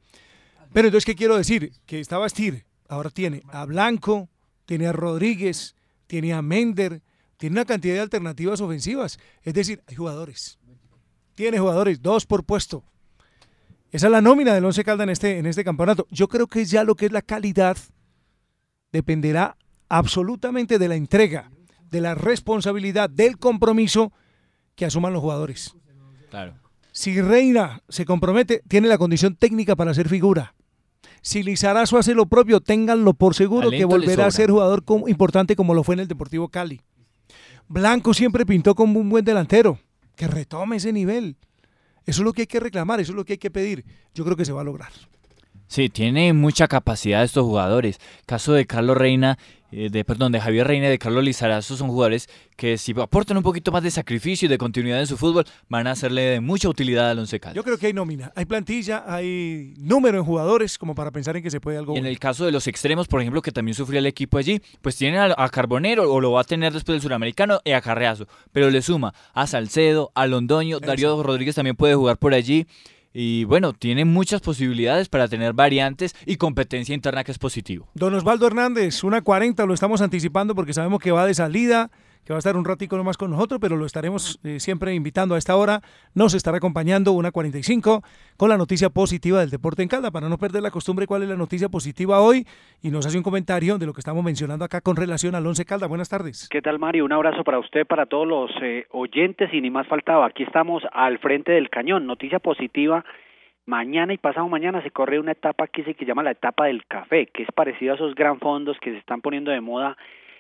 Pero 0.73 0.89
entonces, 0.89 1.07
¿qué 1.07 1.15
quiero 1.15 1.37
decir? 1.37 1.73
Que 1.87 2.01
estaba 2.01 2.27
Estir, 2.27 2.65
ahora 2.91 3.09
tiene 3.11 3.43
a 3.53 3.65
Blanco, 3.65 4.29
tiene 4.67 4.87
a 4.87 4.93
Rodríguez, 4.93 5.77
tiene 6.07 6.35
a 6.35 6.43
Mender, 6.43 7.03
tiene 7.37 7.55
una 7.55 7.65
cantidad 7.65 7.95
de 7.95 8.01
alternativas 8.01 8.61
ofensivas. 8.61 9.19
Es 9.43 9.55
decir, 9.55 9.83
hay 9.87 9.95
jugadores. 9.95 10.59
Tiene 11.35 11.59
jugadores, 11.59 12.03
dos 12.03 12.27
por 12.27 12.45
puesto. 12.45 12.85
Esa 13.93 14.07
es 14.07 14.13
la 14.13 14.21
nómina 14.21 14.53
del 14.53 14.65
Once 14.65 14.85
Caldas 14.85 15.05
en 15.05 15.11
este, 15.11 15.39
en 15.39 15.47
este 15.47 15.65
campeonato. 15.65 16.07
Yo 16.11 16.29
creo 16.29 16.47
que 16.47 16.65
ya 16.65 16.85
lo 16.85 16.97
que 16.97 17.07
es 17.07 17.13
la 17.13 17.23
calidad 17.23 17.77
dependerá 18.93 19.57
absolutamente 19.89 20.79
de 20.79 20.89
la 20.89 20.97
entrega, 20.97 21.51
de 21.91 22.01
la 22.01 22.15
responsabilidad, 22.15 23.09
del 23.09 23.39
compromiso 23.39 24.13
que 24.75 24.85
asuman 24.85 25.13
los 25.13 25.23
jugadores. 25.23 25.75
Claro. 26.29 26.55
Si 26.93 27.21
Reina 27.21 27.83
se 27.89 28.05
compromete, 28.05 28.63
tiene 28.69 28.89
la 28.89 28.99
condición 28.99 29.37
técnica 29.37 29.77
para 29.77 29.95
ser 29.95 30.09
figura. 30.09 30.55
Si 31.23 31.43
Lizarazo 31.43 31.99
hace 31.99 32.15
lo 32.15 32.27
propio, 32.27 32.61
ténganlo 32.61 33.13
por 33.15 33.35
seguro 33.35 33.71
que 33.71 33.77
Talento 33.77 33.89
volverá 33.89 34.27
a 34.27 34.31
ser 34.31 34.51
jugador 34.51 34.85
como- 34.85 35.09
importante 35.09 35.55
como 35.57 35.75
lo 35.75 35.85
fue 35.85 35.95
en 35.95 36.01
el 36.01 36.09
Deportivo 36.09 36.49
Cali. 36.49 36.81
Blanco 37.69 38.15
siempre 38.15 38.47
pintó 38.47 38.75
como 38.75 38.99
un 39.01 39.09
buen 39.09 39.25
delantero. 39.25 39.79
Que 40.17 40.27
retome 40.27 40.77
ese 40.77 40.93
nivel. 40.93 41.37
Eso 42.07 42.23
es 42.23 42.25
lo 42.25 42.33
que 42.33 42.43
hay 42.43 42.47
que 42.47 42.61
reclamar, 42.61 43.01
eso 43.01 43.13
es 43.13 43.17
lo 43.17 43.25
que 43.25 43.35
hay 43.35 43.39
que 43.39 43.51
pedir. 43.51 43.85
Yo 44.15 44.25
creo 44.25 44.37
que 44.37 44.45
se 44.45 44.53
va 44.53 44.63
a 44.63 44.65
lograr. 44.65 44.91
Sí, 45.71 45.89
tiene 45.89 46.33
mucha 46.33 46.67
capacidad 46.67 47.23
estos 47.23 47.45
jugadores. 47.45 48.01
Caso 48.27 48.53
de 48.53 48.67
Carlos 48.67 48.97
Reina, 48.97 49.39
eh, 49.71 49.89
de 49.89 50.05
perdón, 50.05 50.33
de 50.33 50.41
Javier 50.41 50.67
Reina 50.67 50.89
y 50.89 50.91
de 50.91 50.99
Carlos 50.99 51.23
Lizarazo 51.23 51.77
son 51.77 51.87
jugadores 51.87 52.29
que 52.57 52.77
si 52.77 52.93
aportan 53.01 53.37
un 53.37 53.45
poquito 53.45 53.71
más 53.71 53.85
de 53.85 53.93
sacrificio 53.93 54.47
y 54.47 54.49
de 54.49 54.59
continuidad 54.59 54.99
en 54.99 55.07
su 55.07 55.17
fútbol, 55.17 55.45
van 55.69 55.87
a 55.87 55.93
hacerle 55.93 56.23
de 56.23 56.41
mucha 56.41 56.69
utilidad 56.69 57.09
al 57.09 57.21
Once 57.21 57.39
Caldas. 57.39 57.55
Yo 57.55 57.63
creo 57.63 57.79
que 57.79 57.87
hay 57.87 57.93
nómina, 57.93 58.33
hay 58.35 58.47
plantilla, 58.47 59.05
hay 59.07 59.75
número 59.79 60.19
en 60.19 60.25
jugadores 60.25 60.77
como 60.77 60.97
para 60.97 61.13
pensar 61.13 61.37
en 61.37 61.45
que 61.45 61.53
se 61.53 61.61
puede 61.61 61.79
algo. 61.79 61.93
Y 61.95 61.99
en 61.99 62.03
bueno. 62.03 62.11
el 62.11 62.19
caso 62.19 62.45
de 62.45 62.51
los 62.51 62.67
extremos, 62.67 63.07
por 63.07 63.21
ejemplo, 63.21 63.41
que 63.41 63.53
también 63.53 63.77
sufría 63.77 64.01
el 64.01 64.07
equipo 64.07 64.39
allí, 64.39 64.61
pues 64.83 64.97
tienen 64.97 65.21
a, 65.21 65.35
a 65.39 65.49
Carbonero, 65.51 66.13
o 66.13 66.21
lo 66.21 66.33
va 66.33 66.41
a 66.41 66.45
tener 66.45 66.73
después 66.73 66.95
del 66.95 67.03
suramericano, 67.03 67.61
y 67.65 67.71
a 67.71 67.81
Carreazo. 67.81 68.27
Pero 68.51 68.71
le 68.71 68.83
suma 68.83 69.15
a 69.35 69.47
Salcedo, 69.47 70.11
a 70.17 70.27
Londoño, 70.27 70.81
Darío 70.81 71.23
Rodríguez 71.23 71.55
también 71.55 71.77
puede 71.77 71.95
jugar 71.95 72.17
por 72.17 72.35
allí. 72.35 72.67
Y 73.13 73.45
bueno, 73.45 73.73
tiene 73.73 74.05
muchas 74.05 74.41
posibilidades 74.41 75.09
para 75.09 75.27
tener 75.27 75.53
variantes 75.53 76.15
y 76.27 76.37
competencia 76.37 76.95
interna 76.95 77.25
que 77.25 77.33
es 77.33 77.39
positivo. 77.39 77.89
Don 77.95 78.15
Osvaldo 78.15 78.47
Hernández, 78.47 79.03
una 79.03 79.23
40, 79.23 79.67
lo 79.67 79.75
estamos 79.75 80.01
anticipando 80.01 80.55
porque 80.55 80.73
sabemos 80.73 81.01
que 81.01 81.11
va 81.11 81.27
de 81.27 81.35
salida, 81.35 81.91
que 82.25 82.33
va 82.33 82.37
a 82.37 82.39
estar 82.39 82.57
un 82.57 82.65
ratico 82.65 82.97
nomás 82.97 83.17
con 83.17 83.31
nosotros, 83.31 83.61
pero 83.61 83.77
lo 83.77 83.87
estaremos 83.87 84.39
eh, 84.45 84.61
siempre 84.61 84.95
invitando 84.95 85.35
a 85.35 85.39
esta 85.39 85.57
hora. 85.57 85.81
Nos 86.15 86.35
estará 86.35 86.59
acompañando 86.59 87.13
una 87.13 87.31
45 87.31 88.03
con 88.37 88.49
la 88.49 88.57
noticia 88.57 88.91
positiva 88.91 89.41
del 89.41 89.51
deporte 89.51 89.83
en 89.83 89.89
Calda, 89.89 90.11
para 90.11 90.29
no 90.29 90.39
perder 90.39 90.63
la 90.63 90.71
costumbre 90.71 91.07
cuál 91.07 91.23
es 91.23 91.29
la 91.29 91.37
noticia 91.37 91.69
positiva 91.69 92.21
hoy 92.21 92.47
y 92.83 92.91
nos 92.91 93.07
hace 93.07 93.17
un 93.17 93.23
comentario 93.23 93.79
de 93.79 93.87
lo 93.87 93.93
que 93.93 94.01
estamos 94.01 94.25
mencionando 94.25 94.65
acá 94.65 94.81
con 94.81 94.97
relación 94.97 95.35
al 95.35 95.47
Once 95.47 95.65
Calda. 95.65 95.87
Buenas 95.87 96.09
tardes. 96.09 96.49
¿Qué 96.51 96.63
tal, 96.63 96.79
Mario? 96.79 97.05
Un 97.05 97.13
abrazo 97.13 97.45
para 97.45 97.59
usted, 97.59 97.87
para 97.87 98.07
todos 98.07 98.27
los 98.27 98.51
eh, 98.63 98.87
oyentes 98.91 99.53
y 99.53 99.61
ni 99.61 99.71
más 99.71 99.87
faltaba. 99.87 100.27
Aquí 100.27 100.43
estamos 100.43 100.83
al 100.93 101.19
frente 101.19 101.53
del 101.53 101.71
cañón. 101.71 102.07
Noticia 102.07 102.39
positiva. 102.39 103.05
Mañana 103.67 104.13
y 104.13 104.19
pasado 104.19 104.49
mañana 104.49 104.83
se 104.83 104.91
corre 104.91 105.21
una 105.21 105.33
etapa 105.33 105.69
que 105.69 105.85
se 105.85 105.95
llama 106.05 106.23
la 106.23 106.33
etapa 106.33 106.67
del 106.67 106.87
café, 106.87 107.27
que 107.27 107.45
es 107.45 107.49
parecido 107.55 107.93
a 107.93 107.95
esos 107.95 108.15
gran 108.15 108.41
fondos 108.41 108.77
que 108.81 108.91
se 108.91 108.99
están 108.99 109.21
poniendo 109.21 109.51
de 109.51 109.61
moda 109.61 109.97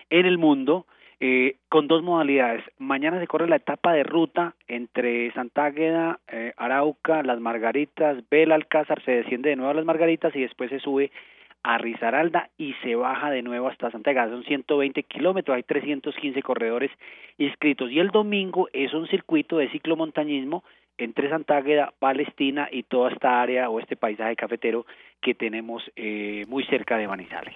en 0.08 0.26
el 0.26 0.38
mundo, 0.38 0.86
eh, 1.20 1.56
con 1.68 1.86
dos 1.86 2.02
modalidades. 2.02 2.64
Mañana 2.78 3.20
se 3.20 3.26
corre 3.26 3.46
la 3.46 3.56
etapa 3.56 3.92
de 3.92 4.02
ruta 4.02 4.54
entre 4.68 5.30
Santa 5.32 5.66
Águeda, 5.66 6.18
eh, 6.28 6.54
Arauca, 6.56 7.22
Las 7.22 7.40
Margaritas, 7.40 8.24
Belalcázar, 8.30 9.02
se 9.04 9.12
desciende 9.12 9.50
de 9.50 9.56
nuevo 9.56 9.70
a 9.70 9.74
Las 9.74 9.84
Margaritas 9.84 10.34
y 10.34 10.40
después 10.40 10.70
se 10.70 10.80
sube 10.80 11.10
a 11.62 11.76
Risaralda 11.76 12.48
y 12.56 12.72
se 12.82 12.94
baja 12.94 13.30
de 13.30 13.42
nuevo 13.42 13.68
hasta 13.68 13.90
Santa 13.90 14.10
Águeda. 14.10 14.30
Son 14.30 14.44
120 14.44 15.02
kilómetros, 15.02 15.54
hay 15.54 15.62
315 15.62 16.42
corredores 16.42 16.90
inscritos. 17.36 17.90
Y 17.90 17.98
el 17.98 18.08
domingo 18.08 18.68
es 18.72 18.94
un 18.94 19.06
circuito 19.08 19.58
de 19.58 19.68
ciclomontañismo 19.68 20.64
entre 20.96 21.28
Santa 21.28 21.58
Águeda, 21.58 21.92
Palestina 21.98 22.68
y 22.70 22.84
toda 22.84 23.10
esta 23.10 23.42
área 23.42 23.68
o 23.68 23.78
este 23.78 23.96
paisaje 23.96 24.36
cafetero 24.36 24.86
que 25.20 25.34
tenemos 25.34 25.82
eh, 25.96 26.44
muy 26.48 26.64
cerca 26.64 26.96
de 26.96 27.08
Manizales. 27.08 27.54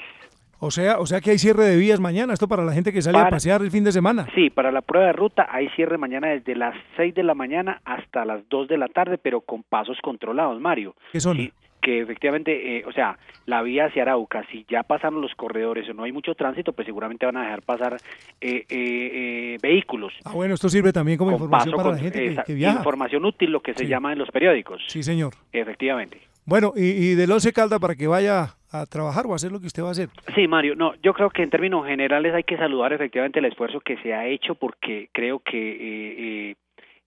O 0.59 0.71
sea, 0.71 0.99
o 0.99 1.07
sea 1.07 1.21
que 1.21 1.31
hay 1.31 1.39
cierre 1.39 1.65
de 1.65 1.77
vías 1.77 2.01
mañana, 2.01 2.33
esto 2.33 2.49
para 2.49 2.65
la 2.65 2.73
gente 2.73 2.93
que 2.93 3.03
sale 3.03 3.19
a 3.19 3.29
pasear 3.29 3.63
el 3.63 3.71
fin 3.71 3.85
de 3.85 3.93
semana. 3.93 4.27
Sí, 4.35 4.51
para 4.51 4.73
la 4.73 4.83
prueba 4.83 5.07
de 5.09 5.13
ruta 5.13 5.47
hay 5.51 5.69
cierre 5.71 5.99
mañana 5.99 6.29
desde 6.29 6.55
las 6.55 6.75
6 6.97 7.15
de 7.15 7.23
la 7.23 7.35
mañana 7.35 7.81
hasta 7.85 8.25
las 8.25 8.49
2 8.49 8.69
de 8.69 8.79
la 8.79 8.89
tarde, 8.89 9.19
pero 9.19 9.41
con 9.41 9.63
pasos 9.63 9.99
controlados, 10.03 10.61
Mario. 10.61 10.95
¿Qué 11.13 11.21
son? 11.21 11.39
que 11.85 12.01
efectivamente, 12.01 12.79
eh, 12.79 12.85
o 12.87 12.93
sea, 12.93 13.19
la 13.45 13.61
vía 13.63 13.85
hacia 13.85 14.03
Arauca, 14.03 14.43
si 14.51 14.65
ya 14.71 14.83
pasaron 14.83 15.21
los 15.21 15.35
corredores 15.35 15.87
o 15.91 15.93
no 15.93 16.05
hay 16.05 16.13
mucho 16.13 16.35
tránsito, 16.35 16.73
pues 16.73 16.87
seguramente 16.87 17.27
van 17.27 17.37
a 17.37 17.43
dejar 17.43 17.63
pasar 17.63 17.97
eh, 18.41 18.65
eh, 18.71 19.59
vehículos. 19.63 20.15
Ah, 20.25 20.33
bueno, 20.33 20.55
esto 20.55 20.71
sirve 20.71 20.95
también 20.95 21.19
como 21.19 21.33
información 21.33 21.77
para 21.77 21.91
la 21.91 21.99
gente 21.99 22.43
que, 22.47 22.55
viaja. 22.55 22.79
Información 22.79 23.25
útil, 23.27 23.51
lo 23.51 23.61
que 23.61 23.75
se 23.75 23.87
llama 23.87 24.15
en 24.15 24.19
los 24.19 24.31
periódicos. 24.31 24.83
Sí, 24.89 25.03
señor. 25.03 25.35
Efectivamente. 25.53 26.23
Bueno, 26.47 26.73
y, 26.75 26.85
y 26.85 27.15
del 27.15 27.31
Once 27.31 27.53
Calda 27.53 27.79
para 27.79 27.95
que 27.95 28.07
vaya 28.07 28.57
a 28.75 28.87
trabajar 28.87 29.27
o 29.27 29.33
a 29.33 29.37
hacer 29.37 29.53
lo 29.53 29.61
que 29.61 29.67
usted 29.67 29.83
va 29.83 29.89
a 29.89 29.93
hacer. 29.93 30.09
Sí, 30.35 30.49
Mario, 30.49 30.75
no, 30.75 30.95
yo 31.03 31.15
creo 31.15 31.31
que 31.31 31.43
en 31.43 31.51
términos 31.51 31.87
generales 31.87 32.35
hay 32.35 32.43
que 32.43 32.57
saludar 32.57 32.93
efectivamente 32.93 33.39
el 33.39 33.45
esfuerzo 33.45 33.81
que 33.81 33.97
se 33.99 34.13
ha 34.13 34.27
hecho 34.27 34.57
porque 34.57 35.09
creo 35.13 35.39
que 35.39 36.57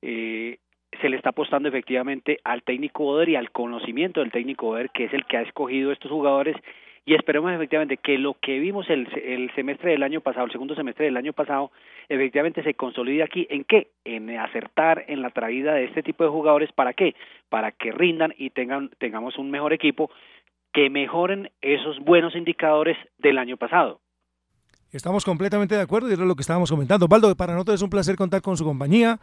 eh, 0.02 0.58
se 1.02 1.10
le 1.10 1.18
está 1.18 1.30
apostando 1.30 1.70
efectivamente 1.70 2.40
al 2.44 2.64
técnico 2.64 3.04
Oder 3.06 3.30
y 3.30 3.36
al 3.36 3.52
conocimiento 3.52 4.22
del 4.22 4.32
técnico 4.32 4.68
Oder, 4.68 4.90
que 4.92 5.06
es 5.06 5.14
el 5.14 5.26
que 5.26 5.38
ha 5.38 5.42
escogido 5.42 5.92
estos 5.92 6.12
jugadores. 6.12 6.56
Y 7.06 7.16
esperemos 7.16 7.54
efectivamente 7.54 7.96
que 7.96 8.18
lo 8.18 8.34
que 8.34 8.60
vimos 8.60 8.90
el, 8.90 9.08
el 9.24 9.50
semestre 9.56 9.92
del 9.92 10.04
año 10.04 10.20
pasado, 10.20 10.46
el 10.46 10.52
segundo 10.52 10.76
semestre 10.76 11.06
del 11.06 11.16
año 11.16 11.32
pasado, 11.32 11.72
efectivamente 12.10 12.64
se 12.64 12.74
consolide 12.74 13.24
aquí. 13.24 13.48
¿En 13.50 13.64
qué? 13.64 13.88
En 14.04 14.30
acertar 14.38 15.06
en 15.08 15.22
la 15.22 15.30
traída 15.30 15.74
de 15.74 15.86
este 15.86 16.04
tipo 16.04 16.26
de 16.26 16.30
jugadores. 16.30 16.70
¿Para 16.74 16.92
qué? 16.92 17.16
Para 17.48 17.72
que 17.72 17.94
rindan 17.94 18.34
y 18.38 18.50
tengan, 18.50 18.90
tengamos 18.98 19.38
un 19.38 19.50
mejor 19.50 19.72
equipo, 19.72 20.12
que 20.78 20.92
mejoren 20.92 21.50
esos 21.60 21.98
buenos 22.02 22.36
indicadores 22.36 22.96
del 23.18 23.40
año 23.40 23.58
pasado. 23.58 24.00
Estamos 24.92 25.26
completamente 25.26 25.74
de 25.74 25.82
acuerdo 25.82 26.08
y 26.08 26.14
es 26.14 26.20
lo 26.20 26.36
que 26.36 26.42
estábamos 26.42 26.70
comentando. 26.70 27.08
Baldo, 27.08 27.36
para 27.36 27.54
nosotros 27.54 27.78
es 27.78 27.82
un 27.82 27.90
placer 27.90 28.16
contar 28.16 28.44
con 28.44 28.58
su 28.58 28.64
compañía. 28.64 29.18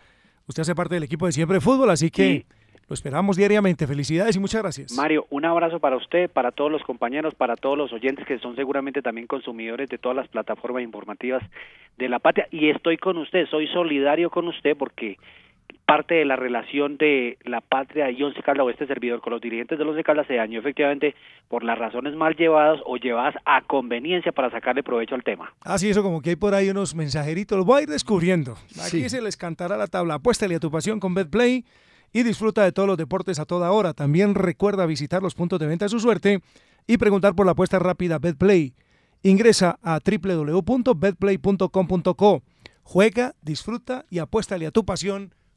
Usted 0.48 0.62
hace 0.62 0.74
parte 0.74 0.96
del 0.96 1.04
equipo 1.04 1.26
de 1.26 1.32
Siempre 1.32 1.60
Fútbol, 1.60 1.90
así 1.90 2.10
que 2.10 2.44
lo 2.88 2.94
esperamos 2.94 3.36
diariamente. 3.36 3.86
Felicidades 3.86 4.34
y 4.34 4.40
muchas 4.40 4.62
gracias. 4.62 4.96
Mario, 4.96 5.28
un 5.30 5.44
abrazo 5.44 5.78
para 5.78 5.96
usted, 5.96 6.28
para 6.28 6.50
todos 6.50 6.72
los 6.72 6.82
compañeros, 6.82 7.36
para 7.36 7.54
todos 7.54 7.78
los 7.78 7.92
oyentes 7.92 8.26
que 8.26 8.40
son 8.40 8.56
seguramente 8.56 9.00
también 9.00 9.28
consumidores 9.28 9.88
de 9.88 9.98
todas 9.98 10.16
las 10.16 10.26
plataformas 10.26 10.82
informativas 10.82 11.44
de 11.98 12.08
la 12.08 12.18
patria. 12.18 12.48
Y 12.50 12.70
estoy 12.70 12.96
con 12.96 13.16
usted, 13.16 13.46
soy 13.46 13.68
solidario 13.68 14.28
con 14.28 14.48
usted 14.48 14.76
porque 14.76 15.18
parte 15.86 16.14
de 16.14 16.24
la 16.24 16.36
relación 16.36 16.96
de 16.96 17.38
la 17.44 17.60
patria 17.60 18.10
y 18.10 18.22
Once 18.22 18.42
Caldas 18.42 18.66
o 18.66 18.70
este 18.70 18.86
servidor 18.86 19.20
con 19.20 19.32
los 19.32 19.40
dirigentes 19.40 19.78
de 19.78 19.84
Once 19.84 20.02
Caldas 20.02 20.26
se 20.26 20.34
dañó 20.34 20.60
efectivamente 20.60 21.14
por 21.48 21.64
las 21.64 21.78
razones 21.78 22.14
mal 22.14 22.36
llevadas 22.36 22.80
o 22.84 22.96
llevadas 22.96 23.34
a 23.44 23.62
conveniencia 23.62 24.32
para 24.32 24.50
sacarle 24.50 24.82
provecho 24.82 25.14
al 25.14 25.22
tema. 25.22 25.52
Ah, 25.62 25.78
sí, 25.78 25.90
eso 25.90 26.02
como 26.02 26.20
que 26.20 26.30
hay 26.30 26.36
por 26.36 26.54
ahí 26.54 26.70
unos 26.70 26.94
mensajeritos, 26.94 27.58
los 27.58 27.66
voy 27.66 27.80
a 27.80 27.82
ir 27.82 27.88
descubriendo. 27.88 28.56
Aquí 28.84 29.08
se 29.08 29.22
les 29.22 29.36
cantará 29.36 29.76
la 29.76 29.86
tabla. 29.86 30.14
Apuéstale 30.14 30.54
a 30.54 30.60
tu 30.60 30.70
pasión 30.70 31.00
con 31.00 31.14
BetPlay 31.14 31.64
y 32.12 32.22
disfruta 32.22 32.64
de 32.64 32.72
todos 32.72 32.88
los 32.88 32.96
deportes 32.96 33.38
a 33.38 33.44
toda 33.44 33.70
hora. 33.72 33.92
También 33.92 34.34
recuerda 34.34 34.86
visitar 34.86 35.22
los 35.22 35.34
puntos 35.34 35.58
de 35.58 35.66
venta 35.66 35.86
de 35.86 35.90
su 35.90 36.00
suerte 36.00 36.40
y 36.86 36.96
preguntar 36.96 37.34
por 37.34 37.46
la 37.46 37.52
apuesta 37.52 37.78
rápida 37.78 38.18
BetPlay. 38.18 38.74
Ingresa 39.22 39.78
a 39.82 40.00
www.betplay.com.co. 40.04 42.42
Juega, 42.82 43.34
disfruta 43.40 44.04
y 44.10 44.18
apuéstale 44.18 44.66
a 44.66 44.70
tu 44.70 44.84
pasión 44.84 45.34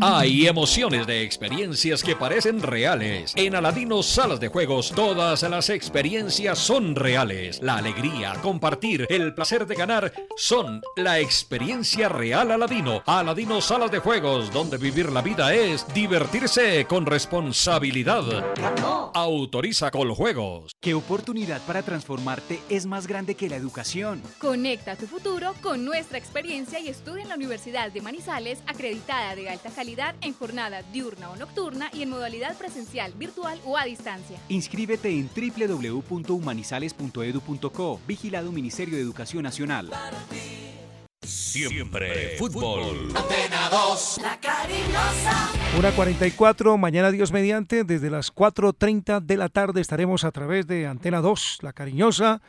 Hay 0.00 0.46
emociones 0.46 1.08
de 1.08 1.22
experiencias 1.22 2.04
que 2.04 2.14
parecen 2.14 2.62
reales. 2.62 3.32
En 3.34 3.56
Aladino 3.56 4.04
Salas 4.04 4.38
de 4.38 4.46
Juegos, 4.46 4.92
todas 4.94 5.42
las 5.42 5.70
experiencias 5.70 6.60
son 6.60 6.94
reales. 6.94 7.60
La 7.60 7.78
alegría, 7.78 8.34
compartir, 8.42 9.08
el 9.10 9.34
placer 9.34 9.66
de 9.66 9.74
ganar 9.74 10.12
son 10.36 10.82
la 10.94 11.18
experiencia 11.18 12.08
real 12.08 12.52
Aladino. 12.52 13.02
Aladino 13.06 13.60
Salas 13.60 13.90
de 13.90 13.98
Juegos, 13.98 14.52
donde 14.52 14.76
vivir 14.76 15.10
la 15.10 15.20
vida 15.20 15.52
es 15.52 15.84
divertirse 15.92 16.84
con 16.88 17.04
responsabilidad. 17.04 18.22
Autoriza 19.14 19.90
con 19.90 20.14
juegos. 20.14 20.72
¿Qué 20.80 20.94
oportunidad 20.94 21.60
para 21.62 21.82
transformarte 21.82 22.60
es 22.68 22.86
más 22.86 23.08
grande 23.08 23.34
que 23.34 23.48
la 23.48 23.56
educación? 23.56 24.22
Conecta 24.38 24.94
tu 24.94 25.06
futuro 25.06 25.54
con 25.60 25.84
nuestra 25.84 26.18
experiencia 26.18 26.78
y 26.78 26.88
estudia 26.88 27.22
en 27.22 27.28
la 27.28 27.34
Universidad 27.34 27.90
de 27.90 28.00
Manizales, 28.00 28.60
acreditada 28.66 29.34
de 29.34 29.50
alta 29.50 29.71
calidad 29.72 30.14
en 30.20 30.34
jornada 30.34 30.82
diurna 30.92 31.30
o 31.30 31.36
nocturna 31.36 31.90
y 31.92 32.02
en 32.02 32.10
modalidad 32.10 32.56
presencial, 32.56 33.12
virtual 33.14 33.58
o 33.64 33.76
a 33.76 33.84
distancia. 33.84 34.38
Inscríbete 34.48 35.10
en 35.10 35.28
www.humanizales.edu.co, 35.34 38.00
vigilado 38.06 38.52
Ministerio 38.52 38.94
de 38.96 39.02
Educación 39.02 39.42
Nacional. 39.42 39.90
Siempre 41.22 42.36
fútbol. 42.36 43.12
Antena 43.14 43.68
2, 43.70 44.20
la 44.22 44.40
cariñosa. 44.40 45.52
Una 45.78 45.92
44, 45.92 46.76
mañana 46.78 47.12
Dios 47.12 47.30
mediante, 47.30 47.84
desde 47.84 48.10
las 48.10 48.34
4.30 48.34 49.20
de 49.20 49.36
la 49.36 49.48
tarde 49.48 49.80
estaremos 49.80 50.24
a 50.24 50.32
través 50.32 50.66
de 50.66 50.88
Antena 50.88 51.20
2, 51.20 51.58
la 51.62 51.72
cariñosa, 51.72 52.42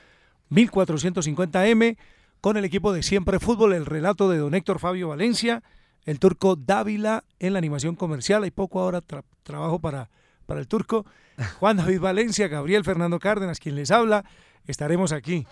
1450M, 0.49 1.97
con 2.41 2.57
el 2.57 2.65
equipo 2.65 2.93
de 2.93 3.03
Siempre 3.03 3.39
Fútbol, 3.39 3.74
el 3.74 3.86
relato 3.86 4.28
de 4.30 4.39
don 4.39 4.55
Héctor 4.55 4.80
Fabio 4.80 5.09
Valencia 5.09 5.61
el 6.06 6.20
turco 6.20 6.56
Dávila 6.56 7.24
en 7.39 7.54
la 7.54 7.60
animación 7.60 7.95
comercial. 7.95 8.43
Hay 8.43 8.51
poco 8.51 8.80
ahora 8.80 9.01
trabajo 9.43 9.80
para, 9.80 10.10
para 10.45 10.60
el 10.60 10.68
turco. 10.68 11.06
Juan 11.60 11.78
David 11.78 11.99
Valencia, 11.99 12.47
Gabriel 12.47 12.84
Fernando 12.84 13.20
Cárdenas, 13.20 13.60
quien 13.60 13.76
les 13.76 13.91
habla. 13.91 14.26
Estaremos 14.68 15.12
aquí. 15.12 15.45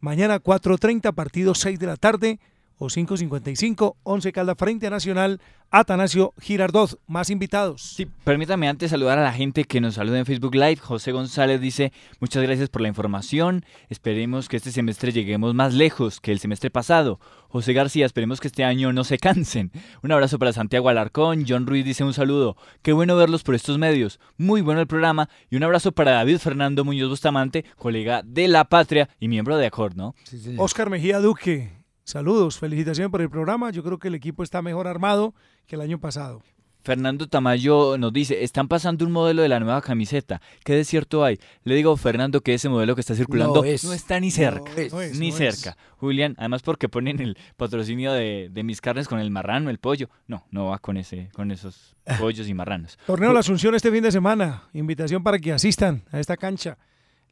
Mañana 0.00 0.42
4.30, 0.42 1.14
partido 1.14 1.54
6 1.54 1.78
de 1.78 1.86
la 1.86 1.96
tarde 1.96 2.38
o 2.78 2.86
5.55, 2.86 3.96
11 4.02 4.32
Calda 4.32 4.54
frente 4.54 4.86
a 4.86 4.90
Nacional, 4.90 5.40
Atanasio 5.70 6.32
Girardot. 6.40 6.98
Más 7.06 7.30
invitados. 7.30 7.82
Sí, 7.82 8.06
permítame 8.24 8.68
antes 8.68 8.90
saludar 8.90 9.18
a 9.18 9.22
la 9.22 9.32
gente 9.32 9.64
que 9.64 9.80
nos 9.80 9.94
saluda 9.94 10.18
en 10.18 10.26
Facebook 10.26 10.54
Live. 10.54 10.76
José 10.76 11.12
González 11.12 11.60
dice, 11.60 11.92
muchas 12.20 12.42
gracias 12.42 12.68
por 12.68 12.82
la 12.82 12.88
información. 12.88 13.64
Esperemos 13.88 14.48
que 14.48 14.58
este 14.58 14.72
semestre 14.72 15.12
lleguemos 15.12 15.54
más 15.54 15.74
lejos 15.74 16.20
que 16.20 16.32
el 16.32 16.38
semestre 16.38 16.70
pasado. 16.70 17.18
José 17.48 17.72
García, 17.72 18.06
esperemos 18.06 18.40
que 18.40 18.48
este 18.48 18.64
año 18.64 18.92
no 18.92 19.04
se 19.04 19.18
cansen. 19.18 19.72
Un 20.02 20.12
abrazo 20.12 20.38
para 20.38 20.52
Santiago 20.52 20.88
Alarcón. 20.88 21.44
John 21.48 21.66
Ruiz 21.66 21.84
dice 21.84 22.04
un 22.04 22.12
saludo. 22.12 22.56
Qué 22.82 22.92
bueno 22.92 23.16
verlos 23.16 23.42
por 23.42 23.54
estos 23.54 23.78
medios. 23.78 24.20
Muy 24.36 24.60
bueno 24.60 24.80
el 24.80 24.86
programa. 24.86 25.28
Y 25.50 25.56
un 25.56 25.62
abrazo 25.62 25.92
para 25.92 26.12
David 26.12 26.38
Fernando 26.38 26.84
Muñoz 26.84 27.08
Bustamante, 27.08 27.64
colega 27.76 28.22
de 28.22 28.48
La 28.48 28.64
Patria 28.64 29.08
y 29.18 29.28
miembro 29.28 29.56
de 29.56 29.66
Acor, 29.66 29.96
¿no? 29.96 30.14
Oscar 30.58 30.90
Mejía 30.90 31.20
Duque. 31.20 31.85
Saludos, 32.06 32.60
felicitaciones 32.60 33.10
por 33.10 33.20
el 33.20 33.28
programa. 33.28 33.72
Yo 33.72 33.82
creo 33.82 33.98
que 33.98 34.06
el 34.06 34.14
equipo 34.14 34.44
está 34.44 34.62
mejor 34.62 34.86
armado 34.86 35.34
que 35.66 35.74
el 35.74 35.80
año 35.80 35.98
pasado. 35.98 36.40
Fernando 36.84 37.26
Tamayo 37.26 37.98
nos 37.98 38.12
dice, 38.12 38.44
están 38.44 38.68
pasando 38.68 39.04
un 39.04 39.10
modelo 39.10 39.42
de 39.42 39.48
la 39.48 39.58
nueva 39.58 39.82
camiseta. 39.82 40.40
¿Qué 40.62 40.76
desierto 40.76 41.24
hay? 41.24 41.40
Le 41.64 41.74
digo 41.74 41.96
Fernando 41.96 42.42
que 42.42 42.54
ese 42.54 42.68
modelo 42.68 42.94
que 42.94 43.00
está 43.00 43.16
circulando 43.16 43.64
no, 43.64 43.92
está 43.92 44.20
ni 44.20 44.30
cerca. 44.30 44.70
ni 45.14 45.32
cerca. 45.32 45.76
Julián, 45.96 46.36
además 46.38 46.62
porque 46.62 46.88
ponen 46.88 47.18
el 47.18 47.36
patrocinio 47.56 48.12
de, 48.12 48.50
de, 48.52 48.62
mis 48.62 48.80
carnes 48.80 49.08
con 49.08 49.18
el 49.18 49.32
marrano, 49.32 49.68
el 49.68 49.78
pollo. 49.78 50.08
No, 50.28 50.46
no 50.52 50.66
va 50.66 50.78
con 50.78 50.98
ese, 50.98 51.28
con 51.32 51.50
esos 51.50 51.96
pollos 52.20 52.46
y 52.46 52.54
marranos. 52.54 53.00
Torneo 53.04 53.32
La 53.32 53.40
Asunción 53.40 53.74
este 53.74 53.90
fin 53.90 54.04
de 54.04 54.12
semana. 54.12 54.62
Invitación 54.74 55.24
para 55.24 55.40
que 55.40 55.52
asistan 55.52 56.04
a 56.12 56.20
esta 56.20 56.36
cancha. 56.36 56.78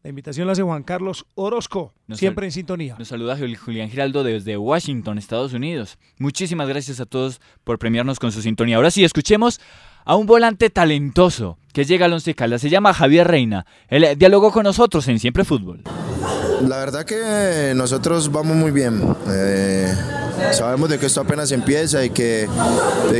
La 0.04 0.10
invitación 0.10 0.46
la 0.46 0.52
hace 0.52 0.60
Juan 0.60 0.82
Carlos 0.82 1.24
Orozco, 1.34 1.94
siempre 2.12 2.44
en 2.44 2.52
sintonía. 2.52 2.94
Nos 2.98 3.08
saluda 3.08 3.38
Julián 3.38 3.88
Giraldo 3.88 4.22
desde 4.22 4.58
Washington, 4.58 5.16
Estados 5.16 5.54
Unidos. 5.54 5.96
Muchísimas 6.18 6.68
gracias 6.68 7.00
a 7.00 7.06
todos 7.06 7.40
por 7.64 7.78
premiarnos 7.78 8.18
con 8.18 8.30
su 8.30 8.42
sintonía. 8.42 8.76
Ahora 8.76 8.90
sí, 8.90 9.02
escuchemos 9.02 9.62
a 10.04 10.16
un 10.16 10.26
volante 10.26 10.68
talentoso 10.68 11.56
que 11.72 11.86
llega 11.86 12.04
al 12.04 12.12
Once 12.12 12.34
Caldas. 12.34 12.60
Se 12.60 12.68
llama 12.68 12.92
Javier 12.92 13.26
Reina. 13.26 13.64
Él 13.88 14.06
dialogó 14.18 14.52
con 14.52 14.64
nosotros 14.64 15.08
en 15.08 15.18
Siempre 15.18 15.42
Fútbol. 15.42 15.80
La 16.68 16.76
verdad 16.80 17.06
que 17.06 17.72
nosotros 17.74 18.30
vamos 18.30 18.58
muy 18.58 18.72
bien. 18.72 19.00
Eh, 19.26 19.90
sabemos 20.52 20.88
de 20.88 20.98
que 20.98 21.06
esto 21.06 21.20
apenas 21.20 21.50
empieza 21.52 22.04
y 22.04 22.10
que, 22.10 22.48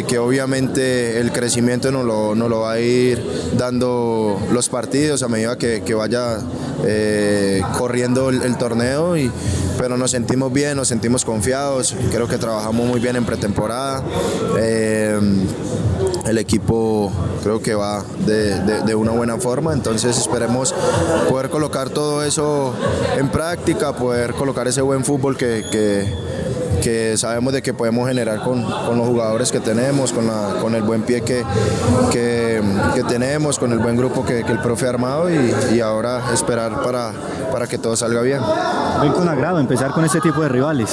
que 0.07 0.19
obviamente 0.19 1.21
el 1.21 1.33
crecimiento 1.33 1.91
nos 1.91 2.05
lo, 2.05 2.35
lo 2.49 2.61
va 2.61 2.73
a 2.73 2.81
ir 2.81 3.23
dando 3.57 4.39
los 4.53 4.69
partidos 4.69 5.23
a 5.23 5.29
medida 5.29 5.57
que, 5.57 5.83
vaya 5.95 6.39
eh, 6.85 7.63
corriendo 7.79 8.31
el, 8.31 8.57
torneo. 8.57 9.17
Y, 9.17 9.31
pero 9.79 9.97
nos 9.97 10.11
sentimos 10.13 10.53
bien, 10.53 10.77
nos 10.77 10.89
sentimos 10.89 11.25
confiados. 11.25 11.95
Creo 12.11 12.29
que 12.29 12.39
trabajamos 12.39 12.87
muy 12.87 13.01
bien 13.01 13.17
en 13.17 13.25
pretemporada. 13.25 14.03
Eh, 14.59 15.19
el 16.27 16.39
equipo 16.39 17.13
creo 17.43 17.61
que 17.61 17.75
va 17.75 18.03
de, 18.27 18.59
de- 18.61 18.83
de 18.83 18.95
una 18.95 19.11
buena 19.13 19.37
forma, 19.37 19.73
entonces 19.73 20.17
esperemos 20.17 20.75
poder 21.29 21.51
colocar 21.51 21.91
todo 21.91 22.23
eso 22.25 22.73
en 23.19 23.29
práctica, 23.29 23.95
poder 23.95 24.33
colocar 24.35 24.67
ese 24.69 24.81
buen 24.81 25.05
fútbol 25.05 25.37
que, 25.37 25.65
que- 25.71 26.07
que 26.83 27.17
sabemos 27.17 27.53
de 27.53 27.63
que 27.63 27.73
podemos 27.75 28.09
generar 28.09 28.41
con, 28.43 28.63
con 28.63 28.99
los 28.99 29.07
jugadores 29.07 29.51
que 29.53 29.61
tenemos, 29.61 30.13
con, 30.13 30.27
la- 30.27 30.55
con 30.61 30.75
el 30.75 30.83
buen 30.83 31.03
pie 31.03 31.23
que, 31.23 31.45
que, 32.11 32.63
que 32.95 33.03
tenemos, 33.05 33.59
con 33.59 33.73
el 33.73 33.79
buen 33.79 33.97
grupo 33.97 34.25
que, 34.25 34.45
que 34.45 34.53
el 34.53 34.61
profe 34.61 34.87
ha 34.87 34.91
armado 34.91 35.31
y, 35.31 35.55
y 35.75 35.81
ahora 35.81 36.21
esperar 36.33 36.83
para, 36.83 37.13
para 37.53 37.67
que 37.67 37.79
todo 37.79 37.97
salga 37.97 38.21
bien. 38.21 38.41
Ven 39.01 39.13
con 39.13 39.29
agrado 39.29 39.59
empezar 39.59 39.91
con 39.93 40.05
este 40.05 40.21
tipo 40.21 40.41
de 40.43 40.49
rivales. 40.49 40.91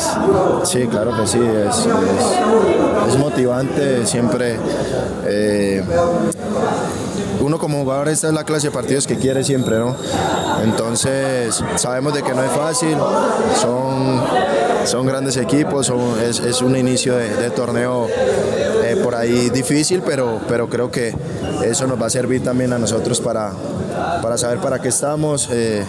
Sí, 0.64 0.88
claro 0.88 1.16
que 1.18 1.28
sí, 1.28 1.40
es, 1.42 1.76
es- 1.78 3.10
es 3.14 3.18
motivante 3.18 4.06
siempre. 4.06 4.58
eh, 5.26 5.84
uno 7.42 7.58
como 7.58 7.82
jugador 7.82 8.08
esta 8.10 8.28
es 8.28 8.34
la 8.34 8.44
clase 8.44 8.68
de 8.68 8.72
partidos 8.72 9.08
que 9.08 9.18
quiere 9.18 9.44
siempre, 9.44 9.78
¿no? 9.80 9.96
Entonces 10.64 11.64
sabemos 11.76 12.14
de 12.14 12.22
que 12.22 12.34
no 12.34 12.44
es 12.44 12.52
fácil, 12.52 12.96
son, 13.60 14.22
son 14.86 15.06
grandes 15.06 15.38
equipos, 15.38 15.88
son- 15.88 16.20
es, 16.22 16.40
es 16.40 16.62
un 16.62 16.76
inicio 16.76 17.16
de, 17.16 17.30
de 17.36 17.50
torneo 17.52 18.08
eh, 18.84 18.98
por 19.04 19.16
ahí 19.16 19.50
difícil, 19.50 20.02
pero, 20.06 20.40
pero 20.48 20.68
creo 20.70 20.90
que 20.92 21.14
eso 21.66 21.88
nos 21.88 22.02
va 22.02 22.08
a 22.08 22.10
servir 22.10 22.44
también 22.44 22.74
a 22.74 22.78
nosotros 22.80 23.22
para, 23.22 23.52
para 24.22 24.38
saber 24.38 24.60
para 24.60 24.80
qué 24.82 24.90
estamos, 24.90 25.50
eh, 25.52 25.84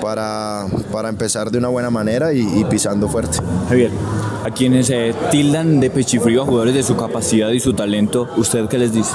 para, 0.00 0.66
para 0.92 1.08
empezar 1.08 1.50
de 1.50 1.58
una 1.58 1.68
buena 1.68 1.90
manera 1.90 2.32
y, 2.32 2.40
y 2.60 2.64
pisando 2.64 3.08
fuerte. 3.08 3.38
Javier, 3.68 3.90
a 4.44 4.50
quienes 4.50 4.90
eh, 4.90 5.14
tildan 5.30 5.80
de 5.80 5.90
pechifrío 5.90 6.42
a 6.42 6.44
jugadores 6.44 6.74
de 6.74 6.82
su 6.82 6.96
capacidad 6.96 7.48
y 7.50 7.60
su 7.60 7.72
talento, 7.72 8.28
¿usted 8.36 8.66
qué 8.68 8.78
les 8.78 8.92
dice? 8.92 9.12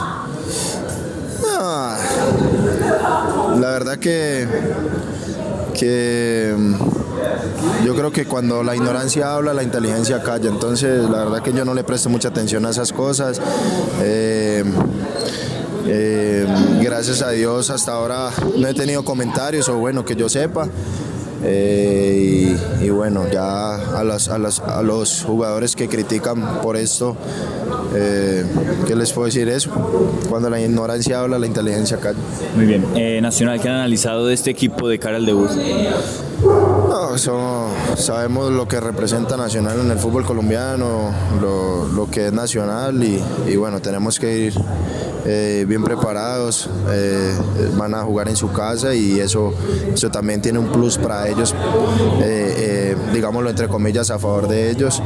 Ah, 1.62 1.98
la 3.60 3.70
verdad 3.70 3.98
que, 4.00 4.48
que 5.78 6.56
yo 7.86 7.96
creo 7.96 8.12
que 8.12 8.26
cuando 8.26 8.64
la 8.64 8.76
ignorancia 8.76 9.34
habla, 9.34 9.54
la 9.54 9.64
inteligencia 9.64 10.22
calla. 10.22 10.50
Entonces, 10.50 11.10
la 11.10 11.20
verdad 11.26 11.42
que 11.42 11.54
yo 11.54 11.66
no 11.66 11.74
le 11.74 11.84
presto 11.84 12.10
mucha 12.10 12.28
atención 12.30 12.66
a 12.66 12.70
esas 12.70 12.92
cosas. 12.94 13.40
Eh, 14.02 14.64
eh, 15.88 16.46
gracias 16.82 17.22
a 17.22 17.32
Dios 17.32 17.70
hasta 17.70 17.94
ahora 17.94 18.30
no 18.58 18.68
he 18.68 18.74
tenido 18.74 19.04
comentarios 19.04 19.70
o 19.70 19.78
bueno, 19.78 20.06
que 20.06 20.16
yo 20.16 20.30
sepa. 20.30 20.68
Eh, 21.42 22.54
y, 22.82 22.90
bueno, 22.90 23.26
ya 23.32 23.76
a, 23.98 24.04
las- 24.04 24.28
a 24.28 24.38
las- 24.38 24.60
a 24.60 24.82
los 24.84 25.24
jugadores 25.24 25.74
que 25.76 25.88
critican 25.88 26.60
por 26.62 26.76
esto, 26.76 27.16
¿qué 27.94 28.94
les 28.96 29.14
puedo 29.14 29.26
decir 29.28 29.48
eso? 29.48 29.70
Cuando 30.30 30.50
la 30.50 30.60
ignorancia 30.60 31.22
habla, 31.22 31.40
la 31.40 31.48
inteligencia 31.48 31.96
calla. 31.98 32.18
Muy 32.58 32.66
bien. 32.66 33.22
Nacional, 33.22 33.62
¿qué 33.62 33.70
han 33.70 33.76
analizado 33.76 34.28
de 34.28 34.34
este 34.34 34.52
equipo 34.52 34.90
de 34.90 35.00
cara 35.00 35.16
al 35.16 35.26
debut? 35.26 35.50
No, 36.90 37.14
eso- 37.16 37.68
sabemos 37.96 38.52
lo 38.52 38.68
que 38.68 38.80
representa 38.80 39.38
Nacional 39.38 39.80
en 39.80 39.92
el 39.92 40.00
fútbol 40.00 40.26
colombiano, 40.26 41.12
lo, 41.40 41.86
lo 41.88 42.10
que 42.10 42.28
es 42.28 42.34
Nacional 42.34 43.04
y, 43.04 43.22
y 43.48 43.56
bueno, 43.58 43.80
tenemos 43.80 44.20
que 44.20 44.38
ir 44.38 44.54
eh, 45.26 45.66
bien 45.68 45.84
preparados, 45.84 46.68
eh, 46.92 47.38
van 47.78 47.94
a 47.94 48.02
jugar 48.04 48.28
en 48.30 48.36
su 48.36 48.52
casa 48.52 48.96
y 48.96 49.20
eso, 49.20 49.54
eso 49.94 50.10
también 50.10 50.42
tiene 50.42 50.58
un 50.58 50.72
plus 50.72 50.98
para 50.98 51.28
ellos, 51.28 51.54
eh, 52.24 52.96
digámoslo 53.14 53.50
entre 53.52 53.68
comillas, 53.68 54.10
a 54.10 54.18
favor 54.18 54.48
de 54.48 54.72
ellos. 54.72 55.02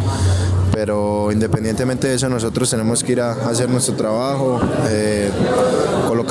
Pero 0.72 1.32
independientemente 1.32 2.08
de 2.08 2.16
eso, 2.16 2.28
nosotros 2.30 2.68
tenemos 2.68 3.04
que 3.04 3.12
ir 3.12 3.22
a 3.22 3.34
hacer 3.34 3.70
nuestro 3.70 3.94
trabajo, 3.96 4.60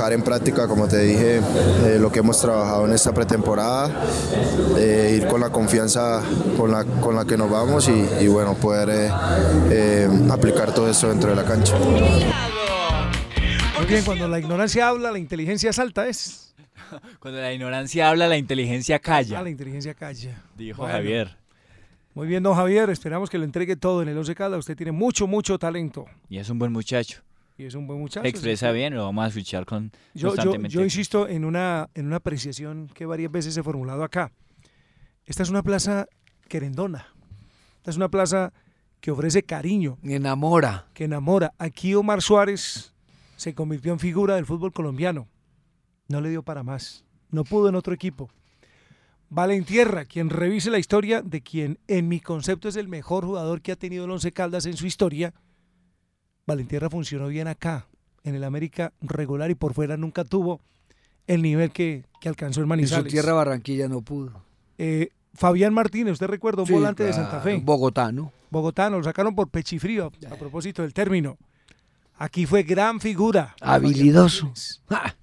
colocar 0.03 0.13
en 0.13 0.23
práctica, 0.23 0.67
como 0.67 0.89
te 0.89 0.99
dije, 0.99 1.37
eh, 1.37 1.99
lo 2.01 2.11
que 2.11 2.19
hemos 2.19 2.41
trabajado 2.41 2.87
en 2.87 2.93
esta 2.93 3.13
pretemporada, 3.13 3.89
eh, 4.77 5.17
ir 5.17 5.29
con 5.29 5.41
la 5.41 5.51
confianza 5.51 6.23
con 6.57 6.73
la, 6.73 6.85
con 6.85 7.15
la 7.15 7.25
que 7.25 7.37
nos 7.37 7.49
vamos 7.49 7.89
y, 7.89 8.25
y, 8.25 8.27
bueno, 8.27 8.55
poder 8.55 8.89
eh, 8.91 9.11
eh, 9.71 10.09
aplicar 10.31 10.75
todo 10.75 10.91
eso 10.91 11.09
dentro 11.09 11.31
de 11.31 11.37
la 11.37 11.45
cancha. 11.45 11.77
Muy 13.79 13.87
bien, 13.87 14.05
cuando 14.05 14.27
la 14.27 14.41
ignorancia 14.41 14.89
habla, 14.89 15.13
la 15.13 15.19
inteligencia 15.19 15.73
salta, 15.73 16.09
es. 16.09 16.55
Cuando 17.21 17.41
la 17.41 17.53
ignorancia 17.53 18.09
habla, 18.09 18.27
la 18.27 18.37
inteligencia 18.37 18.99
calla. 18.99 19.39
Ah, 19.39 19.43
la 19.43 19.51
inteligencia 19.51 19.95
calla. 19.95 20.43
Dijo 20.57 20.83
Bueno. 20.83 20.95
Javier. 20.95 21.37
Muy 22.15 22.27
bien, 22.27 22.43
don 22.43 22.55
Javier, 22.55 22.91
esperamos 22.91 23.31
que 23.31 23.39
lo 23.39 23.45
entregue 23.45 23.77
todo 23.77 24.03
en 24.03 24.09
el 24.09 24.19
Once 24.19 24.35
Caldas. 24.35 24.59
Usted 24.61 24.77
tiene 24.77 24.93
mucho, 24.93 25.27
mucho 25.27 25.59
talento 25.59 26.05
Y 26.29 26.39
es 26.39 26.51
un 26.51 26.59
buen 26.59 26.73
muchacho. 26.73 27.23
Y 27.59 27.65
es 27.65 27.75
un 27.75 27.87
buen 27.87 27.99
muchacho. 28.01 28.27
Expresa 28.27 28.69
que- 28.69 28.73
bien, 28.75 28.95
lo 28.95 29.05
vamos 29.05 29.25
a 29.25 29.29
escuchar 29.29 29.65
con 29.67 29.91
Yo, 30.15 30.21
yo, 30.23 30.29
constantemente. 30.29 30.75
yo 30.75 30.83
insisto 30.83 31.29
en 31.29 31.45
una, 31.45 31.89
en 31.95 32.07
una 32.07 32.17
apreciación 32.17 32.89
que 32.95 33.07
varias 33.07 33.31
veces 33.31 33.57
he 33.57 33.63
formulado 33.63 34.05
acá. 34.05 34.33
Esta 35.27 35.43
es 35.43 35.51
una 35.51 35.63
plaza 35.63 36.07
querendona. 36.49 37.07
Esta 37.79 37.91
es 37.91 37.97
una 37.97 38.09
plaza 38.09 38.53
que 39.01 39.11
ofrece 39.11 39.43
cariño. 39.43 39.99
Enamora. 40.03 40.87
Que 40.95 41.05
enamora. 41.05 41.53
Aquí 41.59 41.95
Omar 41.95 42.23
Suárez 42.23 42.93
se 43.37 43.55
convirtió 43.55 43.93
en 43.93 43.99
figura 43.99 44.37
del 44.37 44.47
fútbol 44.47 44.73
colombiano. 44.73 45.29
No 46.09 46.21
le 46.21 46.31
dio 46.31 46.43
para 46.43 46.63
más. 46.63 47.05
No 47.31 47.45
pudo 47.45 47.69
en 47.69 47.75
otro 47.75 47.95
equipo. 47.95 48.31
Valentierra, 49.31 50.05
quien 50.05 50.29
revise 50.29 50.71
la 50.71 50.79
historia 50.79 51.23
de 51.23 51.41
quien 51.41 51.79
en 51.89 52.07
mi 52.07 52.21
concepto 52.21 52.69
es 52.69 52.77
el 52.77 52.89
mejor 52.89 53.25
jugador 53.25 53.63
que 53.63 53.73
ha 53.73 53.77
tenido 53.77 54.05
el 54.05 54.11
Once 54.11 54.31
Caldas 54.31 54.67
en 54.67 54.77
su 54.77 54.87
historia, 54.87 55.33
Valentierra 56.47 56.91
funcionó 56.91 57.29
bien 57.29 57.49
acá, 57.49 57.87
en 58.25 58.35
el 58.35 58.45
América 58.45 58.93
regular 59.01 59.51
y 59.51 59.55
por 59.55 59.75
fuera 59.75 59.97
nunca 59.97 60.25
tuvo 60.25 60.61
el 61.27 61.43
nivel 61.43 61.71
que, 61.71 62.05
que 62.21 62.29
alcanzó 62.29 62.61
el 62.61 62.65
En 62.65 62.69
Manizales. 62.71 63.05
su 63.05 63.11
tierra 63.11 63.33
Barranquilla 63.33 63.89
no 63.89 64.01
pudo. 64.03 64.43
Eh, 64.79 65.11
Fabián 65.35 65.73
Martínez, 65.73 66.15
¿usted 66.15 66.27
recuerda? 66.27 66.63
Un 66.63 66.69
Sí, 66.69 66.73
volante 66.75 67.05
de 67.05 67.13
Santa 67.13 67.41
Fe. 67.41 67.61
Bogotano. 67.63 68.33
Bogotano, 68.51 68.99
lo 68.99 69.05
sacaron 69.05 69.35
por 69.35 69.49
pechifrío, 69.49 70.13
a 70.31 70.35
propósito 70.37 70.83
del 70.83 70.93
término. 70.93 71.39
Aquí 72.17 72.45
fue 72.45 72.63
gran 72.65 73.01
figura. 73.01 73.55
Habilidoso. 73.61 74.53
Ah, 74.91 75.15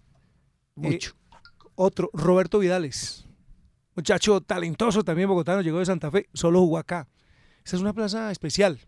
mucho. 0.76 1.14
otro, 1.76 2.10
Roberto 2.14 2.60
Vidales. 2.60 3.26
Muchacho 3.96 4.42
talentoso 4.42 5.04
también 5.04 5.28
bogotano, 5.28 5.62
llegó 5.62 5.80
de 5.80 5.86
Santa 5.86 6.10
Fe, 6.10 6.28
solo 6.34 6.60
jugó 6.62 6.78
acá. 6.78 7.08
Esta 7.64 7.76
es 7.76 7.82
una 7.82 7.94
plaza 7.94 8.32
especial. 8.32 8.80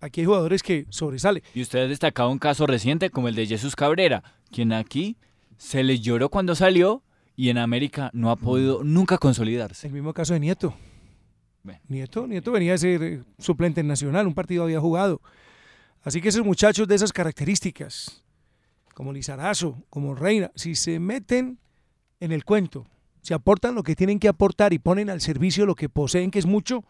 Aquí 0.00 0.20
hay 0.20 0.26
jugadores 0.26 0.62
que 0.62 0.86
sobresalen. 0.90 1.42
Y 1.54 1.62
usted 1.62 1.80
ha 1.80 1.88
destacado 1.88 2.30
un 2.30 2.38
caso 2.38 2.66
reciente 2.66 3.10
como 3.10 3.28
el 3.28 3.34
de 3.34 3.46
Jesús 3.46 3.74
Cabrera, 3.74 4.22
quien 4.50 4.72
aquí 4.72 5.16
se 5.56 5.82
le 5.82 5.98
lloró 5.98 6.28
cuando 6.28 6.54
salió 6.54 7.02
y 7.34 7.50
en 7.50 7.58
América 7.58 8.10
no 8.12 8.30
ha 8.30 8.36
podido 8.36 8.82
nunca 8.84 9.18
consolidarse. 9.18 9.88
El 9.88 9.92
mismo 9.92 10.12
caso 10.12 10.34
de 10.34 10.40
Nieto. 10.40 10.74
Nieto, 11.88 12.26
Nieto 12.26 12.52
venía 12.52 12.74
a 12.74 12.78
ser 12.78 13.02
eh, 13.02 13.22
suplente 13.38 13.80
en 13.80 13.88
Nacional, 13.88 14.26
un 14.26 14.34
partido 14.34 14.64
había 14.64 14.80
jugado. 14.80 15.20
Así 16.02 16.20
que 16.20 16.28
esos 16.28 16.44
muchachos 16.44 16.88
de 16.88 16.94
esas 16.94 17.12
características, 17.12 18.22
como 18.94 19.12
Lizarazo, 19.12 19.76
como 19.90 20.14
Reina, 20.14 20.50
si 20.54 20.74
se 20.74 20.98
meten 20.98 21.58
en 22.20 22.32
el 22.32 22.44
cuento, 22.44 22.86
si 23.20 23.34
aportan 23.34 23.74
lo 23.74 23.82
que 23.82 23.96
tienen 23.96 24.18
que 24.18 24.28
aportar 24.28 24.72
y 24.72 24.78
ponen 24.78 25.10
al 25.10 25.20
servicio 25.20 25.66
lo 25.66 25.74
que 25.74 25.88
poseen, 25.88 26.30
que 26.30 26.38
es 26.38 26.46
mucho, 26.46 26.84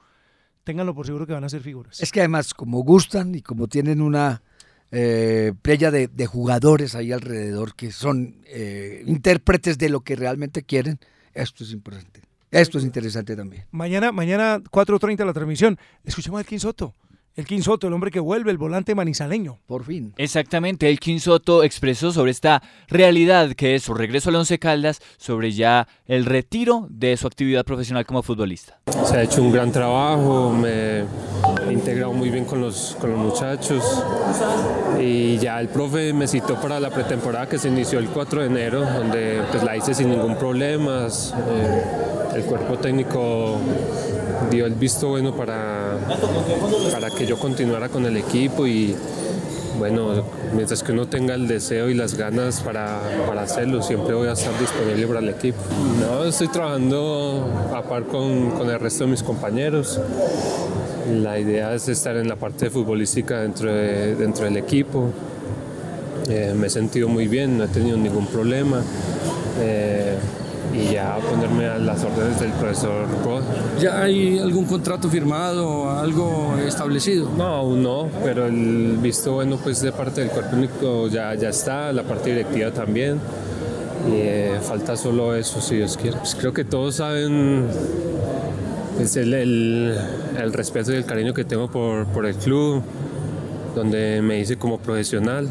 ténganlo 0.65 0.95
por 0.95 1.07
seguro 1.07 1.27
que 1.27 1.33
van 1.33 1.45
a 1.45 1.49
ser 1.49 1.63
figuras. 1.63 2.01
Es 2.01 2.13
que 2.13 2.21
además, 2.21 2.55
como 2.55 2.83
gustan 2.83 3.35
y 3.35 3.43
como 3.43 3.69
tienen 3.69 4.01
una 4.01 4.43
eh, 4.91 5.53
playa 5.63 5.91
de, 5.91 6.09
de 6.09 6.27
jugadores 6.27 6.95
ahí 6.95 7.13
alrededor 7.13 7.75
que 7.75 7.93
son 7.93 8.37
eh, 8.47 9.03
intérpretes 9.07 9.79
de 9.79 9.89
lo 9.89 10.01
que 10.01 10.17
realmente 10.17 10.63
quieren, 10.63 10.99
esto 11.35 11.65
es 11.65 11.73
importante. 11.73 12.23
Esto 12.51 12.79
es 12.79 12.85
interesante 12.85 13.37
también. 13.37 13.67
Mañana, 13.71 14.13
mañana 14.13 14.59
4.30 14.59 15.25
la 15.25 15.33
transmisión. 15.35 15.79
Escuchemos 16.05 16.39
al 16.39 16.47
King 16.47 16.59
Soto. 16.59 16.95
El 17.39 17.63
Soto, 17.63 17.87
el 17.87 17.93
hombre 17.93 18.11
que 18.11 18.19
vuelve, 18.19 18.51
el 18.51 18.59
volante 18.59 18.97
manizaleño. 18.97 19.61
Por 19.69 19.85
fin. 19.85 20.13
Exactamente, 20.17 20.91
el 20.91 21.21
Soto 21.21 21.63
expresó 21.63 22.11
sobre 22.11 22.33
esta 22.33 22.65
realidad 22.89 23.53
que 23.53 23.77
es 23.77 23.85
su 23.85 23.95
regreso 23.95 24.31
al 24.31 24.35
Once 24.35 24.59
Caldas, 24.59 25.01
sobre 25.19 25.53
ya 25.53 25.87
el 26.09 26.25
retiro 26.25 26.89
de 26.91 27.17
su 27.17 27.29
actividad 27.29 27.65
profesional 27.65 28.05
como 28.07 28.25
futbolista. 28.25 28.81
Se 29.05 29.19
ha 29.19 29.23
hecho 29.23 29.41
un 29.41 29.53
gran 29.53 29.71
trabajo, 29.71 30.53
me 30.53 31.05
he 31.69 31.73
integrado 31.73 32.13
muy 32.13 32.31
bien 32.31 32.45
con 32.45 32.61
los, 32.61 32.97
con 33.01 33.13
los 33.13 33.21
muchachos 33.21 34.03
y 35.01 35.39
ya 35.39 35.61
el 35.61 35.69
profe 35.69 36.13
me 36.13 36.27
citó 36.27 36.61
para 36.61 36.81
la 36.81 36.91
pretemporada 36.91 37.49
que 37.49 37.59
se 37.59 37.69
inició 37.69 38.01
el 38.01 38.09
4 38.09 38.41
de 38.41 38.47
enero, 38.49 38.81
donde 38.81 39.43
pues 39.53 39.63
la 39.63 39.77
hice 39.77 39.95
sin 39.95 40.11
ningún 40.11 40.37
problema. 40.37 41.07
Eh, 41.07 42.09
el 42.35 42.45
cuerpo 42.45 42.79
técnico 42.79 43.59
dio 44.51 44.67
el 44.67 44.75
visto 44.75 45.09
bueno 45.09 45.35
para, 45.35 45.99
para 46.93 47.11
que 47.11 47.27
yo 47.29 47.39
continuara 47.39 47.89
con 47.91 48.07
el 48.07 48.17
equipo 48.17 48.67
y 48.67 48.97
bueno, 49.79 50.25
mientras 50.57 50.83
que 50.83 50.91
uno 50.93 51.07
tenga 51.07 51.35
el 51.35 51.47
deseo 51.47 51.89
y 51.89 51.95
las 51.95 52.15
ganas 52.17 52.61
para, 52.61 52.99
para 53.29 53.43
hacerlo, 53.43 53.81
siempre 53.83 54.15
voy 54.15 54.27
a 54.29 54.33
estar 54.33 54.59
disponible 54.59 55.07
para 55.07 55.21
el 55.21 55.29
equipo. 55.29 55.59
No, 56.01 56.25
estoy 56.25 56.49
trabajando 56.49 57.47
a 57.75 57.83
par 57.83 58.05
con, 58.05 58.51
con 58.53 58.69
el 58.71 58.81
resto 58.81 59.05
de 59.05 59.11
mis 59.11 59.23
compañeros. 59.23 60.01
La 61.13 61.39
idea 61.39 61.75
es 61.75 61.89
estar 61.89 62.17
en 62.17 62.29
la 62.29 62.37
parte 62.37 62.71
futbolística 62.71 63.41
dentro, 63.41 63.73
de- 63.73 64.17
dentro 64.17 64.45
del 64.47 64.57
equipo. 64.57 65.11
Eh, 66.29 66.55
me 66.57 66.67
he 66.67 66.71
sentido 66.71 67.09
muy 67.09 67.29
bien, 67.29 67.57
no 67.59 67.65
he 67.65 67.69
tenido 67.69 67.97
ningún 67.97 68.27
problema. 68.27 68.83
Eh, 69.61 70.17
y 70.73 70.93
ya 70.93 71.17
ponerme 71.17 71.67
a 71.67 71.79
las 71.79 72.05
órdenes 72.05 72.41
del 72.41 72.53
profesor 72.53 73.07
Rod. 73.25 73.43
¿Ya 73.81 74.03
hay 74.03 74.39
algún 74.39 74.67
contrato 74.67 75.09
firmado, 75.09 75.91
algo 75.91 76.55
establecido? 76.67 77.31
No, 77.37 77.45
aún 77.45 77.83
no, 77.83 78.09
pero 78.23 78.47
el 78.47 78.99
visto 79.01 79.33
bueno 79.35 79.59
pues 79.63 79.81
de 79.81 79.93
parte 79.93 80.21
del 80.21 80.31
cuerpo 80.31 80.51
técnico 80.51 81.09
ya, 81.09 81.35
ya 81.35 81.49
está, 81.49 81.93
la 81.93 82.03
parte 82.03 82.31
directiva 82.31 82.71
también. 82.71 83.19
Y 84.09 84.13
eh, 84.15 84.59
falta 84.63 84.97
solo 84.97 85.35
eso, 85.35 85.61
si 85.61 85.77
Dios 85.77 85.97
quiere. 85.97 86.17
Pues 86.19 86.35
creo 86.35 86.53
que 86.53 86.65
todos 86.65 86.97
saben 86.97 87.67
pues, 88.97 89.17
el, 89.17 89.35
el, 89.35 89.99
el, 90.39 90.53
respeto 90.53 90.93
y 90.93 90.97
el 90.97 91.05
cariño 91.05 91.35
que 91.35 91.45
tengo 91.45 91.69
por, 91.69 92.07
por 92.07 92.25
el 92.25 92.35
club, 92.37 92.83
donde 93.75 94.23
me 94.23 94.39
hice 94.39 94.57
como 94.57 94.79
profesional. 94.79 95.49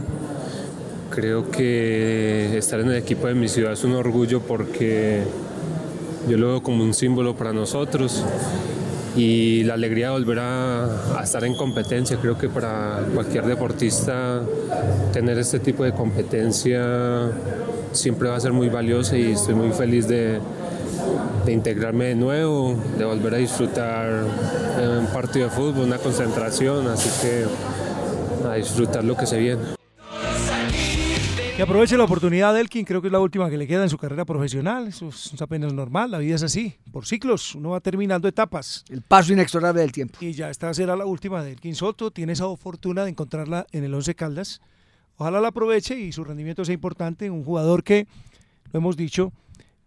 Creo 1.18 1.50
que 1.50 2.56
estar 2.60 2.80
en 2.80 2.90
el 2.90 2.98
equipo 2.98 3.26
de 3.26 3.34
mi 3.34 3.48
ciudad 3.48 3.74
es 3.74 3.84
un 3.84 3.94
orgullo 3.94 4.40
porque 4.40 5.24
yo 6.30 6.38
lo 6.38 6.50
veo 6.50 6.62
como 6.62 6.84
un 6.84 6.94
símbolo 6.94 7.36
para 7.36 7.54
nosotros 7.54 8.24
y 9.16 9.64
la 9.64 9.74
alegría 9.74 10.10
de 10.10 10.12
volver 10.12 10.38
a, 10.42 11.20
estar 11.24 11.44
en 11.44 11.56
competencia. 11.56 12.18
Creo 12.22 12.38
que 12.38 12.50
para 12.50 13.04
cualquier 13.16 13.46
deportista 13.46 14.44
tener 15.12 15.40
este 15.40 15.58
tipo 15.58 15.84
de 15.84 15.92
competencia 15.92 17.32
siempre 17.94 18.30
va 18.30 18.36
a 18.36 18.40
ser 18.40 18.54
muy 18.54 18.70
valiosa 18.70 19.18
y 19.18 19.32
estoy 19.32 19.56
muy 19.56 19.72
feliz 19.72 20.08
de, 20.08 20.38
de 21.48 21.52
integrarme 21.52 22.06
de 22.06 22.16
nuevo, 22.16 22.76
de 22.96 23.06
volver 23.06 23.34
a 23.34 23.38
disfrutar 23.38 24.24
un 25.00 25.08
partido 25.08 25.46
de 25.46 25.52
fútbol, 25.52 25.86
una 25.86 25.98
concentración, 25.98 26.88
así 26.88 27.10
que 27.24 28.48
a 28.48 28.54
disfrutar 28.54 29.04
lo 29.04 29.18
que 29.18 29.26
se 29.26 29.40
viene. 29.40 29.77
Que 31.58 31.64
aproveche 31.64 31.98
la 31.98 32.04
oportunidad, 32.04 32.56
Elkin, 32.56 32.86
creo 32.86 33.02
que 33.02 33.08
es 33.08 33.12
la 33.12 33.20
última 33.20 33.50
que 33.50 33.58
le 33.58 33.66
queda 33.66 33.82
en 33.82 33.90
su 33.90 33.98
carrera 33.98 34.26
profesional. 34.26 34.88
Eso 34.90 35.10
es 35.10 35.42
apenas 35.42 35.74
normal, 35.74 36.12
la 36.12 36.20
vida 36.20 36.36
es 36.36 36.44
así, 36.44 36.76
por 36.92 37.08
ciclos, 37.08 37.56
uno 37.56 37.72
va 37.72 37.80
terminando 37.80 38.28
etapas. 38.28 38.86
El 38.90 39.02
paso 39.02 39.34
inexorable 39.34 39.82
del 39.82 39.92
tiempo. 39.92 40.20
Y 40.22 40.34
ya 40.34 40.52
esta 40.52 40.72
será 40.76 40.96
la 40.96 41.08
última 41.08 41.44
de 41.44 41.54
Elkin 41.54 41.74
Soto, 41.74 42.12
tiene 42.12 42.34
esa 42.34 42.46
fortuna 42.58 43.06
de 43.06 43.10
encontrarla 43.10 43.66
en 43.72 43.84
el 43.84 43.92
Once 43.96 44.14
Caldas. 44.14 44.62
Ojalá 45.16 45.42
la 45.42 45.48
aproveche 45.48 46.00
y 46.00 46.12
su 46.12 46.24
rendimiento 46.24 46.64
sea 46.64 46.76
importante. 46.76 47.32
Un 47.32 47.44
jugador 47.44 47.84
que, 47.84 48.06
lo 48.72 48.78
hemos 48.78 48.96
dicho, 48.96 49.34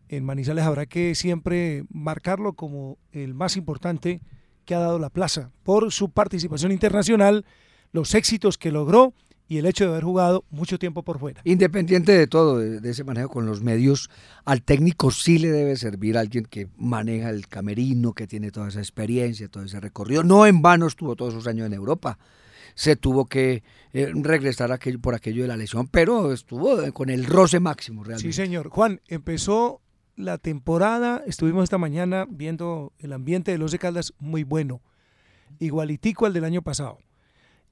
en 0.08 0.24
Manizales 0.24 0.64
habrá 0.64 0.86
que 0.86 1.14
siempre 1.14 1.84
marcarlo 1.88 2.54
como 2.54 2.98
el 3.12 3.32
más 3.32 3.56
importante 3.56 4.20
que 4.64 4.74
ha 4.74 4.80
dado 4.80 4.98
la 4.98 5.10
plaza 5.10 5.52
por 5.62 5.92
su 5.92 6.10
participación 6.10 6.72
internacional, 6.72 7.44
los 7.92 8.16
éxitos 8.16 8.58
que 8.58 8.72
logró 8.72 9.14
y 9.50 9.58
el 9.58 9.66
hecho 9.66 9.82
de 9.82 9.90
haber 9.90 10.04
jugado 10.04 10.44
mucho 10.50 10.78
tiempo 10.78 11.02
por 11.02 11.18
fuera. 11.18 11.40
Independiente 11.42 12.12
de 12.12 12.28
todo, 12.28 12.58
de, 12.58 12.78
de, 12.78 12.90
ese 12.90 13.02
manejo 13.02 13.30
con 13.30 13.46
los 13.46 13.62
medios, 13.62 14.08
al 14.44 14.62
técnico 14.62 15.10
sí 15.10 15.40
le 15.40 15.48
debe 15.48 15.74
servir 15.74 16.16
alguien 16.16 16.44
que 16.44 16.68
maneja 16.76 17.30
el 17.30 17.48
camerino, 17.48 18.12
que 18.12 18.28
tiene 18.28 18.52
toda 18.52 18.68
esa 18.68 18.78
experiencia, 18.78 19.48
todo 19.48 19.64
ese 19.64 19.80
recorrido. 19.80 20.22
No 20.22 20.46
en 20.46 20.62
vano 20.62 20.86
estuvo 20.86 21.16
todos 21.16 21.34
esos 21.34 21.48
años 21.48 21.66
en 21.66 21.72
Europa. 21.72 22.16
Se 22.76 22.94
tuvo 22.94 23.26
que 23.26 23.64
eh, 23.92 24.12
regresar 24.14 24.70
aquello, 24.70 25.00
por 25.00 25.16
aquello 25.16 25.42
de 25.42 25.48
la 25.48 25.56
lesión, 25.56 25.88
pero 25.88 26.32
estuvo 26.32 26.92
con 26.92 27.10
el 27.10 27.26
roce 27.26 27.58
máximo 27.58 28.04
realmente. 28.04 28.32
Sí, 28.32 28.32
señor. 28.32 28.68
Juan, 28.68 29.00
empezó 29.08 29.80
la 30.14 30.38
temporada, 30.38 31.24
estuvimos 31.26 31.64
esta 31.64 31.76
mañana 31.76 32.24
viendo 32.30 32.92
el 33.00 33.12
ambiente 33.12 33.50
de 33.50 33.58
los 33.58 33.72
de 33.72 33.80
Caldas 33.80 34.14
muy 34.20 34.44
bueno, 34.44 34.80
igualitico 35.58 36.24
al 36.24 36.34
del 36.34 36.44
año 36.44 36.62
pasado 36.62 36.98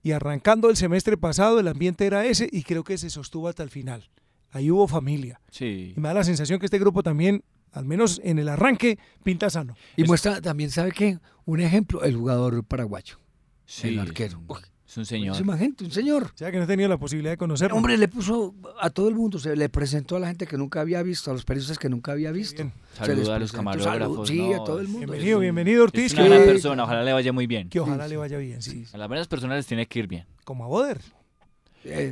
y 0.03 0.12
arrancando 0.12 0.70
el 0.70 0.76
semestre 0.76 1.16
pasado 1.16 1.61
el 1.61 1.68
ambiente 1.68 2.07
era 2.07 2.24
ese 2.26 2.49
y 2.51 2.62
creo 2.62 2.84
que 2.84 2.99
se 2.99 3.11
sostuvo 3.11 3.49
hasta 3.49 3.62
el 3.62 3.70
final. 3.70 4.09
Ahí 4.51 4.70
hubo 4.70 4.88
familia. 4.88 5.40
Sí. 5.51 5.94
Y 5.96 6.01
me 6.01 6.09
da 6.09 6.14
la 6.14 6.24
sensación 6.24 6.59
que 6.59 6.66
este 6.66 6.78
grupo 6.78 7.03
también, 7.03 7.44
al 7.72 7.84
menos 7.84 8.20
en 8.24 8.38
el 8.38 8.49
arranque, 8.49 8.99
pinta 9.22 9.51
sano. 9.51 9.74
Y 9.96 10.05
muestra 10.05 10.40
también, 10.40 10.70
¿sabe 10.70 10.92
qué? 10.92 11.18
Un 11.44 11.61
ejemplo, 11.61 12.03
el 12.03 12.16
jugador 12.16 12.64
paraguayo. 12.64 13.18
Sí. 13.66 13.88
El 13.88 13.99
arquero. 13.99 14.40
Es 14.89 14.97
un 14.97 15.05
señor. 15.05 15.36
Es 15.36 15.59
gente, 15.59 15.84
un 15.84 15.91
señor. 15.91 16.22
O 16.34 16.36
sea, 16.36 16.51
que 16.51 16.59
no 16.59 16.66
tenía 16.66 16.89
la 16.89 16.97
posibilidad 16.97 17.32
de 17.32 17.36
conocerlo. 17.36 17.76
Hombre, 17.76 17.99
le 17.99 18.09
puso 18.09 18.55
a 18.80 18.89
todo 18.89 19.11
el 19.11 19.14
mundo, 19.14 19.39
se 19.39 19.55
le 19.55 19.68
presentó 19.68 20.16
a 20.16 20.18
la 20.18 20.28
gente 20.28 20.47
que 20.47 20.57
nunca 20.57 20.80
había 20.80 21.03
visto, 21.03 21.30
a 21.30 21.34
los 21.34 21.45
periodistas 21.45 21.78
que 21.78 21.91
nunca 21.91 22.12
había 22.12 22.32
visto. 22.32 22.72
Saluda 22.95 23.36
a 23.36 23.39
los 23.39 23.53
camarógrafos. 23.53 24.26
sí, 24.26 24.49
no, 24.49 24.62
a 24.62 24.64
todo 24.64 24.80
el 24.80 24.89
mundo. 24.89 25.07
Bienvenido, 25.07 25.41
bienvenido 25.41 25.84
Ortiz. 25.84 26.07
Es 26.07 26.14
una 26.14 26.28
gran 26.28 26.45
persona, 26.47 26.84
ojalá 26.84 27.05
le 27.05 27.12
vaya 27.12 27.34
muy 27.34 27.47
bien. 27.47 27.68
Que 27.68 27.80
ojalá 27.80 28.09
le 28.09 28.16
vaya 28.16 28.39
bien, 28.39 28.62
sí. 28.62 28.86
A 28.95 28.97
las 28.97 29.09
buenas 29.09 29.28
personas 29.28 29.59
les 29.59 29.66
tiene 29.66 29.84
que 29.84 29.99
ir 29.99 30.07
bien. 30.07 30.24
Como 30.45 30.64
a 30.64 30.68
Boder. 30.68 30.99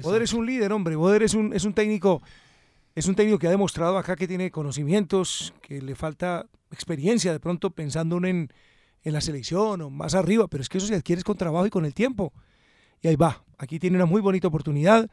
Boder 0.03 0.21
es 0.21 0.35
un 0.35 0.45
líder, 0.45 0.71
hombre. 0.73 0.97
Boder 0.97 1.23
es 1.23 1.33
un, 1.33 1.55
es 1.55 1.65
un 1.65 1.73
técnico 1.73 2.21
es 2.95 3.07
un 3.07 3.15
técnico 3.15 3.39
que 3.39 3.47
ha 3.47 3.51
demostrado 3.51 3.97
acá 3.97 4.17
que 4.17 4.29
tiene 4.29 4.51
conocimientos, 4.51 5.55
que 5.63 5.81
le 5.81 5.95
falta 5.95 6.47
experiencia 6.71 7.33
de 7.33 7.41
pronto 7.41 7.71
pensando 7.71 8.17
uno 8.17 8.29
en, 8.29 8.51
en 9.03 9.13
la 9.13 9.21
selección 9.23 9.81
o 9.81 9.91
más 9.91 10.15
arriba, 10.15 10.47
pero 10.49 10.63
es 10.63 10.69
que 10.69 10.79
eso 10.79 10.87
se 10.87 10.95
adquiere 10.95 11.23
con 11.23 11.37
trabajo 11.37 11.67
y 11.67 11.71
con 11.71 11.85
el 11.87 11.95
tiempo. 11.95 12.33
Y 13.03 13.09
ahí 13.09 13.17
va, 13.17 13.45
aquí 13.59 13.79
tiene 13.79 13.97
una 13.97 14.07
muy 14.07 14.21
bonita 14.21 14.49
oportunidad 14.49 15.11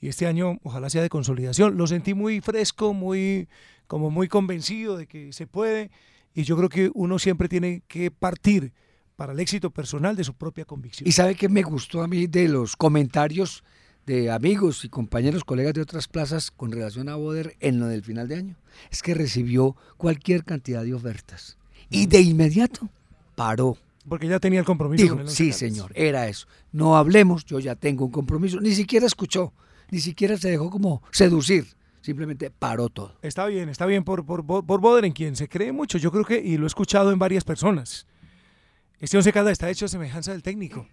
y 0.00 0.08
este 0.08 0.26
año 0.26 0.58
ojalá 0.62 0.90
sea 0.90 1.02
de 1.02 1.08
consolidación. 1.08 1.76
Lo 1.76 1.86
sentí 1.86 2.14
muy 2.14 2.40
fresco, 2.40 2.92
muy 2.94 3.48
como 3.86 4.10
muy 4.10 4.28
convencido 4.28 4.96
de 4.96 5.06
que 5.06 5.32
se 5.32 5.46
puede 5.46 5.90
y 6.34 6.42
yo 6.42 6.56
creo 6.56 6.68
que 6.68 6.90
uno 6.94 7.18
siempre 7.18 7.48
tiene 7.48 7.82
que 7.88 8.10
partir 8.10 8.72
para 9.16 9.32
el 9.32 9.40
éxito 9.40 9.70
personal 9.70 10.14
de 10.14 10.24
su 10.24 10.34
propia 10.34 10.64
convicción. 10.64 11.08
Y 11.08 11.12
sabe 11.12 11.34
que 11.34 11.48
me 11.48 11.62
gustó 11.62 12.02
a 12.02 12.08
mí 12.08 12.26
de 12.26 12.48
los 12.48 12.76
comentarios 12.76 13.64
de 14.04 14.30
amigos 14.30 14.84
y 14.84 14.88
compañeros, 14.88 15.44
colegas 15.44 15.74
de 15.74 15.80
otras 15.80 16.06
plazas 16.06 16.50
con 16.50 16.70
relación 16.70 17.08
a 17.08 17.16
Boder 17.16 17.56
en 17.60 17.80
lo 17.80 17.86
del 17.86 18.04
final 18.04 18.28
de 18.28 18.36
año. 18.36 18.56
Es 18.90 19.02
que 19.02 19.14
recibió 19.14 19.76
cualquier 19.96 20.44
cantidad 20.44 20.84
de 20.84 20.94
ofertas 20.94 21.58
y 21.90 22.06
de 22.06 22.20
inmediato 22.20 22.88
paró 23.34 23.78
porque 24.08 24.28
ya 24.28 24.38
tenía 24.38 24.60
el 24.60 24.66
compromiso. 24.66 25.02
Dijo, 25.02 25.16
con 25.16 25.26
el 25.26 25.30
sí, 25.30 25.52
señor, 25.52 25.92
era 25.94 26.28
eso. 26.28 26.46
No 26.72 26.96
hablemos, 26.96 27.44
yo 27.44 27.58
ya 27.58 27.74
tengo 27.74 28.04
un 28.04 28.12
compromiso. 28.12 28.60
Ni 28.60 28.72
siquiera 28.72 29.06
escuchó, 29.06 29.52
ni 29.90 30.00
siquiera 30.00 30.36
se 30.36 30.50
dejó 30.50 30.70
como 30.70 31.02
seducir. 31.10 31.66
Simplemente 32.00 32.50
paró 32.50 32.88
todo. 32.88 33.18
Está 33.22 33.46
bien, 33.46 33.68
está 33.68 33.84
bien 33.84 34.04
por, 34.04 34.24
por, 34.24 34.44
por 34.44 34.80
Boder, 34.80 35.04
en 35.04 35.12
quien 35.12 35.34
se 35.34 35.48
cree 35.48 35.72
mucho. 35.72 35.98
Yo 35.98 36.12
creo 36.12 36.24
que, 36.24 36.38
y 36.38 36.56
lo 36.56 36.64
he 36.64 36.66
escuchado 36.68 37.10
en 37.10 37.18
varias 37.18 37.42
personas, 37.42 38.06
este 39.00 39.16
Once 39.16 39.32
Caldas 39.32 39.52
está 39.52 39.68
hecho 39.70 39.86
a 39.86 39.88
semejanza 39.88 40.30
del 40.30 40.42
técnico, 40.42 40.86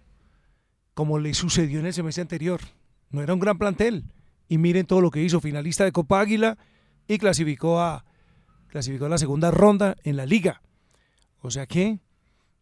como 0.92 1.18
le 1.18 1.32
sucedió 1.34 1.78
en 1.78 1.86
el 1.86 1.94
semestre 1.94 2.22
anterior. 2.22 2.60
No 3.10 3.22
era 3.22 3.32
un 3.32 3.40
gran 3.40 3.58
plantel. 3.58 4.04
Y 4.48 4.58
miren 4.58 4.86
todo 4.86 5.00
lo 5.00 5.10
que 5.10 5.22
hizo, 5.22 5.40
finalista 5.40 5.84
de 5.84 5.92
Copa 5.92 6.20
Águila 6.20 6.58
y 7.08 7.18
clasificó 7.18 7.80
a, 7.80 8.04
clasificó 8.68 9.06
a 9.06 9.08
la 9.08 9.18
segunda 9.18 9.50
ronda 9.50 9.96
en 10.02 10.16
la 10.16 10.26
liga. 10.26 10.62
O 11.40 11.50
sea 11.50 11.66
que 11.66 12.00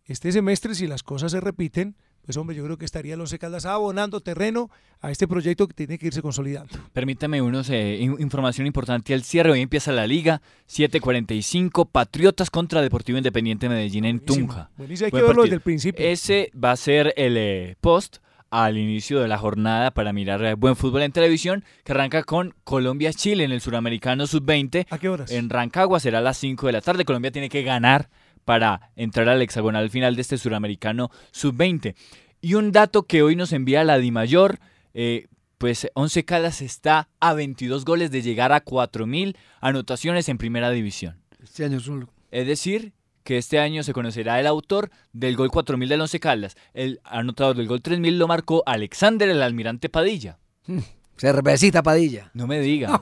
este 0.06 0.32
semestre, 0.32 0.74
si 0.74 0.86
las 0.86 1.02
cosas 1.02 1.32
se 1.32 1.40
repiten, 1.40 1.96
pues 2.24 2.36
hombre, 2.36 2.54
yo 2.54 2.64
creo 2.64 2.78
que 2.78 2.84
estaría 2.84 3.14
el 3.14 3.20
Once 3.20 3.38
Caldas 3.38 3.66
abonando 3.66 4.20
terreno 4.20 4.70
a 5.00 5.10
este 5.10 5.26
proyecto 5.26 5.66
que 5.66 5.74
tiene 5.74 5.98
que 5.98 6.06
irse 6.06 6.22
consolidando. 6.22 6.72
Permítame 6.92 7.42
unos 7.42 7.68
eh, 7.70 7.98
información 8.00 8.66
importante 8.66 9.12
al 9.12 9.24
cierre. 9.24 9.50
Hoy 9.50 9.60
empieza 9.60 9.90
la 9.90 10.06
liga, 10.06 10.40
7:45, 10.68 11.88
Patriotas 11.90 12.50
contra 12.50 12.80
Deportivo 12.80 13.18
Independiente 13.18 13.68
Medellín 13.68 14.04
en 14.04 14.20
Tunja. 14.20 14.70
Buenísimo, 14.76 15.06
hay 15.06 15.12
que 15.12 15.22
verlo 15.22 15.42
desde 15.42 15.56
el 15.56 15.62
principio. 15.62 16.06
Ese 16.06 16.50
va 16.52 16.70
a 16.72 16.76
ser 16.76 17.12
el 17.16 17.36
eh, 17.36 17.76
post 17.80 18.18
al 18.50 18.76
inicio 18.76 19.20
de 19.20 19.28
la 19.28 19.38
jornada 19.38 19.92
para 19.92 20.12
mirar 20.12 20.44
eh, 20.44 20.54
buen 20.54 20.76
fútbol 20.76 21.02
en 21.02 21.10
televisión, 21.10 21.64
que 21.84 21.92
arranca 21.92 22.22
con 22.22 22.54
Colombia-Chile 22.64 23.44
en 23.44 23.50
el 23.50 23.62
Suramericano 23.62 24.26
Sub-20. 24.26 24.86
¿A 24.90 24.98
qué 24.98 25.08
horas? 25.08 25.32
En 25.32 25.48
Rancagua 25.48 25.98
será 26.00 26.18
a 26.18 26.20
las 26.20 26.36
5 26.36 26.66
de 26.66 26.72
la 26.72 26.82
tarde. 26.82 27.06
Colombia 27.06 27.32
tiene 27.32 27.48
que 27.48 27.62
ganar 27.62 28.10
para 28.44 28.90
entrar 28.96 29.28
al 29.28 29.42
hexagonal 29.42 29.90
final 29.90 30.16
de 30.16 30.22
este 30.22 30.38
suramericano 30.38 31.10
sub-20. 31.30 31.94
Y 32.40 32.54
un 32.54 32.72
dato 32.72 33.04
que 33.04 33.22
hoy 33.22 33.36
nos 33.36 33.52
envía 33.52 33.84
la 33.84 33.98
DIMAYOR, 33.98 34.58
eh, 34.94 35.28
pues 35.58 35.88
Once 35.94 36.24
Caldas 36.24 36.60
está 36.60 37.08
a 37.20 37.34
22 37.34 37.84
goles 37.84 38.10
de 38.10 38.22
llegar 38.22 38.52
a 38.52 38.64
4.000 38.64 39.36
anotaciones 39.60 40.28
en 40.28 40.38
primera 40.38 40.70
división. 40.70 41.22
Este 41.42 41.64
año 41.64 41.78
solo. 41.78 42.08
Es 42.32 42.46
decir, 42.46 42.94
que 43.22 43.38
este 43.38 43.58
año 43.58 43.82
se 43.82 43.92
conocerá 43.92 44.40
el 44.40 44.46
autor 44.46 44.90
del 45.12 45.36
gol 45.36 45.50
4000 45.50 45.88
del 45.88 46.00
Once 46.00 46.18
Caldas. 46.20 46.56
El 46.74 47.00
anotador 47.04 47.56
del 47.56 47.68
gol 47.68 47.82
3000 47.82 48.18
lo 48.18 48.26
marcó 48.26 48.62
Alexander 48.66 49.28
el 49.28 49.42
Almirante 49.42 49.88
Padilla. 49.88 50.38
Cervecita 51.22 51.84
Padilla. 51.84 52.32
No 52.34 52.48
me 52.48 52.58
diga. 52.58 53.00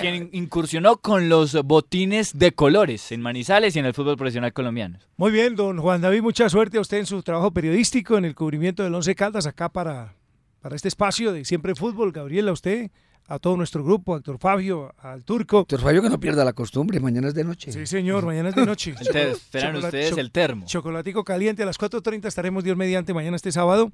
Quien 0.00 0.28
incursionó 0.30 0.98
con 0.98 1.28
los 1.28 1.52
botines 1.64 2.38
de 2.38 2.52
colores 2.52 3.10
en 3.10 3.20
Manizales 3.20 3.74
y 3.74 3.80
en 3.80 3.86
el 3.86 3.92
fútbol 3.92 4.16
profesional 4.16 4.52
colombiano. 4.52 5.00
Muy 5.16 5.32
bien, 5.32 5.56
don 5.56 5.80
Juan 5.80 6.00
David, 6.00 6.22
mucha 6.22 6.48
suerte 6.48 6.78
a 6.78 6.80
usted 6.80 6.98
en 6.98 7.06
su 7.06 7.24
trabajo 7.24 7.50
periodístico, 7.50 8.18
en 8.18 8.24
el 8.24 8.36
cubrimiento 8.36 8.84
del 8.84 8.94
Once 8.94 9.12
Caldas, 9.16 9.48
acá 9.48 9.68
para, 9.68 10.14
para 10.60 10.76
este 10.76 10.86
espacio 10.86 11.32
de 11.32 11.44
Siempre 11.44 11.74
Fútbol. 11.74 12.12
Gabriel, 12.12 12.46
a 12.50 12.52
usted, 12.52 12.92
a 13.26 13.40
todo 13.40 13.56
nuestro 13.56 13.82
grupo, 13.82 14.14
a 14.14 14.18
Héctor 14.18 14.38
Fabio, 14.38 14.94
al 14.98 15.24
Turco. 15.24 15.62
Héctor 15.62 15.80
Fabio 15.80 16.02
que 16.02 16.08
no 16.08 16.20
pierda 16.20 16.44
la 16.44 16.52
costumbre, 16.52 17.00
mañana 17.00 17.26
es 17.26 17.34
de 17.34 17.42
noche. 17.42 17.72
Sí, 17.72 17.84
señor, 17.84 18.24
mañana 18.24 18.50
es 18.50 18.54
de 18.54 18.64
noche. 18.64 18.90
Entonces, 18.96 19.38
esperan 19.38 19.74
ustedes 19.74 20.16
el 20.16 20.30
termo. 20.30 20.66
Chocolatico 20.66 21.24
caliente 21.24 21.64
a 21.64 21.66
las 21.66 21.80
4.30 21.80 22.28
estaremos 22.28 22.62
Dios 22.62 22.76
mediante 22.76 23.12
mañana 23.12 23.34
este 23.34 23.50
sábado 23.50 23.90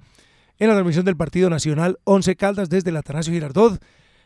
en 0.58 0.68
la 0.68 0.74
transmisión 0.74 1.04
del 1.04 1.16
Partido 1.16 1.50
Nacional 1.50 1.98
Once 2.04 2.36
Caldas 2.36 2.68
desde 2.68 2.90
el 2.90 2.96
Atanasio 2.96 3.32
Girardot. 3.32 3.82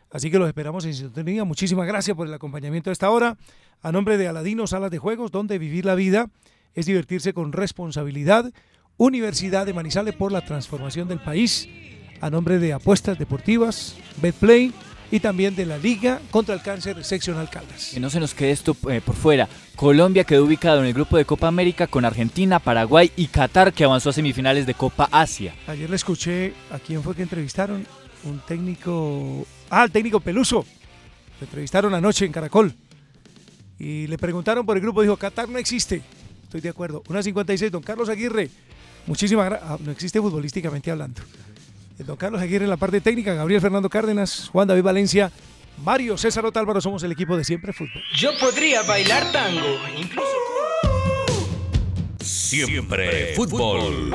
Así 0.09 0.31
que 0.31 0.39
los 0.39 0.47
esperamos 0.47 0.85
en 0.85 0.93
sintonía. 0.93 1.43
Muchísimas 1.43 1.87
gracias 1.87 2.15
por 2.15 2.27
el 2.27 2.33
acompañamiento 2.33 2.89
a 2.89 2.93
esta 2.93 3.09
hora. 3.09 3.37
A 3.81 3.91
nombre 3.91 4.17
de 4.17 4.27
Aladino 4.27 4.65
Salas 4.67 4.91
de 4.91 4.99
Juegos, 4.99 5.31
donde 5.31 5.57
vivir 5.57 5.85
la 5.85 5.95
vida 5.95 6.29
es 6.73 6.85
divertirse 6.85 7.33
con 7.33 7.51
responsabilidad. 7.51 8.51
Universidad 8.97 9.65
de 9.65 9.73
Manizales 9.73 10.15
por 10.15 10.31
la 10.31 10.45
transformación 10.45 11.07
del 11.07 11.19
país. 11.19 11.67
A 12.21 12.29
nombre 12.29 12.57
de 12.57 12.73
Apuestas 12.73 13.19
Deportivas, 13.19 13.95
BetPlay 14.21 14.73
y 15.11 15.19
también 15.19 15.55
de 15.55 15.65
la 15.65 15.77
Liga 15.77 16.21
contra 16.31 16.55
el 16.55 16.61
Cáncer 16.61 17.03
Seccional 17.03 17.49
Caldas. 17.49 17.91
Que 17.93 17.99
no 17.99 18.09
se 18.09 18.19
nos 18.19 18.33
quede 18.33 18.51
esto 18.51 18.75
eh, 18.89 19.01
por 19.03 19.15
fuera. 19.15 19.47
Colombia 19.75 20.23
quedó 20.23 20.43
ubicado 20.45 20.81
en 20.81 20.87
el 20.87 20.93
grupo 20.93 21.17
de 21.17 21.25
Copa 21.25 21.47
América 21.47 21.87
con 21.87 22.05
Argentina, 22.05 22.59
Paraguay 22.59 23.11
y 23.15 23.27
Qatar 23.27 23.73
que 23.73 23.83
avanzó 23.83 24.09
a 24.09 24.13
semifinales 24.13 24.65
de 24.65 24.73
Copa 24.73 25.07
Asia. 25.11 25.53
Ayer 25.67 25.89
le 25.89 25.95
escuché 25.95 26.53
a 26.71 26.79
quién 26.79 27.03
fue 27.03 27.15
que 27.15 27.23
entrevistaron, 27.23 27.85
un 28.23 28.39
técnico, 28.39 29.45
ah, 29.69 29.83
el 29.83 29.91
técnico 29.91 30.19
Peluso. 30.19 30.65
Lo 31.39 31.45
entrevistaron 31.45 31.93
anoche 31.93 32.25
en 32.25 32.31
Caracol 32.31 32.73
y 33.79 34.07
le 34.07 34.17
preguntaron 34.17 34.65
por 34.65 34.77
el 34.77 34.81
grupo, 34.81 35.01
dijo, 35.01 35.17
Qatar 35.17 35.47
no 35.47 35.59
existe. 35.59 36.01
Estoy 36.43 36.61
de 36.61 36.69
acuerdo. 36.69 37.03
Una 37.09 37.21
56, 37.21 37.71
don 37.71 37.83
Carlos 37.83 38.09
Aguirre. 38.09 38.49
Muchísimas 39.05 39.45
gracias. 39.45 39.69
Ah, 39.69 39.77
no 39.83 39.91
existe 39.91 40.19
futbolísticamente 40.19 40.89
hablando. 40.91 41.21
El 41.99 42.05
don 42.05 42.15
Carlos 42.15 42.39
Aguirre 42.41 42.65
en 42.65 42.69
la 42.69 42.77
parte 42.77 43.01
técnica, 43.01 43.33
Gabriel 43.33 43.59
Fernando 43.59 43.89
Cárdenas, 43.89 44.49
Juan 44.51 44.67
David 44.67 44.83
Valencia, 44.83 45.31
Mario 45.83 46.17
César 46.17 46.45
Otálvaro, 46.45 46.79
somos 46.79 47.01
el 47.03 47.11
equipo 47.11 47.35
de 47.35 47.43
siempre 47.43 47.73
fútbol. 47.73 48.03
Yo 48.15 48.37
podría 48.39 48.83
bailar 48.83 49.31
tango, 49.31 49.79
incluso. 49.97 50.27
Siempre 52.19 53.33
fútbol. 53.35 54.13